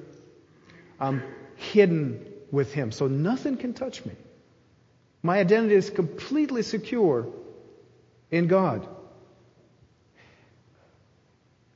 I'm 1.01 1.23
hidden 1.57 2.27
with 2.51 2.73
Him. 2.75 2.93
So 2.93 3.07
nothing 3.07 3.57
can 3.57 3.73
touch 3.73 4.05
me. 4.05 4.13
My 5.23 5.39
identity 5.39 5.75
is 5.75 5.89
completely 5.89 6.63
secure 6.63 7.27
in 8.31 8.49
God. 8.49 8.87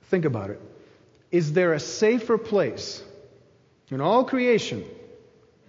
Think 0.09 0.24
about 0.24 0.50
it. 0.50 0.61
Is 1.30 1.52
there 1.52 1.72
a 1.72 1.80
safer 1.80 2.38
place 2.38 3.02
in 3.90 4.00
all 4.00 4.24
creation 4.24 4.84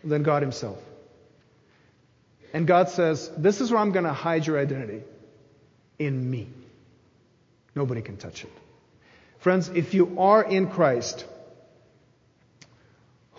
than 0.04 0.24
God 0.24 0.42
Himself? 0.42 0.80
And 2.54 2.66
God 2.66 2.90
says, 2.90 3.30
This 3.38 3.62
is 3.62 3.72
where 3.72 3.80
I'm 3.80 3.92
going 3.92 4.06
to 4.06 4.14
hide 4.14 4.48
your 4.48 4.60
identity 4.60 5.04
in 5.98 6.30
me. 6.30 6.48
Nobody 7.76 8.02
can 8.02 8.18
touch 8.18 8.44
it. 8.44 8.52
Friends, 9.40 9.70
if 9.70 9.94
you 9.94 10.20
are 10.20 10.44
in 10.44 10.68
Christ, 10.68 11.26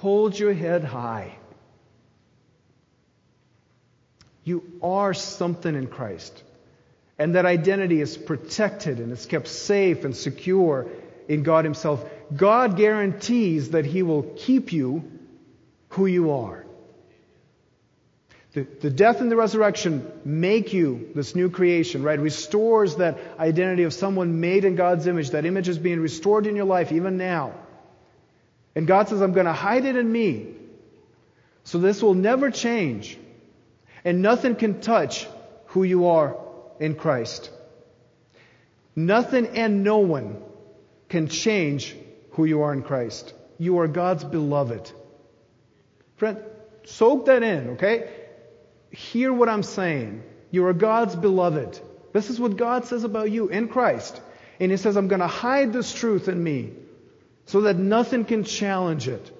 Hold 0.01 0.39
your 0.39 0.55
head 0.55 0.83
high. 0.83 1.37
You 4.45 4.63
are 4.83 5.13
something 5.13 5.75
in 5.75 5.89
Christ. 5.89 6.43
And 7.21 7.35
that 7.35 7.45
identity 7.45 8.01
is 8.01 8.17
protected 8.17 8.99
and 8.99 9.13
it's 9.13 9.27
kept 9.27 9.47
safe 9.47 10.07
and 10.07 10.17
secure 10.17 10.87
in 11.29 11.43
God 11.43 11.67
Himself. 11.67 12.03
God 12.35 12.79
guarantees 12.79 13.73
that 13.73 13.85
He 13.85 14.03
will 14.03 14.23
keep 14.23 14.73
you 14.73 15.05
who 15.91 16.07
you 16.07 16.31
are. 16.31 16.65
The, 18.55 18.63
the 18.63 18.89
death 18.89 19.21
and 19.21 19.31
the 19.31 19.37
resurrection 19.37 20.11
make 20.25 20.73
you 20.73 21.11
this 21.15 21.37
new 21.37 21.51
creation, 21.51 22.03
right? 22.03 22.19
Restores 22.19 22.97
that 22.97 23.19
identity 23.39 23.83
of 23.83 23.93
someone 23.93 24.41
made 24.41 24.65
in 24.65 24.75
God's 24.75 25.07
image. 25.07 25.33
That 25.33 25.45
image 25.45 25.69
is 25.69 25.77
being 25.77 26.01
restored 26.01 26.47
in 26.47 26.57
your 26.57 26.65
life 26.65 26.91
even 26.91 27.19
now. 27.19 27.53
And 28.75 28.87
God 28.87 29.11
says, 29.11 29.21
I'm 29.21 29.35
going 29.35 29.45
to 29.45 29.53
hide 29.53 29.85
it 29.85 29.95
in 29.95 30.11
me. 30.11 30.55
So 31.65 31.77
this 31.77 32.03
will 32.03 32.15
never 32.15 32.51
change. 32.51 33.19
And 34.07 34.23
nothing 34.23 34.57
can 34.57 34.81
touch 34.81 35.29
who 35.67 35.83
you 35.83 36.07
are 36.07 36.35
in 36.81 36.95
Christ. 36.97 37.51
Nothing 38.97 39.47
and 39.57 39.85
no 39.85 39.99
one 39.99 40.43
can 41.09 41.29
change 41.29 41.95
who 42.33 42.45
you 42.45 42.63
are 42.63 42.73
in 42.73 42.83
Christ. 42.83 43.33
You 43.59 43.79
are 43.81 43.89
God's 43.89 44.25
beloved. 44.25 44.91
Friend, 46.17 46.39
soak 46.85 47.27
that 47.27 47.43
in, 47.43 47.71
okay? 47.71 48.11
Hear 48.91 49.33
what 49.33 49.49
I'm 49.49 49.63
saying. 49.63 50.23
You 50.51 50.67
are 50.67 50.73
God's 50.73 51.15
beloved. 51.15 51.79
This 52.13 52.31
is 52.31 52.41
what 52.41 52.57
God 52.57 52.87
says 52.87 53.05
about 53.05 53.31
you 53.31 53.49
in 53.49 53.69
Christ. 53.69 54.21
And 54.59 54.71
He 54.71 54.77
says, 54.77 54.97
I'm 54.97 55.09
going 55.09 55.21
to 55.21 55.27
hide 55.27 55.73
this 55.73 55.93
truth 55.95 56.29
in 56.29 56.43
me 56.43 56.73
so 57.47 57.63
that 57.63 57.77
nothing 57.77 58.25
can 58.25 58.45
challenge 58.45 59.09
it. 59.09 59.31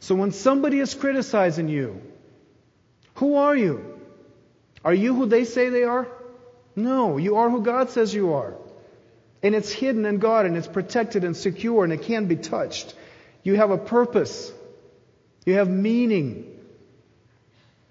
So 0.00 0.14
when 0.14 0.32
somebody 0.32 0.80
is 0.80 0.94
criticizing 0.94 1.68
you, 1.68 2.00
who 3.14 3.36
are 3.36 3.56
you? 3.56 4.00
Are 4.84 4.94
you 4.94 5.14
who 5.14 5.26
they 5.26 5.44
say 5.44 5.68
they 5.68 5.84
are? 5.84 6.08
No, 6.76 7.16
you 7.18 7.36
are 7.36 7.50
who 7.50 7.62
God 7.62 7.90
says 7.90 8.14
you 8.14 8.34
are. 8.34 8.54
And 9.42 9.54
it's 9.54 9.72
hidden 9.72 10.04
in 10.04 10.18
God 10.18 10.46
and 10.46 10.56
it's 10.56 10.68
protected 10.68 11.24
and 11.24 11.36
secure 11.36 11.84
and 11.84 11.92
it 11.92 12.02
can't 12.02 12.28
be 12.28 12.36
touched. 12.36 12.94
You 13.42 13.56
have 13.56 13.70
a 13.70 13.78
purpose. 13.78 14.52
You 15.46 15.54
have 15.54 15.68
meaning. 15.68 16.58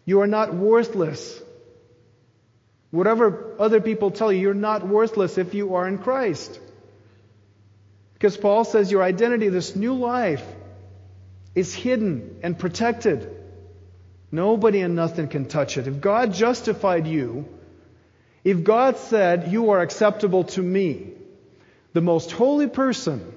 You 0.05 0.21
are 0.21 0.27
not 0.27 0.53
worthless. 0.53 1.41
Whatever 2.91 3.55
other 3.59 3.81
people 3.81 4.11
tell 4.11 4.31
you, 4.31 4.39
you're 4.39 4.53
not 4.53 4.87
worthless 4.87 5.37
if 5.37 5.53
you 5.53 5.75
are 5.75 5.87
in 5.87 5.97
Christ. 5.97 6.59
Because 8.13 8.35
Paul 8.35 8.63
says 8.65 8.91
your 8.91 9.03
identity, 9.03 9.49
this 9.49 9.75
new 9.75 9.93
life, 9.93 10.43
is 11.55 11.73
hidden 11.73 12.39
and 12.43 12.57
protected. 12.57 13.35
Nobody 14.31 14.81
and 14.81 14.95
nothing 14.95 15.27
can 15.27 15.45
touch 15.45 15.77
it. 15.77 15.87
If 15.87 16.01
God 16.01 16.33
justified 16.33 17.07
you, 17.07 17.47
if 18.43 18.63
God 18.63 18.97
said, 18.97 19.51
You 19.51 19.71
are 19.71 19.81
acceptable 19.81 20.45
to 20.55 20.61
me, 20.61 21.11
the 21.93 22.01
most 22.01 22.31
holy 22.31 22.67
person, 22.67 23.33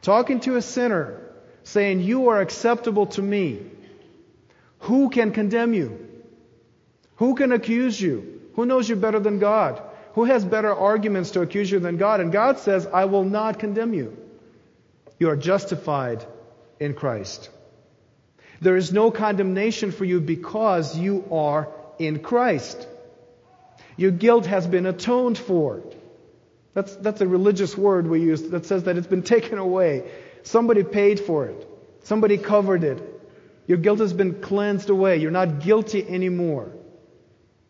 talking 0.00 0.40
to 0.40 0.56
a 0.56 0.62
sinner, 0.62 1.20
saying, 1.64 2.00
You 2.00 2.28
are 2.28 2.40
acceptable 2.40 3.06
to 3.06 3.22
me, 3.22 3.60
who 4.80 5.10
can 5.10 5.32
condemn 5.32 5.74
you? 5.74 6.08
Who 7.16 7.34
can 7.34 7.52
accuse 7.52 8.00
you? 8.00 8.40
Who 8.54 8.66
knows 8.66 8.88
you 8.88 8.96
better 8.96 9.20
than 9.20 9.38
God? 9.38 9.80
Who 10.14 10.24
has 10.24 10.44
better 10.44 10.74
arguments 10.74 11.30
to 11.32 11.40
accuse 11.40 11.70
you 11.70 11.78
than 11.78 11.96
God? 11.96 12.20
And 12.20 12.32
God 12.32 12.58
says, 12.58 12.86
I 12.86 13.04
will 13.06 13.24
not 13.24 13.58
condemn 13.58 13.94
you. 13.94 14.16
You 15.18 15.30
are 15.30 15.36
justified 15.36 16.24
in 16.80 16.94
Christ. 16.94 17.48
There 18.60 18.76
is 18.76 18.92
no 18.92 19.10
condemnation 19.10 19.92
for 19.92 20.04
you 20.04 20.20
because 20.20 20.98
you 20.98 21.24
are 21.30 21.68
in 21.98 22.18
Christ. 22.18 22.86
Your 24.02 24.10
guilt 24.10 24.46
has 24.46 24.66
been 24.66 24.84
atoned 24.86 25.38
for. 25.38 25.80
That's, 26.74 26.96
that's 26.96 27.20
a 27.20 27.26
religious 27.28 27.78
word 27.78 28.08
we 28.08 28.20
use 28.20 28.42
that 28.48 28.66
says 28.66 28.82
that 28.84 28.96
it's 28.96 29.06
been 29.06 29.22
taken 29.36 29.58
away. 29.58 30.10
Somebody 30.42 30.82
paid 30.82 31.20
for 31.20 31.46
it. 31.46 31.68
Somebody 32.02 32.36
covered 32.36 32.82
it. 32.82 33.00
Your 33.68 33.78
guilt 33.78 34.00
has 34.00 34.12
been 34.12 34.40
cleansed 34.40 34.90
away. 34.90 35.18
You're 35.18 35.30
not 35.30 35.60
guilty 35.60 36.04
anymore. 36.04 36.72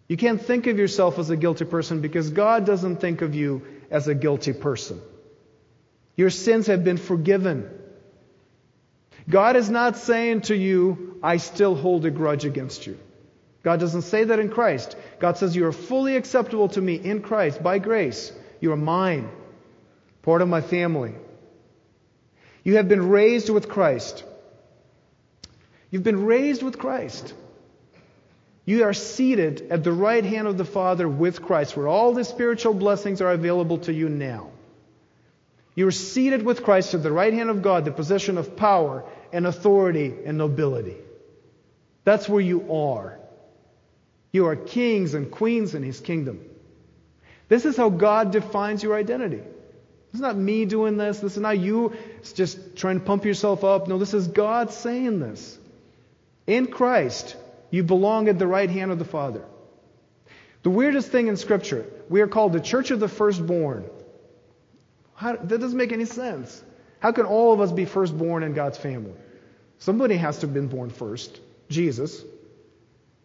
You 0.09 0.17
can't 0.17 0.41
think 0.41 0.67
of 0.69 0.79
yourself 0.79 1.19
as 1.19 1.29
a 1.29 1.37
guilty 1.37 1.67
person 1.67 2.01
because 2.01 2.31
God 2.31 2.65
doesn't 2.65 2.97
think 2.97 3.21
of 3.21 3.35
you 3.35 3.67
as 3.91 4.09
a 4.09 4.15
guilty 4.15 4.55
person. 4.55 5.03
Your 6.17 6.31
sins 6.31 6.69
have 6.69 6.83
been 6.83 6.97
forgiven. 6.97 7.69
God 9.29 9.57
is 9.57 9.69
not 9.69 9.99
saying 9.99 10.41
to 10.53 10.57
you, 10.57 11.21
I 11.23 11.37
still 11.37 11.75
hold 11.75 12.07
a 12.07 12.11
grudge 12.11 12.47
against 12.47 12.87
you. 12.87 12.99
God 13.63 13.79
doesn't 13.79 14.03
say 14.03 14.25
that 14.25 14.39
in 14.39 14.49
Christ. 14.49 14.97
God 15.23 15.39
says 15.39 15.55
you 15.55 15.67
are 15.67 15.73
fully 15.73 16.17
acceptable 16.17 16.69
to 16.71 16.81
me 16.81 16.97
in 16.97 17.23
Christ 17.23 17.63
by 17.63 17.79
grace. 17.79 18.33
You 18.59 18.73
are 18.73 18.77
mine, 18.77 19.31
part 20.23 20.43
of 20.43 20.49
my 20.49 20.61
family. 20.61 21.15
You 22.65 22.79
have 22.79 22.89
been 22.89 23.09
raised 23.09 23.49
with 23.49 23.69
Christ. 23.69 24.25
You've 25.93 26.03
been 26.03 26.25
raised 26.25 26.65
with 26.65 26.77
Christ. 26.77 27.35
You 28.65 28.83
are 28.83 28.93
seated 28.93 29.69
at 29.71 29.85
the 29.85 29.93
right 29.93 30.25
hand 30.25 30.49
of 30.49 30.59
the 30.59 30.65
Father 30.65 31.09
with 31.09 31.41
Christ, 31.41 31.77
where 31.77 31.87
all 31.87 32.15
the 32.15 32.25
spiritual 32.25 32.75
blessings 32.75 33.21
are 33.21 33.31
available 33.31 33.79
to 33.87 33.93
you 33.93 34.09
now. 34.09 34.51
You 35.77 35.87
are 35.87 35.93
seated 35.93 36.43
with 36.43 36.65
Christ 36.65 36.95
at 36.95 37.05
the 37.05 37.13
right 37.13 37.33
hand 37.33 37.49
of 37.49 37.63
God, 37.63 37.85
the 37.85 37.93
position 37.93 38.39
of 38.39 38.57
power 38.57 39.05
and 39.33 39.47
authority 39.47 40.13
and 40.27 40.37
nobility. 40.37 40.97
That's 42.03 42.29
where 42.29 42.41
you 42.41 42.73
are. 42.73 43.22
You 44.33 44.47
are 44.47 44.57
kings 44.57 45.15
and 45.15 45.31
queens 45.31 45.75
in 45.75 45.83
His 45.83 46.01
kingdom. 46.01 46.41
This 47.49 47.67
is 47.67 47.77
how 47.77 47.91
God 47.91 48.33
defines 48.33 48.83
your 48.83 48.97
identity. 48.97 49.43
Is 50.15 50.21
not 50.21 50.37
me 50.37 50.67
doing 50.67 50.97
this. 50.99 51.21
This 51.21 51.33
is 51.33 51.39
not 51.39 51.59
you 51.59 51.95
it's 52.19 52.33
just 52.33 52.77
trying 52.77 52.99
to 52.99 53.05
pump 53.05 53.25
yourself 53.25 53.65
up. 53.65 53.89
No, 53.89 53.99
this 53.99 54.13
is 54.13 54.29
God 54.29 54.71
saying 54.71 55.21
this. 55.21 55.59
In 56.47 56.67
Christ, 56.67 57.37
you 57.71 57.83
belong 57.83 58.29
at 58.29 58.39
the 58.39 58.47
right 58.47 58.69
hand 58.69 58.91
of 58.91 58.99
the 58.99 59.05
Father. 59.05 59.43
The 60.63 60.71
weirdest 60.71 61.09
thing 61.09 61.29
in 61.29 61.37
Scripture, 61.37 61.87
we 62.09 62.21
are 62.21 62.29
called 62.29 62.53
the 62.53 62.61
church 62.61 62.91
of 62.91 63.01
the 63.01 63.09
firstborn. 63.09 63.85
How, 65.15 65.37
that 65.37 65.59
doesn't 65.59 65.79
make 65.79 65.93
any 65.93 66.05
sense. 66.05 66.63
How 67.01 67.13
can 67.13 67.27
all 67.27 67.53
of 67.53 67.61
us 67.61 67.73
be 67.73 67.85
firstborn 67.85 68.43
in 68.43 68.53
God's 68.55 68.79
family? 68.79 69.15
Somebody 69.79 70.17
has 70.17 70.39
to 70.39 70.47
have 70.47 70.55
been 70.55 70.69
born 70.69 70.91
first. 70.91 71.41
Jesus. 71.69 72.23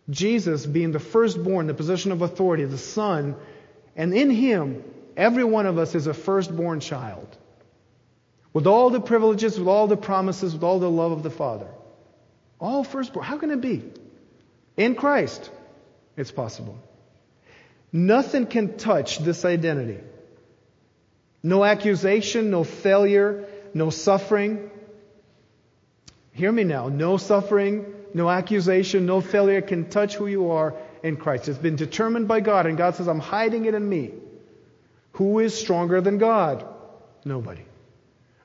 Jesus 0.10 0.66
being 0.66 0.92
the 0.92 1.00
firstborn, 1.00 1.68
the 1.68 1.74
position 1.74 2.12
of 2.12 2.22
authority, 2.22 2.66
the 2.66 2.78
Son, 2.78 3.36
and 3.96 4.14
in 4.14 4.30
Him, 4.30 4.84
every 5.16 5.44
one 5.44 5.66
of 5.66 5.78
us 5.78 5.96
is 5.96 6.08
a 6.08 6.14
firstborn 6.14 6.80
child. 6.80 7.28
With 8.54 8.68
all 8.68 8.90
the 8.90 9.02
privileges, 9.02 9.60
with 9.60 9.68
all 9.68 9.88
the 9.88 9.98
promises, 9.98 10.54
with 10.54 10.64
all 10.64 10.80
the 10.80 10.90
love 10.90 11.12
of 11.12 11.24
the 11.24 11.30
Father. 11.30 11.68
All 12.60 12.84
firstborn. 12.84 13.26
How 13.26 13.38
can 13.38 13.52
it 13.52 13.62
be? 13.62 13.84
In 14.78 14.96
Christ, 14.96 15.50
it's 16.16 16.32
possible. 16.32 16.78
Nothing 17.92 18.46
can 18.46 18.78
touch 18.78 19.20
this 19.20 19.46
identity. 19.46 20.00
No 21.44 21.64
accusation, 21.64 22.50
no 22.50 22.64
failure, 22.64 23.46
no 23.74 23.90
suffering. 23.90 24.72
Hear 26.32 26.52
me 26.52 26.64
now. 26.64 26.90
No 26.90 27.18
suffering, 27.18 27.86
no 28.18 28.30
accusation, 28.30 29.06
no 29.06 29.22
failure 29.22 29.62
can 29.62 29.90
touch 29.90 30.16
who 30.16 30.28
you 30.28 30.52
are 30.52 30.74
in 31.04 31.18
Christ. 31.18 31.48
It's 31.48 31.58
been 31.58 31.76
determined 31.76 32.28
by 32.28 32.40
God, 32.40 32.66
and 32.66 32.78
God 32.78 32.96
says, 32.96 33.08
I'm 33.08 33.20
hiding 33.20 33.66
it 33.66 33.74
in 33.74 33.88
me. 33.88 34.12
Who 35.14 35.40
is 35.40 35.54
stronger 35.58 36.02
than 36.02 36.18
God? 36.18 36.66
Nobody. 37.24 37.64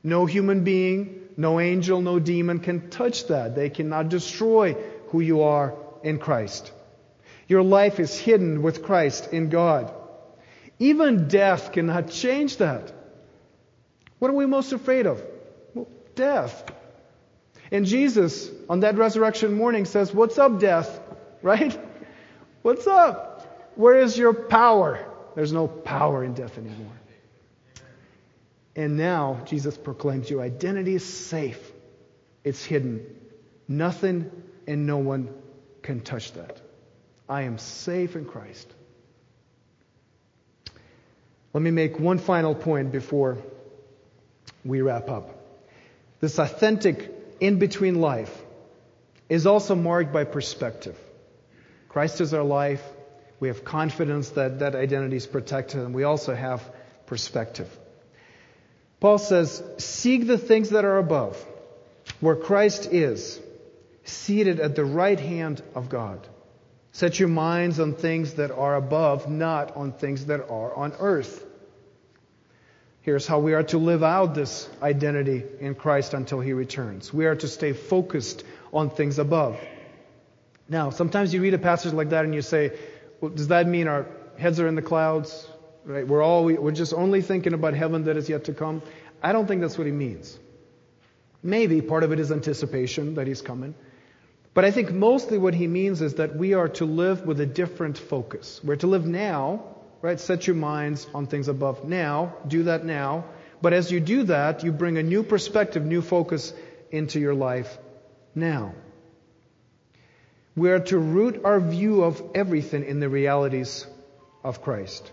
No 0.03 0.27
human 0.27 0.65
being, 0.65 1.29
no 1.37 1.59
angel, 1.59 2.01
no 2.01 2.19
demon 2.19 2.59
can 2.59 2.91
touch 2.91 3.27
that. 3.29 3.55
They 3.55 3.71
cannot 3.71 4.09
destroy 4.09 4.75
who 5.09 5.21
you 5.21 5.43
are 5.43 5.75
in 6.03 6.19
Christ. 6.19 6.73
Your 7.49 7.63
life 7.63 8.01
is 8.01 8.19
hidden 8.19 8.63
with 8.63 8.83
Christ 8.83 9.33
in 9.33 9.49
God. 9.49 9.93
Even 10.79 11.29
death 11.29 11.73
cannot 11.73 12.11
change 12.11 12.59
that. 12.59 12.93
What 14.19 14.31
are 14.31 14.35
we 14.35 14.47
most 14.47 14.73
afraid 14.73 15.07
of? 15.07 15.23
Well, 15.75 15.89
death. 16.15 16.72
And 17.73 17.87
Jesus, 17.87 18.51
on 18.69 18.81
that 18.81 18.97
resurrection 18.99 19.55
morning, 19.55 19.87
says, 19.87 20.13
What's 20.13 20.39
up, 20.39 20.61
death? 20.61 21.01
Right? 21.41 21.77
What's 22.61 22.87
up? 22.87 23.73
Where 23.75 23.99
is 23.99 24.17
your 24.17 24.35
power? 24.35 25.05
There's 25.35 25.53
no 25.53 25.67
power 25.67 26.23
in 26.23 26.35
death 26.35 26.59
anymore. 26.59 26.93
And 28.77 28.99
now, 28.99 29.41
Jesus 29.47 29.77
proclaims 29.77 30.29
your 30.29 30.43
identity 30.43 30.95
is 30.95 31.05
safe. 31.05 31.73
It's 32.45 32.63
hidden. 32.63 33.07
Nothing 33.67 34.31
and 34.67 34.87
no 34.87 34.99
one 34.99 35.31
can 35.81 36.01
touch 36.01 36.33
that. 36.33 36.61
I 37.29 37.43
am 37.43 37.57
safe 37.57 38.17
in 38.17 38.27
Christ. 38.27 38.71
Let 41.55 41.63
me 41.63 41.71
make 41.71 41.99
one 41.99 42.19
final 42.19 42.55
point 42.55 42.93
before 42.93 43.39
we 44.63 44.83
wrap 44.83 45.09
up. 45.09 45.39
This 46.21 46.39
authentic 46.39 47.22
in 47.43 47.59
between 47.59 48.01
life 48.01 48.33
is 49.29 49.47
also 49.47 49.75
marked 49.75 50.13
by 50.13 50.23
perspective. 50.23 50.97
Christ 51.89 52.21
is 52.21 52.33
our 52.33 52.45
life. 52.45 52.83
We 53.41 53.49
have 53.49 53.65
confidence 53.65 54.31
that 54.31 54.61
that 54.61 54.77
identity 54.77 55.17
is 55.17 55.27
protected, 55.27 55.81
and 55.81 55.93
we 55.93 56.05
also 56.05 56.35
have 56.35 56.63
perspective. 57.07 57.69
Paul 59.01 59.19
says, 59.19 59.61
Seek 59.79 60.29
the 60.29 60.39
things 60.39 60.71
that 60.71 60.85
are 60.85 60.99
above, 60.99 61.37
where 62.21 62.37
Christ 62.37 62.87
is, 62.93 63.41
seated 64.05 64.61
at 64.61 64.77
the 64.77 64.85
right 64.85 65.19
hand 65.19 65.61
of 65.75 65.89
God. 65.89 66.25
Set 66.93 67.19
your 67.19 67.29
minds 67.29 67.81
on 67.81 67.95
things 67.95 68.35
that 68.35 68.53
are 68.53 68.77
above, 68.77 69.29
not 69.29 69.77
on 69.77 69.93
things 69.93 70.27
that 70.27 70.49
are 70.49 70.73
on 70.75 70.93
earth. 71.01 71.45
Here's 73.03 73.27
how 73.27 73.41
we 73.41 73.55
are 73.55 73.65
to 73.65 73.79
live 73.79 74.05
out 74.05 74.37
this 74.37 74.69
identity 74.81 75.43
in 75.59 75.75
Christ 75.75 76.15
until 76.15 76.39
He 76.39 76.53
returns. 76.53 77.13
We 77.13 77.27
are 77.27 77.35
to 77.35 77.49
stay 77.49 77.73
focused 77.73 78.45
on 78.73 78.91
things 78.91 79.19
above. 79.19 79.59
Now, 80.69 80.91
sometimes 80.91 81.35
you 81.35 81.43
read 81.43 81.55
a 81.55 81.59
passage 81.59 81.93
like 81.93 82.11
that 82.11 82.25
and 82.25 82.33
you 82.33 82.43
say, 82.43 82.79
well, 83.21 83.33
does 83.33 83.49
that 83.49 83.67
mean 83.67 83.89
our 83.89 84.07
heads 84.39 84.61
are 84.61 84.69
in 84.69 84.77
the 84.77 84.83
clouds? 84.83 85.49
Right? 85.85 86.07
We're 86.07 86.23
all, 86.23 86.45
we're 86.45 86.71
just 86.71 86.95
only 86.95 87.23
thinking 87.23 87.55
about 87.55 87.75
heaven 87.75 88.05
that 88.05 88.17
is 88.17 88.29
yet 88.29 88.45
to 88.45 88.55
come. 88.55 88.83
I 89.21 89.33
don't 89.33 89.49
think 89.49 89.63
that's 89.63 89.77
what 89.77 89.89
he 89.89 89.93
means. 89.93 90.39
Maybe 91.43 91.81
part 91.81 92.05
of 92.05 92.13
it 92.13 92.21
is 92.21 92.31
anticipation 92.31 93.17
that 93.17 93.27
he's 93.27 93.43
coming. 93.43 93.75
But 94.55 94.65
I 94.65 94.71
think 94.71 94.93
mostly 94.93 95.39
what 95.39 95.55
he 95.55 95.67
means 95.67 96.03
is 96.03 96.15
that 96.15 96.37
we 96.37 96.55
are 96.55 96.69
to 96.69 96.85
live 96.85 97.27
with 97.27 97.41
a 97.41 97.47
different 97.47 97.99
focus. 97.99 98.61
We're 98.63 98.77
to 98.77 98.87
live 98.87 99.07
now 99.07 99.72
right? 100.03 100.19
Set 100.21 100.47
your 100.47 100.57
minds 100.57 101.07
on 101.15 101.27
things 101.27 101.49
above 101.49 101.85
now. 101.85 102.35
Do 102.47 102.65
that 102.65 102.85
now. 102.85 103.25
But 103.63 103.73
as 103.73 103.91
you 103.91 104.01
do 104.01 104.25
that, 104.25 104.65
you 104.65 104.73
bring 104.73 104.99
a 104.99 105.03
new 105.03 105.23
perspective, 105.23 105.87
new 105.87 106.03
focus 106.03 106.53
into 106.91 107.21
your 107.21 107.35
life 107.35 107.79
now. 108.35 108.75
We 110.57 110.71
are 110.71 110.81
to 110.81 110.99
root 110.99 111.43
our 111.45 111.61
view 111.61 112.03
of 112.03 112.23
everything 112.35 112.85
in 112.85 113.01
the 113.01 113.09
realities 113.09 113.87
of 114.45 114.61
Christ. 114.61 115.11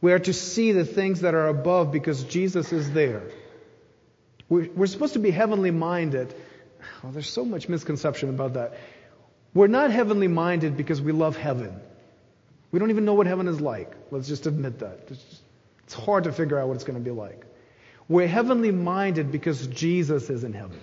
We 0.00 0.12
are 0.12 0.18
to 0.20 0.32
see 0.32 0.72
the 0.72 0.84
things 0.84 1.22
that 1.22 1.34
are 1.34 1.48
above 1.48 1.90
because 1.90 2.22
Jesus 2.24 2.72
is 2.72 2.90
there. 2.92 3.22
We're, 4.48 4.86
supposed 4.86 5.14
to 5.14 5.18
be 5.18 5.32
heavenly 5.32 5.72
minded. 5.72 6.32
Oh, 7.02 7.10
there's 7.10 7.28
so 7.28 7.44
much 7.44 7.68
misconception 7.68 8.28
about 8.28 8.54
that. 8.54 8.78
We're 9.52 9.66
not 9.66 9.90
heavenly 9.90 10.28
minded 10.28 10.76
because 10.76 11.02
we 11.02 11.10
love 11.10 11.36
heaven. 11.36 11.80
We 12.76 12.80
don't 12.80 12.90
even 12.90 13.06
know 13.06 13.14
what 13.14 13.26
heaven 13.26 13.48
is 13.48 13.58
like. 13.58 13.90
Let's 14.10 14.28
just 14.28 14.44
admit 14.44 14.80
that. 14.80 15.06
It's, 15.08 15.22
just, 15.22 15.42
it's 15.84 15.94
hard 15.94 16.24
to 16.24 16.32
figure 16.32 16.58
out 16.58 16.68
what 16.68 16.74
it's 16.74 16.84
going 16.84 16.98
to 16.98 17.02
be 17.02 17.10
like. 17.10 17.46
We're 18.06 18.28
heavenly 18.28 18.70
minded 18.70 19.32
because 19.32 19.66
Jesus 19.68 20.28
is 20.28 20.44
in 20.44 20.52
heaven. 20.52 20.78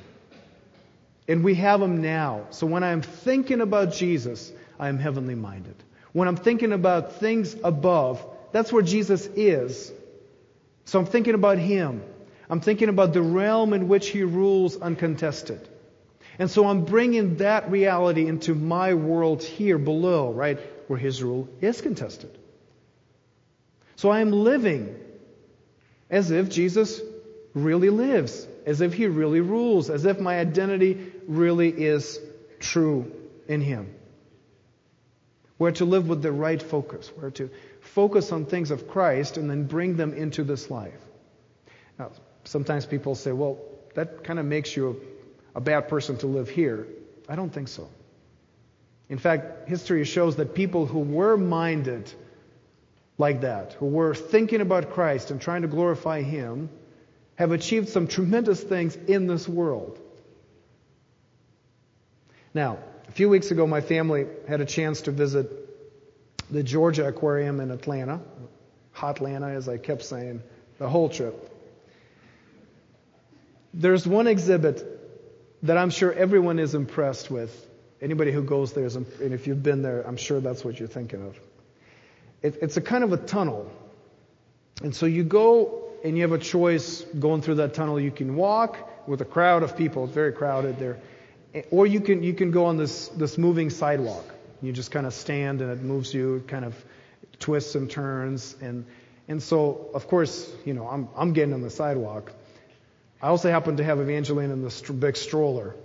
And 1.27 1.43
we 1.43 1.53
have 1.53 1.83
him 1.83 2.01
now. 2.01 2.47
So 2.49 2.65
when 2.65 2.83
I'm 2.83 3.03
thinking 3.03 3.61
about 3.61 3.93
Jesus, 3.93 4.51
I 4.79 4.89
am 4.89 4.97
heavenly 4.97 5.35
minded. 5.35 5.75
When 6.13 6.27
I'm 6.27 6.35
thinking 6.35 6.71
about 6.71 7.17
things 7.17 7.55
above, 7.63 8.25
that's 8.51 8.73
where 8.73 8.81
Jesus 8.81 9.27
is. 9.27 9.91
So 10.85 10.97
I'm 10.97 11.05
thinking 11.05 11.35
about 11.35 11.59
him. 11.59 12.01
I'm 12.49 12.59
thinking 12.59 12.89
about 12.89 13.13
the 13.13 13.21
realm 13.21 13.71
in 13.71 13.87
which 13.87 14.09
he 14.09 14.23
rules 14.23 14.77
uncontested. 14.77 15.69
And 16.39 16.49
so 16.49 16.65
I'm 16.65 16.85
bringing 16.85 17.35
that 17.35 17.69
reality 17.69 18.25
into 18.25 18.55
my 18.55 18.95
world 18.95 19.43
here 19.43 19.77
below, 19.77 20.33
right? 20.33 20.57
Where 20.93 20.99
his 20.99 21.23
rule 21.23 21.49
is 21.59 21.81
contested. 21.81 22.29
So 23.95 24.11
I 24.11 24.19
am 24.19 24.31
living 24.31 24.95
as 26.07 26.29
if 26.29 26.49
Jesus 26.49 27.01
really 27.55 27.89
lives, 27.89 28.47
as 28.67 28.79
if 28.81 28.93
he 28.93 29.07
really 29.07 29.39
rules, 29.41 29.89
as 29.89 30.05
if 30.05 30.19
my 30.19 30.37
identity 30.37 31.11
really 31.27 31.69
is 31.69 32.19
true 32.59 33.11
in 33.47 33.59
him. 33.59 33.95
We're 35.57 35.71
to 35.71 35.85
live 35.85 36.07
with 36.07 36.21
the 36.21 36.31
right 36.31 36.61
focus. 36.61 37.11
We're 37.19 37.31
to 37.41 37.49
focus 37.81 38.31
on 38.31 38.45
things 38.45 38.69
of 38.69 38.87
Christ 38.87 39.37
and 39.37 39.49
then 39.49 39.65
bring 39.65 39.97
them 39.97 40.13
into 40.13 40.43
this 40.43 40.69
life. 40.69 41.01
Now, 41.97 42.11
sometimes 42.43 42.85
people 42.85 43.15
say, 43.15 43.31
well, 43.31 43.57
that 43.95 44.23
kind 44.23 44.37
of 44.37 44.45
makes 44.45 44.77
you 44.77 45.01
a, 45.55 45.57
a 45.57 45.61
bad 45.61 45.87
person 45.87 46.17
to 46.17 46.27
live 46.27 46.49
here. 46.49 46.85
I 47.27 47.35
don't 47.35 47.51
think 47.51 47.67
so. 47.67 47.89
In 49.09 49.17
fact, 49.17 49.67
history 49.67 50.03
shows 50.05 50.37
that 50.37 50.55
people 50.55 50.85
who 50.85 50.99
were 50.99 51.37
minded 51.37 52.11
like 53.17 53.41
that, 53.41 53.73
who 53.73 53.85
were 53.85 54.15
thinking 54.15 54.61
about 54.61 54.91
Christ 54.91 55.31
and 55.31 55.39
trying 55.39 55.61
to 55.61 55.67
glorify 55.67 56.21
Him, 56.21 56.69
have 57.35 57.51
achieved 57.51 57.89
some 57.89 58.07
tremendous 58.07 58.61
things 58.61 58.95
in 58.95 59.27
this 59.27 59.47
world. 59.47 59.99
Now, 62.53 62.79
a 63.07 63.11
few 63.11 63.29
weeks 63.29 63.51
ago, 63.51 63.67
my 63.67 63.81
family 63.81 64.27
had 64.47 64.61
a 64.61 64.65
chance 64.65 65.01
to 65.01 65.11
visit 65.11 65.51
the 66.51 66.63
Georgia 66.63 67.07
Aquarium 67.07 67.59
in 67.59 67.71
Atlanta. 67.71 68.21
Hot 68.91 69.17
Atlanta, 69.17 69.47
as 69.47 69.67
I 69.67 69.77
kept 69.77 70.03
saying, 70.03 70.41
the 70.77 70.87
whole 70.87 71.09
trip. 71.09 71.49
There's 73.73 74.07
one 74.07 74.27
exhibit 74.27 74.83
that 75.63 75.77
I'm 75.77 75.89
sure 75.89 76.13
everyone 76.13 76.59
is 76.59 76.75
impressed 76.75 77.31
with 77.31 77.67
Anybody 78.03 78.33
who 78.33 78.43
goes 78.43 78.73
there, 78.73 78.85
is, 78.85 78.97
and 78.97 79.07
if 79.21 79.47
you've 79.47 79.63
been 79.63 79.81
there, 79.81 80.05
I'm 80.05 80.17
sure 80.17 80.41
that's 80.41 80.65
what 80.65 80.77
you're 80.77 80.89
thinking 80.89 81.25
of. 81.25 81.39
It, 82.41 82.57
it's 82.61 82.75
a 82.75 82.81
kind 82.81 83.05
of 83.05 83.13
a 83.13 83.17
tunnel. 83.17 83.71
And 84.83 84.93
so 84.93 85.05
you 85.05 85.23
go 85.23 85.85
and 86.03 86.17
you 86.17 86.23
have 86.23 86.33
a 86.33 86.37
choice 86.37 87.01
going 87.17 87.41
through 87.41 87.55
that 87.55 87.73
tunnel. 87.73 87.97
You 87.97 88.11
can 88.11 88.35
walk 88.35 89.07
with 89.07 89.21
a 89.21 89.25
crowd 89.25 89.63
of 89.63 89.77
people. 89.77 90.03
It's 90.03 90.13
very 90.13 90.33
crowded 90.33 90.77
there. 90.77 90.99
Or 91.71 91.87
you 91.87 92.01
can, 92.01 92.23
you 92.23 92.33
can 92.33 92.51
go 92.51 92.65
on 92.65 92.75
this, 92.75 93.07
this 93.07 93.37
moving 93.37 93.69
sidewalk. 93.69 94.25
You 94.61 94.73
just 94.73 94.91
kind 94.91 95.05
of 95.05 95.13
stand 95.13 95.61
and 95.61 95.71
it 95.71 95.81
moves 95.81 96.13
you, 96.13 96.35
it 96.35 96.47
kind 96.49 96.65
of 96.65 96.75
twists 97.39 97.75
and 97.75 97.89
turns. 97.89 98.57
And, 98.61 98.85
and 99.29 99.41
so, 99.41 99.89
of 99.93 100.09
course, 100.09 100.53
you 100.65 100.73
know, 100.73 100.89
I'm, 100.89 101.07
I'm 101.15 101.31
getting 101.31 101.53
on 101.53 101.61
the 101.61 101.69
sidewalk. 101.69 102.33
I 103.21 103.27
also 103.27 103.49
happen 103.49 103.77
to 103.77 103.83
have 103.85 104.01
Evangeline 104.01 104.51
in 104.51 104.61
this 104.61 104.81
big 104.81 105.15
stroller. 105.15 105.75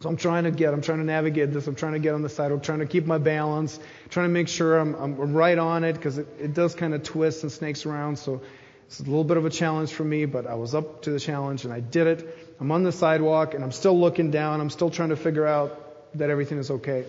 So 0.00 0.10
I'm 0.10 0.16
trying 0.16 0.44
to 0.44 0.50
get, 0.50 0.74
I'm 0.74 0.82
trying 0.82 0.98
to 0.98 1.04
navigate 1.04 1.52
this. 1.52 1.66
I'm 1.66 1.74
trying 1.74 1.94
to 1.94 1.98
get 1.98 2.14
on 2.14 2.22
the 2.22 2.28
side. 2.28 2.52
I'm 2.52 2.60
trying 2.60 2.80
to 2.80 2.86
keep 2.86 3.06
my 3.06 3.16
balance, 3.18 3.80
trying 4.10 4.28
to 4.28 4.32
make 4.32 4.48
sure 4.48 4.78
I'm, 4.78 4.94
I'm 4.94 5.32
right 5.32 5.56
on 5.58 5.84
it 5.84 5.94
because 5.94 6.18
it, 6.18 6.26
it 6.38 6.54
does 6.54 6.74
kind 6.74 6.92
of 6.92 7.02
twist 7.02 7.42
and 7.44 7.50
snakes 7.50 7.86
around. 7.86 8.18
So 8.18 8.42
It's 8.86 9.00
a 9.00 9.02
little 9.02 9.24
bit 9.24 9.36
of 9.36 9.44
a 9.44 9.50
challenge 9.50 9.92
for 9.92 10.04
me, 10.04 10.26
but 10.26 10.46
I 10.46 10.54
was 10.54 10.74
up 10.74 11.02
to 11.02 11.10
the 11.10 11.18
challenge 11.18 11.64
and 11.64 11.72
I 11.72 11.80
did 11.80 12.06
it. 12.06 12.56
I'm 12.60 12.70
on 12.70 12.84
the 12.84 12.92
sidewalk 12.92 13.54
and 13.54 13.64
I'm 13.64 13.72
still 13.72 13.98
looking 13.98 14.30
down. 14.30 14.60
I'm 14.60 14.70
still 14.70 14.90
trying 14.90 15.08
to 15.08 15.16
figure 15.16 15.46
out 15.46 16.16
that 16.18 16.30
everything 16.30 16.58
is 16.58 16.70
okay. 16.70 17.04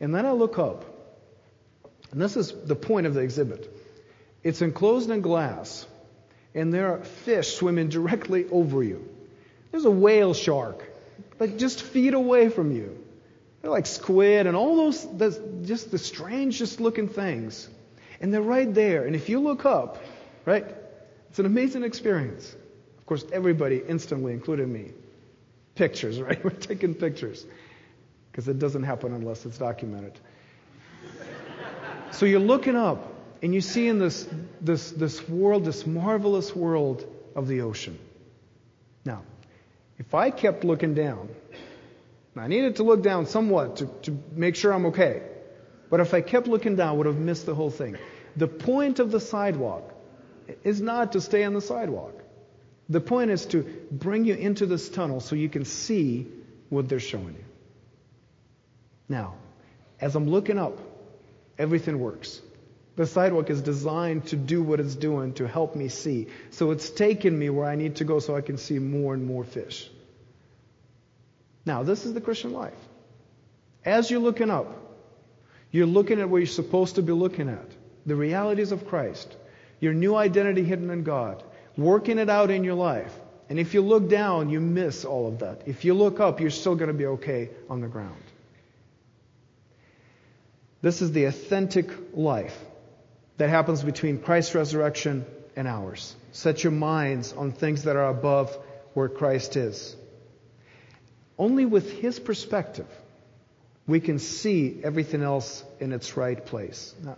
And 0.00 0.14
then 0.14 0.24
I 0.24 0.32
look 0.32 0.58
up. 0.58 0.84
And 2.12 2.20
this 2.20 2.36
is 2.36 2.52
the 2.52 2.76
point 2.76 3.06
of 3.06 3.14
the 3.14 3.20
exhibit. 3.20 3.76
It's 4.42 4.62
enclosed 4.62 5.10
in 5.10 5.20
glass, 5.20 5.86
and 6.54 6.72
there 6.72 6.92
are 6.94 7.04
fish 7.04 7.54
swimming 7.56 7.88
directly 7.88 8.46
over 8.50 8.82
you. 8.82 9.06
There's 9.70 9.84
a 9.84 9.90
whale 9.90 10.32
shark, 10.32 10.82
like 11.40 11.56
just 11.56 11.82
feet 11.82 12.14
away 12.14 12.50
from 12.50 12.70
you. 12.70 13.02
They're 13.60 13.70
like 13.70 13.86
squid 13.86 14.46
and 14.46 14.54
all 14.54 14.76
those, 14.76 15.06
just 15.66 15.90
the 15.90 15.98
strangest 15.98 16.80
looking 16.80 17.08
things. 17.08 17.68
And 18.20 18.32
they're 18.32 18.42
right 18.42 18.72
there. 18.72 19.06
And 19.06 19.16
if 19.16 19.28
you 19.28 19.40
look 19.40 19.64
up, 19.64 19.98
right, 20.44 20.66
it's 21.30 21.38
an 21.38 21.46
amazing 21.46 21.82
experience. 21.82 22.54
Of 22.98 23.06
course, 23.06 23.24
everybody 23.32 23.82
instantly, 23.86 24.32
including 24.34 24.72
me, 24.72 24.92
pictures, 25.74 26.20
right? 26.22 26.42
We're 26.44 26.50
taking 26.50 26.94
pictures 26.94 27.46
because 28.30 28.46
it 28.46 28.58
doesn't 28.58 28.84
happen 28.84 29.14
unless 29.14 29.46
it's 29.46 29.58
documented. 29.58 30.18
so 32.12 32.26
you're 32.26 32.38
looking 32.38 32.76
up 32.76 33.14
and 33.42 33.54
you 33.54 33.62
see 33.62 33.88
in 33.88 33.98
this, 33.98 34.28
this, 34.60 34.90
this 34.90 35.26
world, 35.28 35.64
this 35.64 35.86
marvelous 35.86 36.54
world 36.54 37.06
of 37.34 37.48
the 37.48 37.62
ocean. 37.62 37.98
If 40.00 40.14
I 40.14 40.30
kept 40.30 40.64
looking 40.64 40.94
down, 40.94 41.28
I 42.34 42.48
needed 42.48 42.76
to 42.76 42.84
look 42.84 43.02
down 43.02 43.26
somewhat 43.26 43.76
to, 43.76 43.86
to 44.04 44.18
make 44.32 44.56
sure 44.56 44.72
I'm 44.72 44.86
okay. 44.86 45.22
But 45.90 46.00
if 46.00 46.14
I 46.14 46.22
kept 46.22 46.48
looking 46.48 46.74
down, 46.76 46.88
I 46.88 46.92
would 46.92 47.06
have 47.06 47.18
missed 47.18 47.44
the 47.44 47.54
whole 47.54 47.70
thing. 47.70 47.98
The 48.34 48.48
point 48.48 48.98
of 48.98 49.10
the 49.10 49.20
sidewalk 49.20 49.92
is 50.64 50.80
not 50.80 51.12
to 51.12 51.20
stay 51.20 51.44
on 51.44 51.52
the 51.52 51.60
sidewalk. 51.60 52.14
The 52.88 53.02
point 53.02 53.30
is 53.30 53.44
to 53.46 53.62
bring 53.90 54.24
you 54.24 54.34
into 54.34 54.64
this 54.64 54.88
tunnel 54.88 55.20
so 55.20 55.36
you 55.36 55.50
can 55.50 55.66
see 55.66 56.26
what 56.70 56.88
they're 56.88 56.98
showing 56.98 57.34
you. 57.34 57.44
Now, 59.06 59.34
as 60.00 60.16
I'm 60.16 60.30
looking 60.30 60.58
up, 60.58 60.78
everything 61.58 62.00
works. 62.00 62.40
The 62.96 63.06
sidewalk 63.06 63.50
is 63.50 63.62
designed 63.62 64.26
to 64.26 64.36
do 64.36 64.62
what 64.62 64.80
it's 64.80 64.94
doing 64.94 65.32
to 65.34 65.46
help 65.46 65.74
me 65.76 65.88
see. 65.88 66.26
So 66.50 66.70
it's 66.70 66.90
taken 66.90 67.38
me 67.38 67.48
where 67.48 67.66
I 67.66 67.76
need 67.76 67.96
to 67.96 68.04
go 68.04 68.18
so 68.18 68.36
I 68.36 68.40
can 68.40 68.58
see 68.58 68.78
more 68.78 69.14
and 69.14 69.24
more 69.24 69.44
fish. 69.44 69.90
Now, 71.64 71.82
this 71.82 72.04
is 72.04 72.14
the 72.14 72.20
Christian 72.20 72.52
life. 72.52 72.74
As 73.84 74.10
you're 74.10 74.20
looking 74.20 74.50
up, 74.50 74.76
you're 75.70 75.86
looking 75.86 76.20
at 76.20 76.28
what 76.28 76.38
you're 76.38 76.46
supposed 76.46 76.96
to 76.96 77.02
be 77.02 77.12
looking 77.12 77.48
at 77.48 77.66
the 78.06 78.16
realities 78.16 78.72
of 78.72 78.88
Christ, 78.88 79.36
your 79.78 79.92
new 79.92 80.16
identity 80.16 80.64
hidden 80.64 80.90
in 80.90 81.04
God, 81.04 81.42
working 81.76 82.18
it 82.18 82.28
out 82.28 82.50
in 82.50 82.64
your 82.64 82.74
life. 82.74 83.14
And 83.48 83.58
if 83.58 83.74
you 83.74 83.82
look 83.82 84.08
down, 84.08 84.50
you 84.50 84.60
miss 84.60 85.04
all 85.04 85.28
of 85.28 85.40
that. 85.40 85.62
If 85.66 85.84
you 85.84 85.94
look 85.94 86.20
up, 86.20 86.40
you're 86.40 86.50
still 86.50 86.74
going 86.74 86.88
to 86.88 86.94
be 86.94 87.06
okay 87.06 87.50
on 87.68 87.80
the 87.80 87.88
ground. 87.88 88.22
This 90.82 91.02
is 91.02 91.12
the 91.12 91.24
authentic 91.24 91.90
life 92.14 92.58
that 93.40 93.48
happens 93.48 93.82
between 93.82 94.18
Christ's 94.18 94.54
resurrection 94.54 95.24
and 95.56 95.66
ours. 95.66 96.14
Set 96.32 96.62
your 96.62 96.72
minds 96.72 97.32
on 97.32 97.52
things 97.52 97.84
that 97.84 97.96
are 97.96 98.10
above 98.10 98.54
where 98.92 99.08
Christ 99.08 99.56
is. 99.56 99.96
Only 101.38 101.64
with 101.64 101.90
His 101.90 102.20
perspective 102.20 102.86
we 103.86 103.98
can 103.98 104.18
see 104.18 104.80
everything 104.84 105.22
else 105.22 105.64
in 105.80 105.92
its 105.92 106.18
right 106.18 106.44
place. 106.44 106.94
Now, 107.02 107.16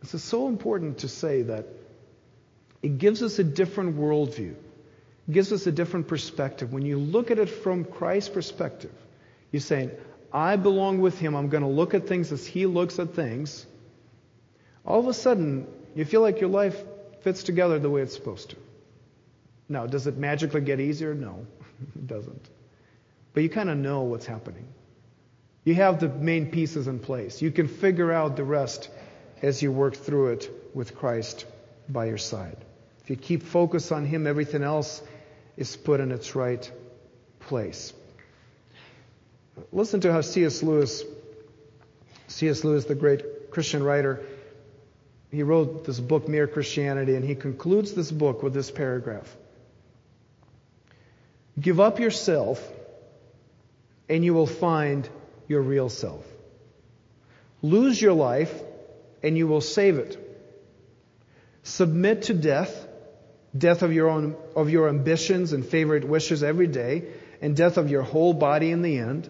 this 0.00 0.14
is 0.14 0.22
so 0.22 0.46
important 0.46 0.98
to 0.98 1.08
say 1.08 1.42
that 1.42 1.66
it 2.80 2.98
gives 2.98 3.20
us 3.24 3.40
a 3.40 3.44
different 3.44 3.96
worldview. 3.96 4.52
It 4.52 5.32
gives 5.32 5.52
us 5.52 5.66
a 5.66 5.72
different 5.72 6.06
perspective. 6.06 6.72
When 6.72 6.86
you 6.86 6.98
look 6.98 7.32
at 7.32 7.40
it 7.40 7.50
from 7.50 7.84
Christ's 7.84 8.30
perspective, 8.30 8.92
you're 9.50 9.60
saying, 9.60 9.90
I 10.32 10.54
belong 10.54 11.00
with 11.00 11.18
Him. 11.18 11.34
I'm 11.34 11.48
going 11.48 11.64
to 11.64 11.68
look 11.68 11.94
at 11.94 12.06
things 12.06 12.30
as 12.30 12.46
He 12.46 12.66
looks 12.66 13.00
at 13.00 13.14
things. 13.14 13.66
All 14.88 14.98
of 14.98 15.06
a 15.06 15.12
sudden, 15.12 15.66
you 15.94 16.06
feel 16.06 16.22
like 16.22 16.40
your 16.40 16.48
life 16.48 16.82
fits 17.20 17.42
together 17.42 17.78
the 17.78 17.90
way 17.90 18.00
it's 18.00 18.14
supposed 18.14 18.50
to. 18.50 18.56
Now, 19.68 19.86
does 19.86 20.06
it 20.06 20.16
magically 20.16 20.62
get 20.62 20.80
easier? 20.80 21.14
No, 21.14 21.46
it 21.94 22.06
doesn't. 22.06 22.48
But 23.34 23.42
you 23.42 23.50
kind 23.50 23.68
of 23.68 23.76
know 23.76 24.04
what's 24.04 24.24
happening. 24.24 24.66
You 25.64 25.74
have 25.74 26.00
the 26.00 26.08
main 26.08 26.50
pieces 26.50 26.88
in 26.88 27.00
place. 27.00 27.42
You 27.42 27.50
can 27.50 27.68
figure 27.68 28.10
out 28.10 28.36
the 28.36 28.44
rest 28.44 28.88
as 29.42 29.62
you 29.62 29.70
work 29.70 29.94
through 29.94 30.28
it 30.28 30.50
with 30.72 30.96
Christ 30.96 31.44
by 31.90 32.06
your 32.06 32.16
side. 32.16 32.56
If 33.02 33.10
you 33.10 33.16
keep 33.16 33.42
focus 33.42 33.92
on 33.92 34.06
Him, 34.06 34.26
everything 34.26 34.62
else 34.62 35.02
is 35.58 35.76
put 35.76 36.00
in 36.00 36.12
its 36.12 36.34
right 36.34 36.72
place. 37.40 37.92
Listen 39.70 40.00
to 40.00 40.12
how 40.12 40.22
C.S. 40.22 40.62
Lewis, 40.62 41.04
C.S. 42.28 42.64
Lewis, 42.64 42.86
the 42.86 42.94
great 42.94 43.50
Christian 43.50 43.82
writer, 43.82 44.24
he 45.30 45.42
wrote 45.42 45.84
this 45.84 46.00
book, 46.00 46.28
Mere 46.28 46.46
Christianity, 46.46 47.14
and 47.14 47.24
he 47.24 47.34
concludes 47.34 47.92
this 47.92 48.10
book 48.10 48.42
with 48.42 48.54
this 48.54 48.70
paragraph 48.70 49.34
Give 51.60 51.80
up 51.80 51.98
yourself 51.98 52.66
and 54.08 54.24
you 54.24 54.32
will 54.32 54.46
find 54.46 55.08
your 55.48 55.60
real 55.60 55.88
self. 55.88 56.24
Lose 57.62 58.00
your 58.00 58.12
life 58.12 58.52
and 59.22 59.36
you 59.36 59.46
will 59.46 59.60
save 59.60 59.98
it. 59.98 60.24
Submit 61.64 62.22
to 62.22 62.34
death, 62.34 62.86
death 63.56 63.82
of 63.82 63.92
your 63.92 64.08
own, 64.08 64.36
of 64.54 64.70
your 64.70 64.88
ambitions 64.88 65.52
and 65.52 65.66
favorite 65.66 66.04
wishes 66.04 66.42
every 66.42 66.68
day, 66.68 67.08
and 67.42 67.56
death 67.56 67.76
of 67.76 67.90
your 67.90 68.02
whole 68.02 68.32
body 68.32 68.70
in 68.70 68.82
the 68.82 68.98
end. 68.98 69.28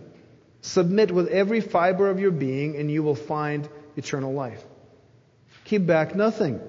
Submit 0.61 1.11
with 1.11 1.28
every 1.28 1.61
fiber 1.61 2.11
of 2.11 2.20
your 2.20 2.30
being 2.30 2.76
and 2.76 2.90
you 2.90 3.03
will 3.03 3.14
find 3.14 3.68
eternal 3.96 4.32
life. 4.32 4.62
Keep 5.68 5.86
back 5.86 6.14
nothing. 6.14 6.60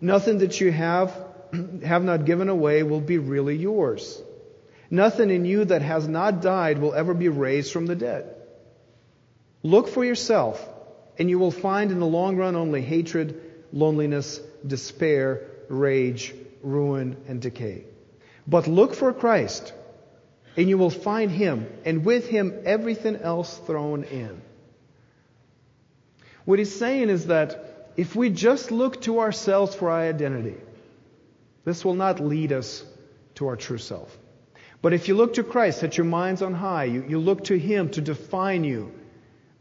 Nothing 0.00 0.38
that 0.38 0.60
you 0.60 0.72
have, 0.72 1.16
have 1.84 2.02
not 2.02 2.24
given 2.24 2.48
away 2.48 2.82
will 2.82 3.00
be 3.00 3.18
really 3.18 3.54
yours. 3.56 4.20
Nothing 4.90 5.30
in 5.30 5.44
you 5.44 5.64
that 5.66 5.82
has 5.82 6.08
not 6.08 6.42
died 6.42 6.78
will 6.78 6.94
ever 6.94 7.14
be 7.14 7.28
raised 7.28 7.72
from 7.72 7.86
the 7.86 7.94
dead. 7.94 8.34
Look 9.62 9.86
for 9.86 10.04
yourself, 10.04 10.68
and 11.16 11.30
you 11.30 11.38
will 11.38 11.52
find 11.52 11.92
in 11.92 12.00
the 12.00 12.06
long 12.06 12.36
run 12.36 12.56
only 12.56 12.82
hatred, 12.82 13.40
loneliness, 13.72 14.40
despair, 14.66 15.46
rage, 15.68 16.34
ruin, 16.60 17.16
and 17.28 17.40
decay. 17.40 17.84
But 18.48 18.66
look 18.66 18.94
for 18.94 19.12
Christ, 19.12 19.72
and 20.56 20.68
you 20.68 20.76
will 20.76 20.90
find 20.90 21.30
Him, 21.30 21.68
and 21.84 22.04
with 22.04 22.28
Him 22.28 22.52
everything 22.64 23.14
else 23.14 23.56
thrown 23.58 24.02
in. 24.02 24.42
What 26.44 26.58
he's 26.58 26.76
saying 26.76 27.08
is 27.08 27.28
that 27.28 27.73
if 27.96 28.16
we 28.16 28.30
just 28.30 28.70
look 28.70 29.02
to 29.02 29.20
ourselves 29.20 29.74
for 29.74 29.90
our 29.90 30.00
identity, 30.00 30.56
this 31.64 31.84
will 31.84 31.94
not 31.94 32.20
lead 32.20 32.52
us 32.52 32.84
to 33.36 33.46
our 33.48 33.56
true 33.56 33.78
self. 33.78 34.16
But 34.82 34.92
if 34.92 35.08
you 35.08 35.14
look 35.14 35.34
to 35.34 35.44
Christ, 35.44 35.80
set 35.80 35.96
your 35.96 36.04
minds 36.04 36.42
on 36.42 36.52
high, 36.52 36.84
you, 36.84 37.04
you 37.08 37.18
look 37.18 37.44
to 37.44 37.58
Him 37.58 37.90
to 37.90 38.00
define 38.00 38.64
you, 38.64 38.92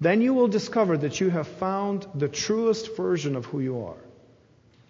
then 0.02 0.22
you 0.22 0.34
will 0.34 0.50
discover 0.50 0.98
that 0.98 1.22
you 1.22 1.30
have 1.30 1.48
found 1.48 2.06
the 2.14 2.28
truest 2.28 2.98
version 2.98 3.36
of 3.36 3.46
who 3.46 3.62
you 3.62 3.86
are. 3.86 4.04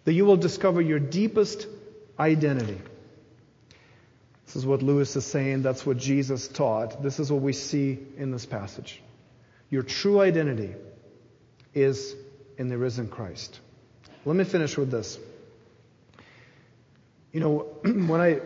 That 0.06 0.14
you 0.14 0.26
will 0.26 0.38
discover 0.38 0.82
your 0.82 1.00
deepest 1.00 1.68
identity. 2.20 2.82
This 4.46 4.56
is 4.56 4.66
what 4.66 4.82
Lewis 4.82 5.16
is 5.16 5.26
saying. 5.26 5.62
That's 5.62 5.86
what 5.86 5.98
Jesus 5.98 6.48
taught. 6.48 7.04
This 7.04 7.20
is 7.20 7.32
what 7.32 7.42
we 7.42 7.54
see 7.54 8.00
in 8.18 8.32
this 8.32 8.46
passage. 8.46 9.02
Your 9.70 9.84
true 9.84 10.20
identity 10.20 10.74
is 11.74 12.16
in 12.58 12.70
the 12.70 12.78
risen 12.78 13.08
Christ. 13.08 13.60
Let 14.26 14.36
me 14.36 14.44
finish 14.44 14.78
with 14.78 14.92
this. 14.92 15.20
You 17.32 17.40
know, 17.40 17.58
when 17.84 18.22
I 18.22 18.40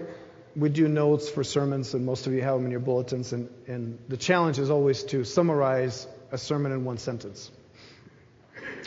we 0.58 0.70
do 0.70 0.88
notes 0.88 1.30
for 1.30 1.43
sermons, 1.43 1.93
and 1.93 2.03
most 2.03 2.26
of 2.26 2.34
you 2.34 2.41
have 2.41 2.55
them 2.55 2.66
in 2.66 2.72
your 2.72 2.80
bulletins. 2.80 3.32
And, 3.32 3.47
and 3.68 3.99
the 4.08 4.18
challenge 4.18 4.58
is 4.58 4.72
always 4.72 5.03
to 5.03 5.24
summarize 5.24 6.08
a 6.32 6.38
sermon 6.38 6.72
in 6.72 6.84
one 6.84 6.97
sentence. 6.97 7.51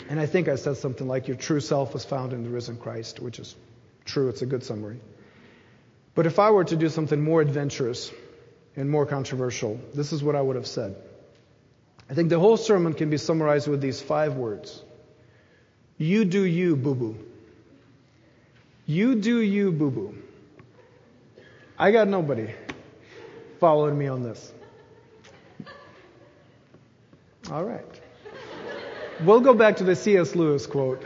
And 0.09 0.19
I 0.19 0.27
think 0.27 0.49
I 0.49 0.57
said 0.57 0.79
something 0.79 1.07
like, 1.07 1.29
Your 1.29 1.37
true 1.37 1.61
self 1.61 1.95
is 1.95 2.05
found 2.05 2.33
in 2.33 2.43
the 2.43 2.51
risen 2.51 2.77
Christ, 2.77 3.21
which 3.21 3.39
is 3.39 3.55
true. 4.05 4.29
It's 4.29 4.43
a 4.43 4.47
good 4.47 4.65
summary. 4.65 4.99
But 6.17 6.27
if 6.27 6.41
I 6.41 6.51
were 6.51 6.65
to 6.65 6.77
do 6.77 6.89
something 6.89 7.23
more 7.23 7.41
adventurous 7.41 8.11
and 8.75 8.91
more 8.91 9.07
controversial, 9.07 9.79
this 9.95 10.13
is 10.13 10.25
what 10.25 10.35
I 10.35 10.41
would 10.41 10.57
have 10.57 10.67
said. 10.67 10.97
I 12.11 12.15
think 12.15 12.31
the 12.31 12.41
whole 12.41 12.57
sermon 12.57 12.95
can 12.95 13.11
be 13.11 13.17
summarized 13.17 13.69
with 13.69 13.81
these 13.81 14.03
five 14.03 14.35
words 14.35 14.83
You 16.01 16.25
do 16.25 16.45
you, 16.45 16.77
boo 16.77 16.95
boo. 16.95 17.15
You 18.87 19.15
do 19.17 19.41
you, 19.41 19.71
boo 19.71 19.91
boo. 19.91 20.15
I 21.79 21.93
got 21.93 22.09
nobody 22.09 22.49
following 23.59 23.99
me 23.99 24.07
on 24.07 24.23
this. 24.23 24.55
All 27.51 27.65
right. 27.65 27.85
We'll 29.27 29.41
go 29.41 29.53
back 29.53 29.77
to 29.77 29.85
the 29.85 29.95
C.S. 29.95 30.35
Lewis 30.35 30.67
quote. 30.67 31.05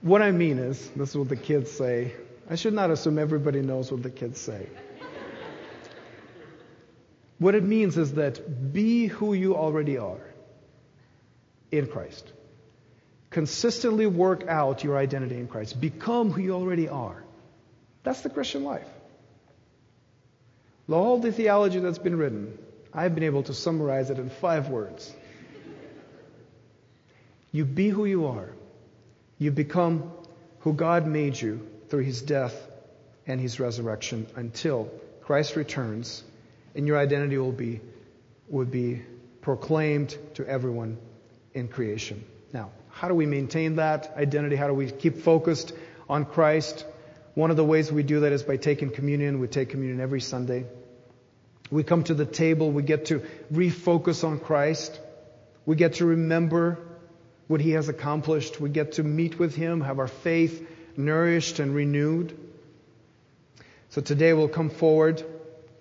what 0.00 0.22
I 0.22 0.30
mean 0.30 0.58
is, 0.58 0.88
this 0.96 1.10
is 1.10 1.16
what 1.16 1.28
the 1.28 1.36
kids 1.36 1.70
say. 1.70 2.14
I 2.48 2.54
should 2.54 2.72
not 2.72 2.90
assume 2.90 3.18
everybody 3.18 3.60
knows 3.60 3.92
what 3.92 4.02
the 4.02 4.08
kids 4.10 4.40
say. 4.40 4.66
what 7.38 7.54
it 7.54 7.64
means 7.64 7.98
is 7.98 8.14
that 8.14 8.72
be 8.72 9.08
who 9.08 9.34
you 9.34 9.54
already 9.54 9.98
are 9.98 10.27
in 11.70 11.86
Christ. 11.86 12.32
Consistently 13.30 14.06
work 14.06 14.46
out 14.48 14.84
your 14.84 14.96
identity 14.96 15.36
in 15.36 15.48
Christ. 15.48 15.80
Become 15.80 16.30
who 16.30 16.40
you 16.40 16.52
already 16.52 16.88
are. 16.88 17.22
That's 18.02 18.22
the 18.22 18.30
Christian 18.30 18.64
life. 18.64 18.86
All 20.90 21.18
the 21.18 21.30
theology 21.30 21.80
that's 21.80 21.98
been 21.98 22.16
written, 22.16 22.56
I've 22.94 23.14
been 23.14 23.24
able 23.24 23.42
to 23.44 23.54
summarize 23.54 24.08
it 24.08 24.18
in 24.18 24.30
five 24.30 24.68
words. 24.70 25.14
You 27.52 27.64
be 27.64 27.88
who 27.88 28.06
you 28.06 28.26
are. 28.26 28.48
You 29.38 29.50
become 29.50 30.10
who 30.60 30.72
God 30.72 31.06
made 31.06 31.38
you 31.40 31.68
through 31.88 32.04
his 32.04 32.22
death 32.22 32.54
and 33.26 33.40
his 33.40 33.60
resurrection 33.60 34.26
until 34.36 34.90
Christ 35.22 35.56
returns 35.56 36.24
and 36.74 36.86
your 36.86 36.98
identity 36.98 37.36
will 37.36 37.52
be, 37.52 37.80
will 38.48 38.64
be 38.64 39.02
proclaimed 39.42 40.16
to 40.34 40.46
everyone 40.46 40.96
in 41.54 41.68
creation. 41.68 42.24
Now, 42.52 42.70
how 42.90 43.08
do 43.08 43.14
we 43.14 43.26
maintain 43.26 43.76
that 43.76 44.14
identity? 44.16 44.56
How 44.56 44.66
do 44.66 44.74
we 44.74 44.90
keep 44.90 45.18
focused 45.18 45.72
on 46.08 46.24
Christ? 46.24 46.84
One 47.34 47.50
of 47.50 47.56
the 47.56 47.64
ways 47.64 47.92
we 47.92 48.02
do 48.02 48.20
that 48.20 48.32
is 48.32 48.42
by 48.42 48.56
taking 48.56 48.90
communion. 48.90 49.38
We 49.38 49.46
take 49.46 49.70
communion 49.70 50.00
every 50.00 50.20
Sunday. 50.20 50.64
We 51.70 51.82
come 51.82 52.04
to 52.04 52.14
the 52.14 52.24
table, 52.24 52.70
we 52.70 52.82
get 52.82 53.06
to 53.06 53.22
refocus 53.52 54.24
on 54.24 54.40
Christ. 54.40 54.98
We 55.66 55.76
get 55.76 55.94
to 55.94 56.06
remember 56.06 56.78
what 57.46 57.60
He 57.60 57.72
has 57.72 57.88
accomplished. 57.88 58.58
We 58.58 58.70
get 58.70 58.92
to 58.92 59.02
meet 59.02 59.38
with 59.38 59.54
Him, 59.54 59.82
have 59.82 59.98
our 59.98 60.08
faith 60.08 60.66
nourished 60.96 61.58
and 61.58 61.74
renewed. 61.74 62.36
So 63.90 64.00
today 64.00 64.32
we'll 64.32 64.48
come 64.48 64.70
forward 64.70 65.22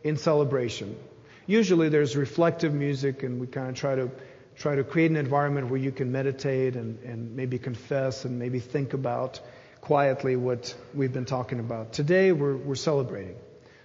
in 0.04 0.18
celebration. 0.18 0.98
Usually 1.46 1.90
there's 1.90 2.16
reflective 2.16 2.74
music 2.74 3.24
and 3.24 3.40
we 3.40 3.48
kind 3.48 3.70
of 3.70 3.76
try 3.76 3.96
to 3.96 4.12
try 4.58 4.76
to 4.76 4.84
create 4.84 5.12
an 5.12 5.18
environment 5.18 5.70
where 5.70 5.80
you 5.80 5.92
can 5.92 6.12
meditate 6.12 6.76
and, 6.76 7.00
and 7.04 7.36
maybe 7.36 7.60
confess 7.60 8.26
and 8.26 8.40
maybe 8.40 8.60
think 8.60 8.94
about 8.94 9.40
quietly 9.82 10.36
what 10.36 10.74
we've 10.94 11.14
been 11.14 11.26
talking 11.26 11.60
about. 11.60 11.94
Today 11.94 12.32
we're, 12.32 12.58
we're 12.58 12.76
celebrating. 12.76 13.36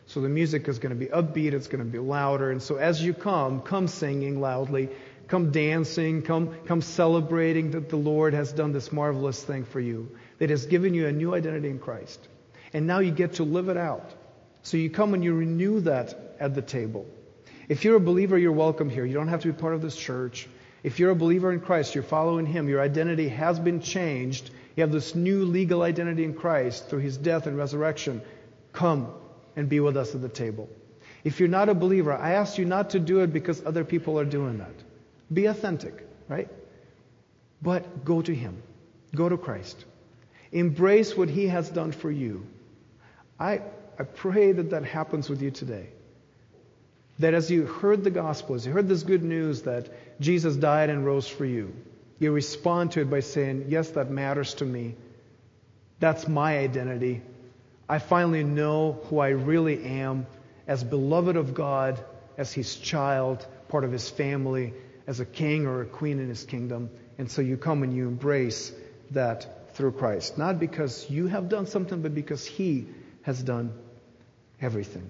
So 0.06 0.20
the 0.20 0.28
music 0.28 0.66
is 0.68 0.78
going 0.78 0.90
to 0.90 0.98
be 0.98 1.06
upbeat, 1.06 1.52
it's 1.52 1.68
going 1.68 1.84
to 1.84 1.90
be 1.90 1.98
louder. 1.98 2.50
And 2.50 2.62
so 2.62 2.76
as 2.76 3.02
you 3.02 3.14
come, 3.14 3.60
come 3.60 3.86
singing 3.86 4.40
loudly, 4.40 4.88
come 5.28 5.52
dancing, 5.52 6.22
come, 6.22 6.56
come 6.66 6.80
celebrating 6.80 7.72
that 7.72 7.88
the 7.88 7.96
Lord 7.96 8.34
has 8.34 8.52
done 8.52 8.72
this 8.72 8.90
marvelous 8.92 9.42
thing 9.42 9.64
for 9.64 9.80
you, 9.80 10.16
that 10.38 10.50
has 10.50 10.66
given 10.66 10.94
you 10.94 11.06
a 11.06 11.12
new 11.12 11.34
identity 11.34 11.68
in 11.68 11.78
Christ. 11.78 12.26
And 12.72 12.86
now 12.86 12.98
you 13.00 13.10
get 13.10 13.34
to 13.34 13.44
live 13.44 13.68
it 13.68 13.76
out. 13.76 14.10
So 14.62 14.76
you 14.76 14.90
come 14.90 15.12
and 15.14 15.22
you 15.22 15.34
renew 15.34 15.80
that 15.80 16.36
at 16.40 16.54
the 16.54 16.62
table. 16.62 17.06
If 17.68 17.84
you're 17.84 17.96
a 17.96 18.00
believer, 18.00 18.36
you're 18.36 18.52
welcome 18.52 18.90
here. 18.90 19.04
You 19.04 19.14
don't 19.14 19.28
have 19.28 19.42
to 19.42 19.52
be 19.52 19.58
part 19.58 19.74
of 19.74 19.82
this 19.82 19.96
church. 19.96 20.48
If 20.82 20.98
you're 20.98 21.10
a 21.10 21.16
believer 21.16 21.52
in 21.52 21.60
Christ, 21.60 21.94
you're 21.94 22.02
following 22.02 22.46
Him, 22.46 22.68
your 22.68 22.80
identity 22.80 23.28
has 23.28 23.58
been 23.58 23.80
changed. 23.80 24.50
You 24.76 24.82
have 24.82 24.92
this 24.92 25.14
new 25.14 25.44
legal 25.44 25.82
identity 25.82 26.24
in 26.24 26.34
Christ 26.34 26.88
through 26.88 27.00
His 27.00 27.16
death 27.16 27.46
and 27.46 27.56
resurrection. 27.56 28.20
Come 28.72 29.12
and 29.54 29.68
be 29.68 29.80
with 29.80 29.96
us 29.96 30.14
at 30.14 30.22
the 30.22 30.28
table. 30.28 30.68
If 31.24 31.38
you're 31.38 31.48
not 31.48 31.68
a 31.68 31.74
believer, 31.74 32.12
I 32.12 32.32
ask 32.32 32.58
you 32.58 32.64
not 32.64 32.90
to 32.90 32.98
do 32.98 33.20
it 33.20 33.32
because 33.32 33.64
other 33.64 33.84
people 33.84 34.18
are 34.18 34.24
doing 34.24 34.58
that. 34.58 34.74
Be 35.32 35.46
authentic, 35.46 36.06
right? 36.28 36.48
But 37.60 38.04
go 38.04 38.20
to 38.22 38.34
Him. 38.34 38.60
Go 39.14 39.28
to 39.28 39.36
Christ. 39.36 39.84
Embrace 40.50 41.16
what 41.16 41.28
He 41.28 41.46
has 41.46 41.70
done 41.70 41.92
for 41.92 42.10
you. 42.10 42.44
I, 43.38 43.60
I 43.98 44.02
pray 44.02 44.52
that 44.52 44.70
that 44.70 44.84
happens 44.84 45.28
with 45.28 45.42
you 45.42 45.50
today. 45.52 45.88
That 47.22 47.34
as 47.34 47.48
you 47.52 47.66
heard 47.66 48.02
the 48.02 48.10
gospel, 48.10 48.56
as 48.56 48.66
you 48.66 48.72
heard 48.72 48.88
this 48.88 49.04
good 49.04 49.22
news 49.22 49.62
that 49.62 49.88
Jesus 50.20 50.56
died 50.56 50.90
and 50.90 51.06
rose 51.06 51.28
for 51.28 51.44
you, 51.44 51.72
you 52.18 52.32
respond 52.32 52.90
to 52.92 53.00
it 53.02 53.10
by 53.10 53.20
saying, 53.20 53.66
Yes, 53.68 53.90
that 53.90 54.10
matters 54.10 54.54
to 54.54 54.64
me. 54.64 54.96
That's 56.00 56.26
my 56.26 56.58
identity. 56.58 57.22
I 57.88 58.00
finally 58.00 58.42
know 58.42 58.98
who 59.04 59.20
I 59.20 59.28
really 59.28 59.84
am 59.84 60.26
as 60.66 60.82
beloved 60.82 61.36
of 61.36 61.54
God, 61.54 62.04
as 62.36 62.52
His 62.52 62.74
child, 62.74 63.46
part 63.68 63.84
of 63.84 63.92
His 63.92 64.10
family, 64.10 64.74
as 65.06 65.20
a 65.20 65.24
king 65.24 65.68
or 65.68 65.82
a 65.82 65.86
queen 65.86 66.18
in 66.18 66.28
His 66.28 66.44
kingdom. 66.44 66.90
And 67.18 67.30
so 67.30 67.40
you 67.40 67.56
come 67.56 67.84
and 67.84 67.94
you 67.94 68.08
embrace 68.08 68.72
that 69.12 69.76
through 69.76 69.92
Christ. 69.92 70.38
Not 70.38 70.58
because 70.58 71.08
you 71.08 71.28
have 71.28 71.48
done 71.48 71.66
something, 71.66 72.02
but 72.02 72.16
because 72.16 72.44
He 72.44 72.88
has 73.22 73.40
done 73.40 73.72
everything. 74.60 75.08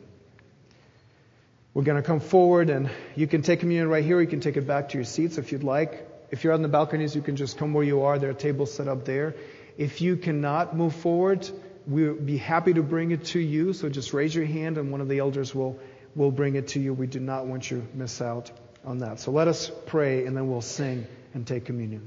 We're 1.75 1.85
going 1.85 1.97
to 1.97 2.07
come 2.07 2.21
forward 2.21 2.69
and 2.69 2.91
you 3.17 3.27
can 3.27 3.43
take 3.43 3.61
communion 3.61 3.89
right 3.89 4.05
here. 4.05 4.21
You 4.21 4.27
can 4.27 4.41
take 4.41 4.57
it 4.57 4.67
back 4.67 4.91
to 4.91 4.99
your 4.99 5.05
seats 5.05 5.39
if 5.39 5.53
you'd 5.53 5.65
like. 5.65 6.07
If 6.31 6.45
you're 6.45 6.53
on 6.53 6.63
the 6.63 6.69
balconies, 6.69 7.15
you 7.15 7.23
can 7.23 7.37
just 7.37 7.57
come 7.57 7.73
where 7.73 7.85
you 7.85 8.03
are. 8.03 8.19
There 8.19 8.31
are 8.31 8.35
tables 8.35 8.73
set 8.73 8.89
up 8.89 9.05
there. 9.05 9.35
If 9.79 10.03
you 10.03 10.17
cannot 10.17 10.77
move 10.77 10.95
forward, 10.95 11.49
we'll 11.87 12.15
be 12.15 12.37
happy 12.37 12.75
to 12.75 12.83
bring 12.83 13.11
it 13.11 13.25
to 13.27 13.39
you. 13.39 13.73
So 13.73 13.89
just 13.89 14.13
raise 14.13 14.35
your 14.35 14.45
hand 14.45 14.77
and 14.77 14.93
one 14.93 15.01
of 15.01 15.09
the 15.09 15.19
elders 15.19 15.55
will, 15.55 15.79
will 16.15 16.31
bring 16.31 16.57
it 16.57 16.69
to 16.69 16.81
you. 16.81 16.93
We 16.93 17.07
do 17.07 17.21
not 17.21 17.47
want 17.47 17.71
you 17.71 17.81
to 17.81 17.97
miss 17.97 18.21
out 18.21 18.51
on 18.85 18.99
that. 18.99 19.21
So 19.21 19.31
let 19.31 19.49
us 19.49 19.71
pray 19.87 20.27
and 20.27 20.37
then 20.37 20.51
we'll 20.51 20.61
sing 20.61 21.07
and 21.33 21.47
take 21.47 21.65
communion. 21.65 22.07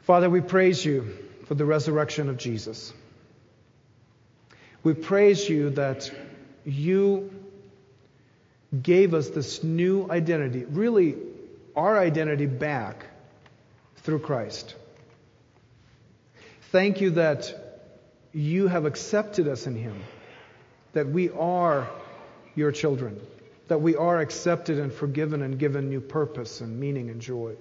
Father, 0.00 0.28
we 0.28 0.42
praise 0.42 0.84
you 0.84 1.16
for 1.46 1.54
the 1.54 1.64
resurrection 1.64 2.28
of 2.28 2.36
Jesus. 2.36 2.92
We 4.84 4.92
praise 4.92 5.48
you 5.48 5.70
that 5.70 6.10
you 6.66 7.30
gave 8.82 9.14
us 9.14 9.30
this 9.30 9.64
new 9.64 10.10
identity, 10.10 10.66
really 10.66 11.16
our 11.74 11.98
identity 11.98 12.44
back 12.44 13.06
through 13.96 14.18
Christ. 14.18 14.74
Thank 16.70 17.00
you 17.00 17.12
that 17.12 17.54
you 18.34 18.68
have 18.68 18.84
accepted 18.84 19.48
us 19.48 19.66
in 19.66 19.74
Him, 19.74 19.98
that 20.92 21.08
we 21.08 21.30
are 21.30 21.88
your 22.54 22.70
children, 22.70 23.20
that 23.68 23.80
we 23.80 23.96
are 23.96 24.18
accepted 24.20 24.78
and 24.78 24.92
forgiven 24.92 25.40
and 25.40 25.58
given 25.58 25.88
new 25.88 26.02
purpose 26.02 26.60
and 26.60 26.78
meaning 26.78 27.08
and 27.08 27.22
joy. 27.22 27.54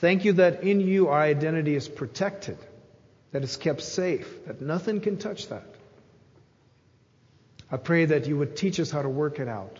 Thank 0.00 0.24
you 0.24 0.32
that 0.34 0.64
in 0.64 0.80
you 0.80 1.08
our 1.08 1.20
identity 1.20 1.76
is 1.76 1.88
protected, 1.88 2.58
that 3.30 3.44
it's 3.44 3.56
kept 3.56 3.82
safe, 3.82 4.44
that 4.46 4.60
nothing 4.60 5.00
can 5.00 5.18
touch 5.18 5.48
that. 5.50 5.75
I 7.70 7.76
pray 7.76 8.04
that 8.04 8.26
you 8.26 8.36
would 8.36 8.56
teach 8.56 8.78
us 8.78 8.90
how 8.90 9.02
to 9.02 9.08
work 9.08 9.40
it 9.40 9.48
out, 9.48 9.78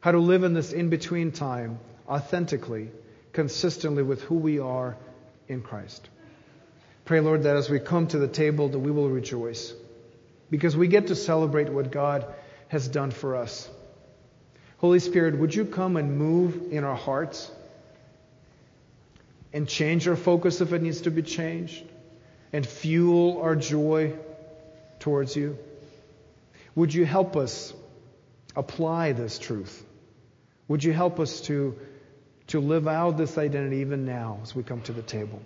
how 0.00 0.12
to 0.12 0.18
live 0.18 0.42
in 0.42 0.54
this 0.54 0.72
in 0.72 0.90
between 0.90 1.30
time 1.30 1.78
authentically, 2.08 2.90
consistently 3.32 4.02
with 4.02 4.22
who 4.22 4.34
we 4.34 4.58
are 4.58 4.96
in 5.46 5.62
Christ. 5.62 6.08
Pray, 7.04 7.20
Lord, 7.20 7.44
that 7.44 7.56
as 7.56 7.70
we 7.70 7.78
come 7.78 8.08
to 8.08 8.18
the 8.18 8.28
table, 8.28 8.68
that 8.68 8.78
we 8.78 8.90
will 8.90 9.08
rejoice 9.08 9.72
because 10.50 10.76
we 10.76 10.88
get 10.88 11.08
to 11.08 11.14
celebrate 11.14 11.68
what 11.68 11.92
God 11.92 12.26
has 12.68 12.88
done 12.88 13.12
for 13.12 13.36
us. 13.36 13.68
Holy 14.78 14.98
Spirit, 14.98 15.38
would 15.38 15.54
you 15.54 15.64
come 15.64 15.96
and 15.96 16.18
move 16.18 16.72
in 16.72 16.84
our 16.84 16.96
hearts 16.96 17.50
and 19.52 19.68
change 19.68 20.08
our 20.08 20.16
focus 20.16 20.60
if 20.60 20.72
it 20.72 20.82
needs 20.82 21.02
to 21.02 21.10
be 21.10 21.22
changed 21.22 21.84
and 22.52 22.66
fuel 22.66 23.40
our 23.42 23.54
joy 23.54 24.16
towards 24.98 25.36
you? 25.36 25.58
Would 26.74 26.94
you 26.94 27.04
help 27.04 27.36
us 27.36 27.72
apply 28.56 29.12
this 29.12 29.38
truth? 29.38 29.84
Would 30.68 30.84
you 30.84 30.92
help 30.92 31.18
us 31.18 31.40
to, 31.42 31.78
to 32.48 32.60
live 32.60 32.86
out 32.86 33.16
this 33.16 33.38
identity 33.38 33.78
even 33.78 34.04
now 34.04 34.38
as 34.42 34.54
we 34.54 34.62
come 34.62 34.82
to 34.82 34.92
the 34.92 35.02
table? 35.02 35.42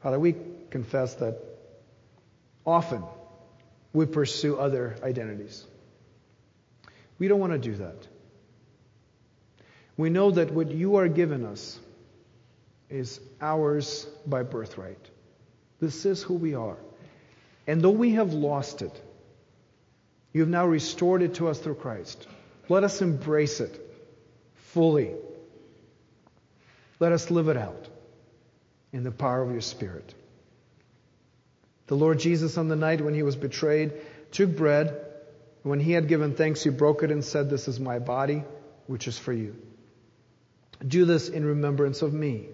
Father, 0.00 0.18
we 0.18 0.36
confess 0.70 1.14
that 1.16 1.42
often 2.64 3.02
we 3.92 4.06
pursue 4.06 4.56
other 4.56 4.96
identities. 5.02 5.64
We 7.18 7.26
don't 7.26 7.40
want 7.40 7.52
to 7.52 7.58
do 7.58 7.74
that. 7.76 8.06
We 9.96 10.10
know 10.10 10.30
that 10.30 10.52
what 10.52 10.70
you 10.70 10.96
are 10.96 11.08
given 11.08 11.44
us 11.44 11.80
is 12.88 13.20
ours 13.40 14.06
by 14.24 14.44
birthright. 14.44 15.04
This 15.80 16.06
is 16.06 16.22
who 16.22 16.34
we 16.34 16.54
are. 16.54 16.76
And 17.68 17.82
though 17.82 17.90
we 17.90 18.12
have 18.12 18.32
lost 18.32 18.80
it, 18.80 19.02
you 20.32 20.40
have 20.40 20.50
now 20.50 20.66
restored 20.66 21.22
it 21.22 21.34
to 21.34 21.48
us 21.48 21.58
through 21.58 21.74
Christ. 21.76 22.26
Let 22.70 22.82
us 22.82 23.02
embrace 23.02 23.60
it 23.60 23.78
fully. 24.54 25.12
Let 26.98 27.12
us 27.12 27.30
live 27.30 27.48
it 27.48 27.58
out 27.58 27.88
in 28.92 29.04
the 29.04 29.10
power 29.10 29.42
of 29.42 29.52
your 29.52 29.60
Spirit. 29.60 30.14
The 31.88 31.94
Lord 31.94 32.18
Jesus, 32.18 32.56
on 32.56 32.68
the 32.68 32.76
night 32.76 33.02
when 33.02 33.14
he 33.14 33.22
was 33.22 33.36
betrayed, 33.36 33.92
took 34.32 34.56
bread. 34.56 35.04
When 35.62 35.78
he 35.78 35.92
had 35.92 36.08
given 36.08 36.34
thanks, 36.34 36.62
he 36.62 36.70
broke 36.70 37.02
it 37.02 37.10
and 37.10 37.22
said, 37.22 37.50
This 37.50 37.68
is 37.68 37.78
my 37.78 37.98
body, 37.98 38.44
which 38.86 39.08
is 39.08 39.18
for 39.18 39.32
you. 39.32 39.56
Do 40.86 41.04
this 41.04 41.28
in 41.28 41.44
remembrance 41.44 42.00
of 42.00 42.14
me. 42.14 42.46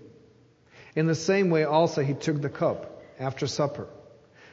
In 0.97 1.07
the 1.07 1.15
same 1.15 1.51
way 1.51 1.63
also 1.65 2.03
he 2.03 2.15
took 2.15 2.41
the 2.41 2.49
cup 2.49 3.03
after 3.21 3.47
supper, 3.47 3.87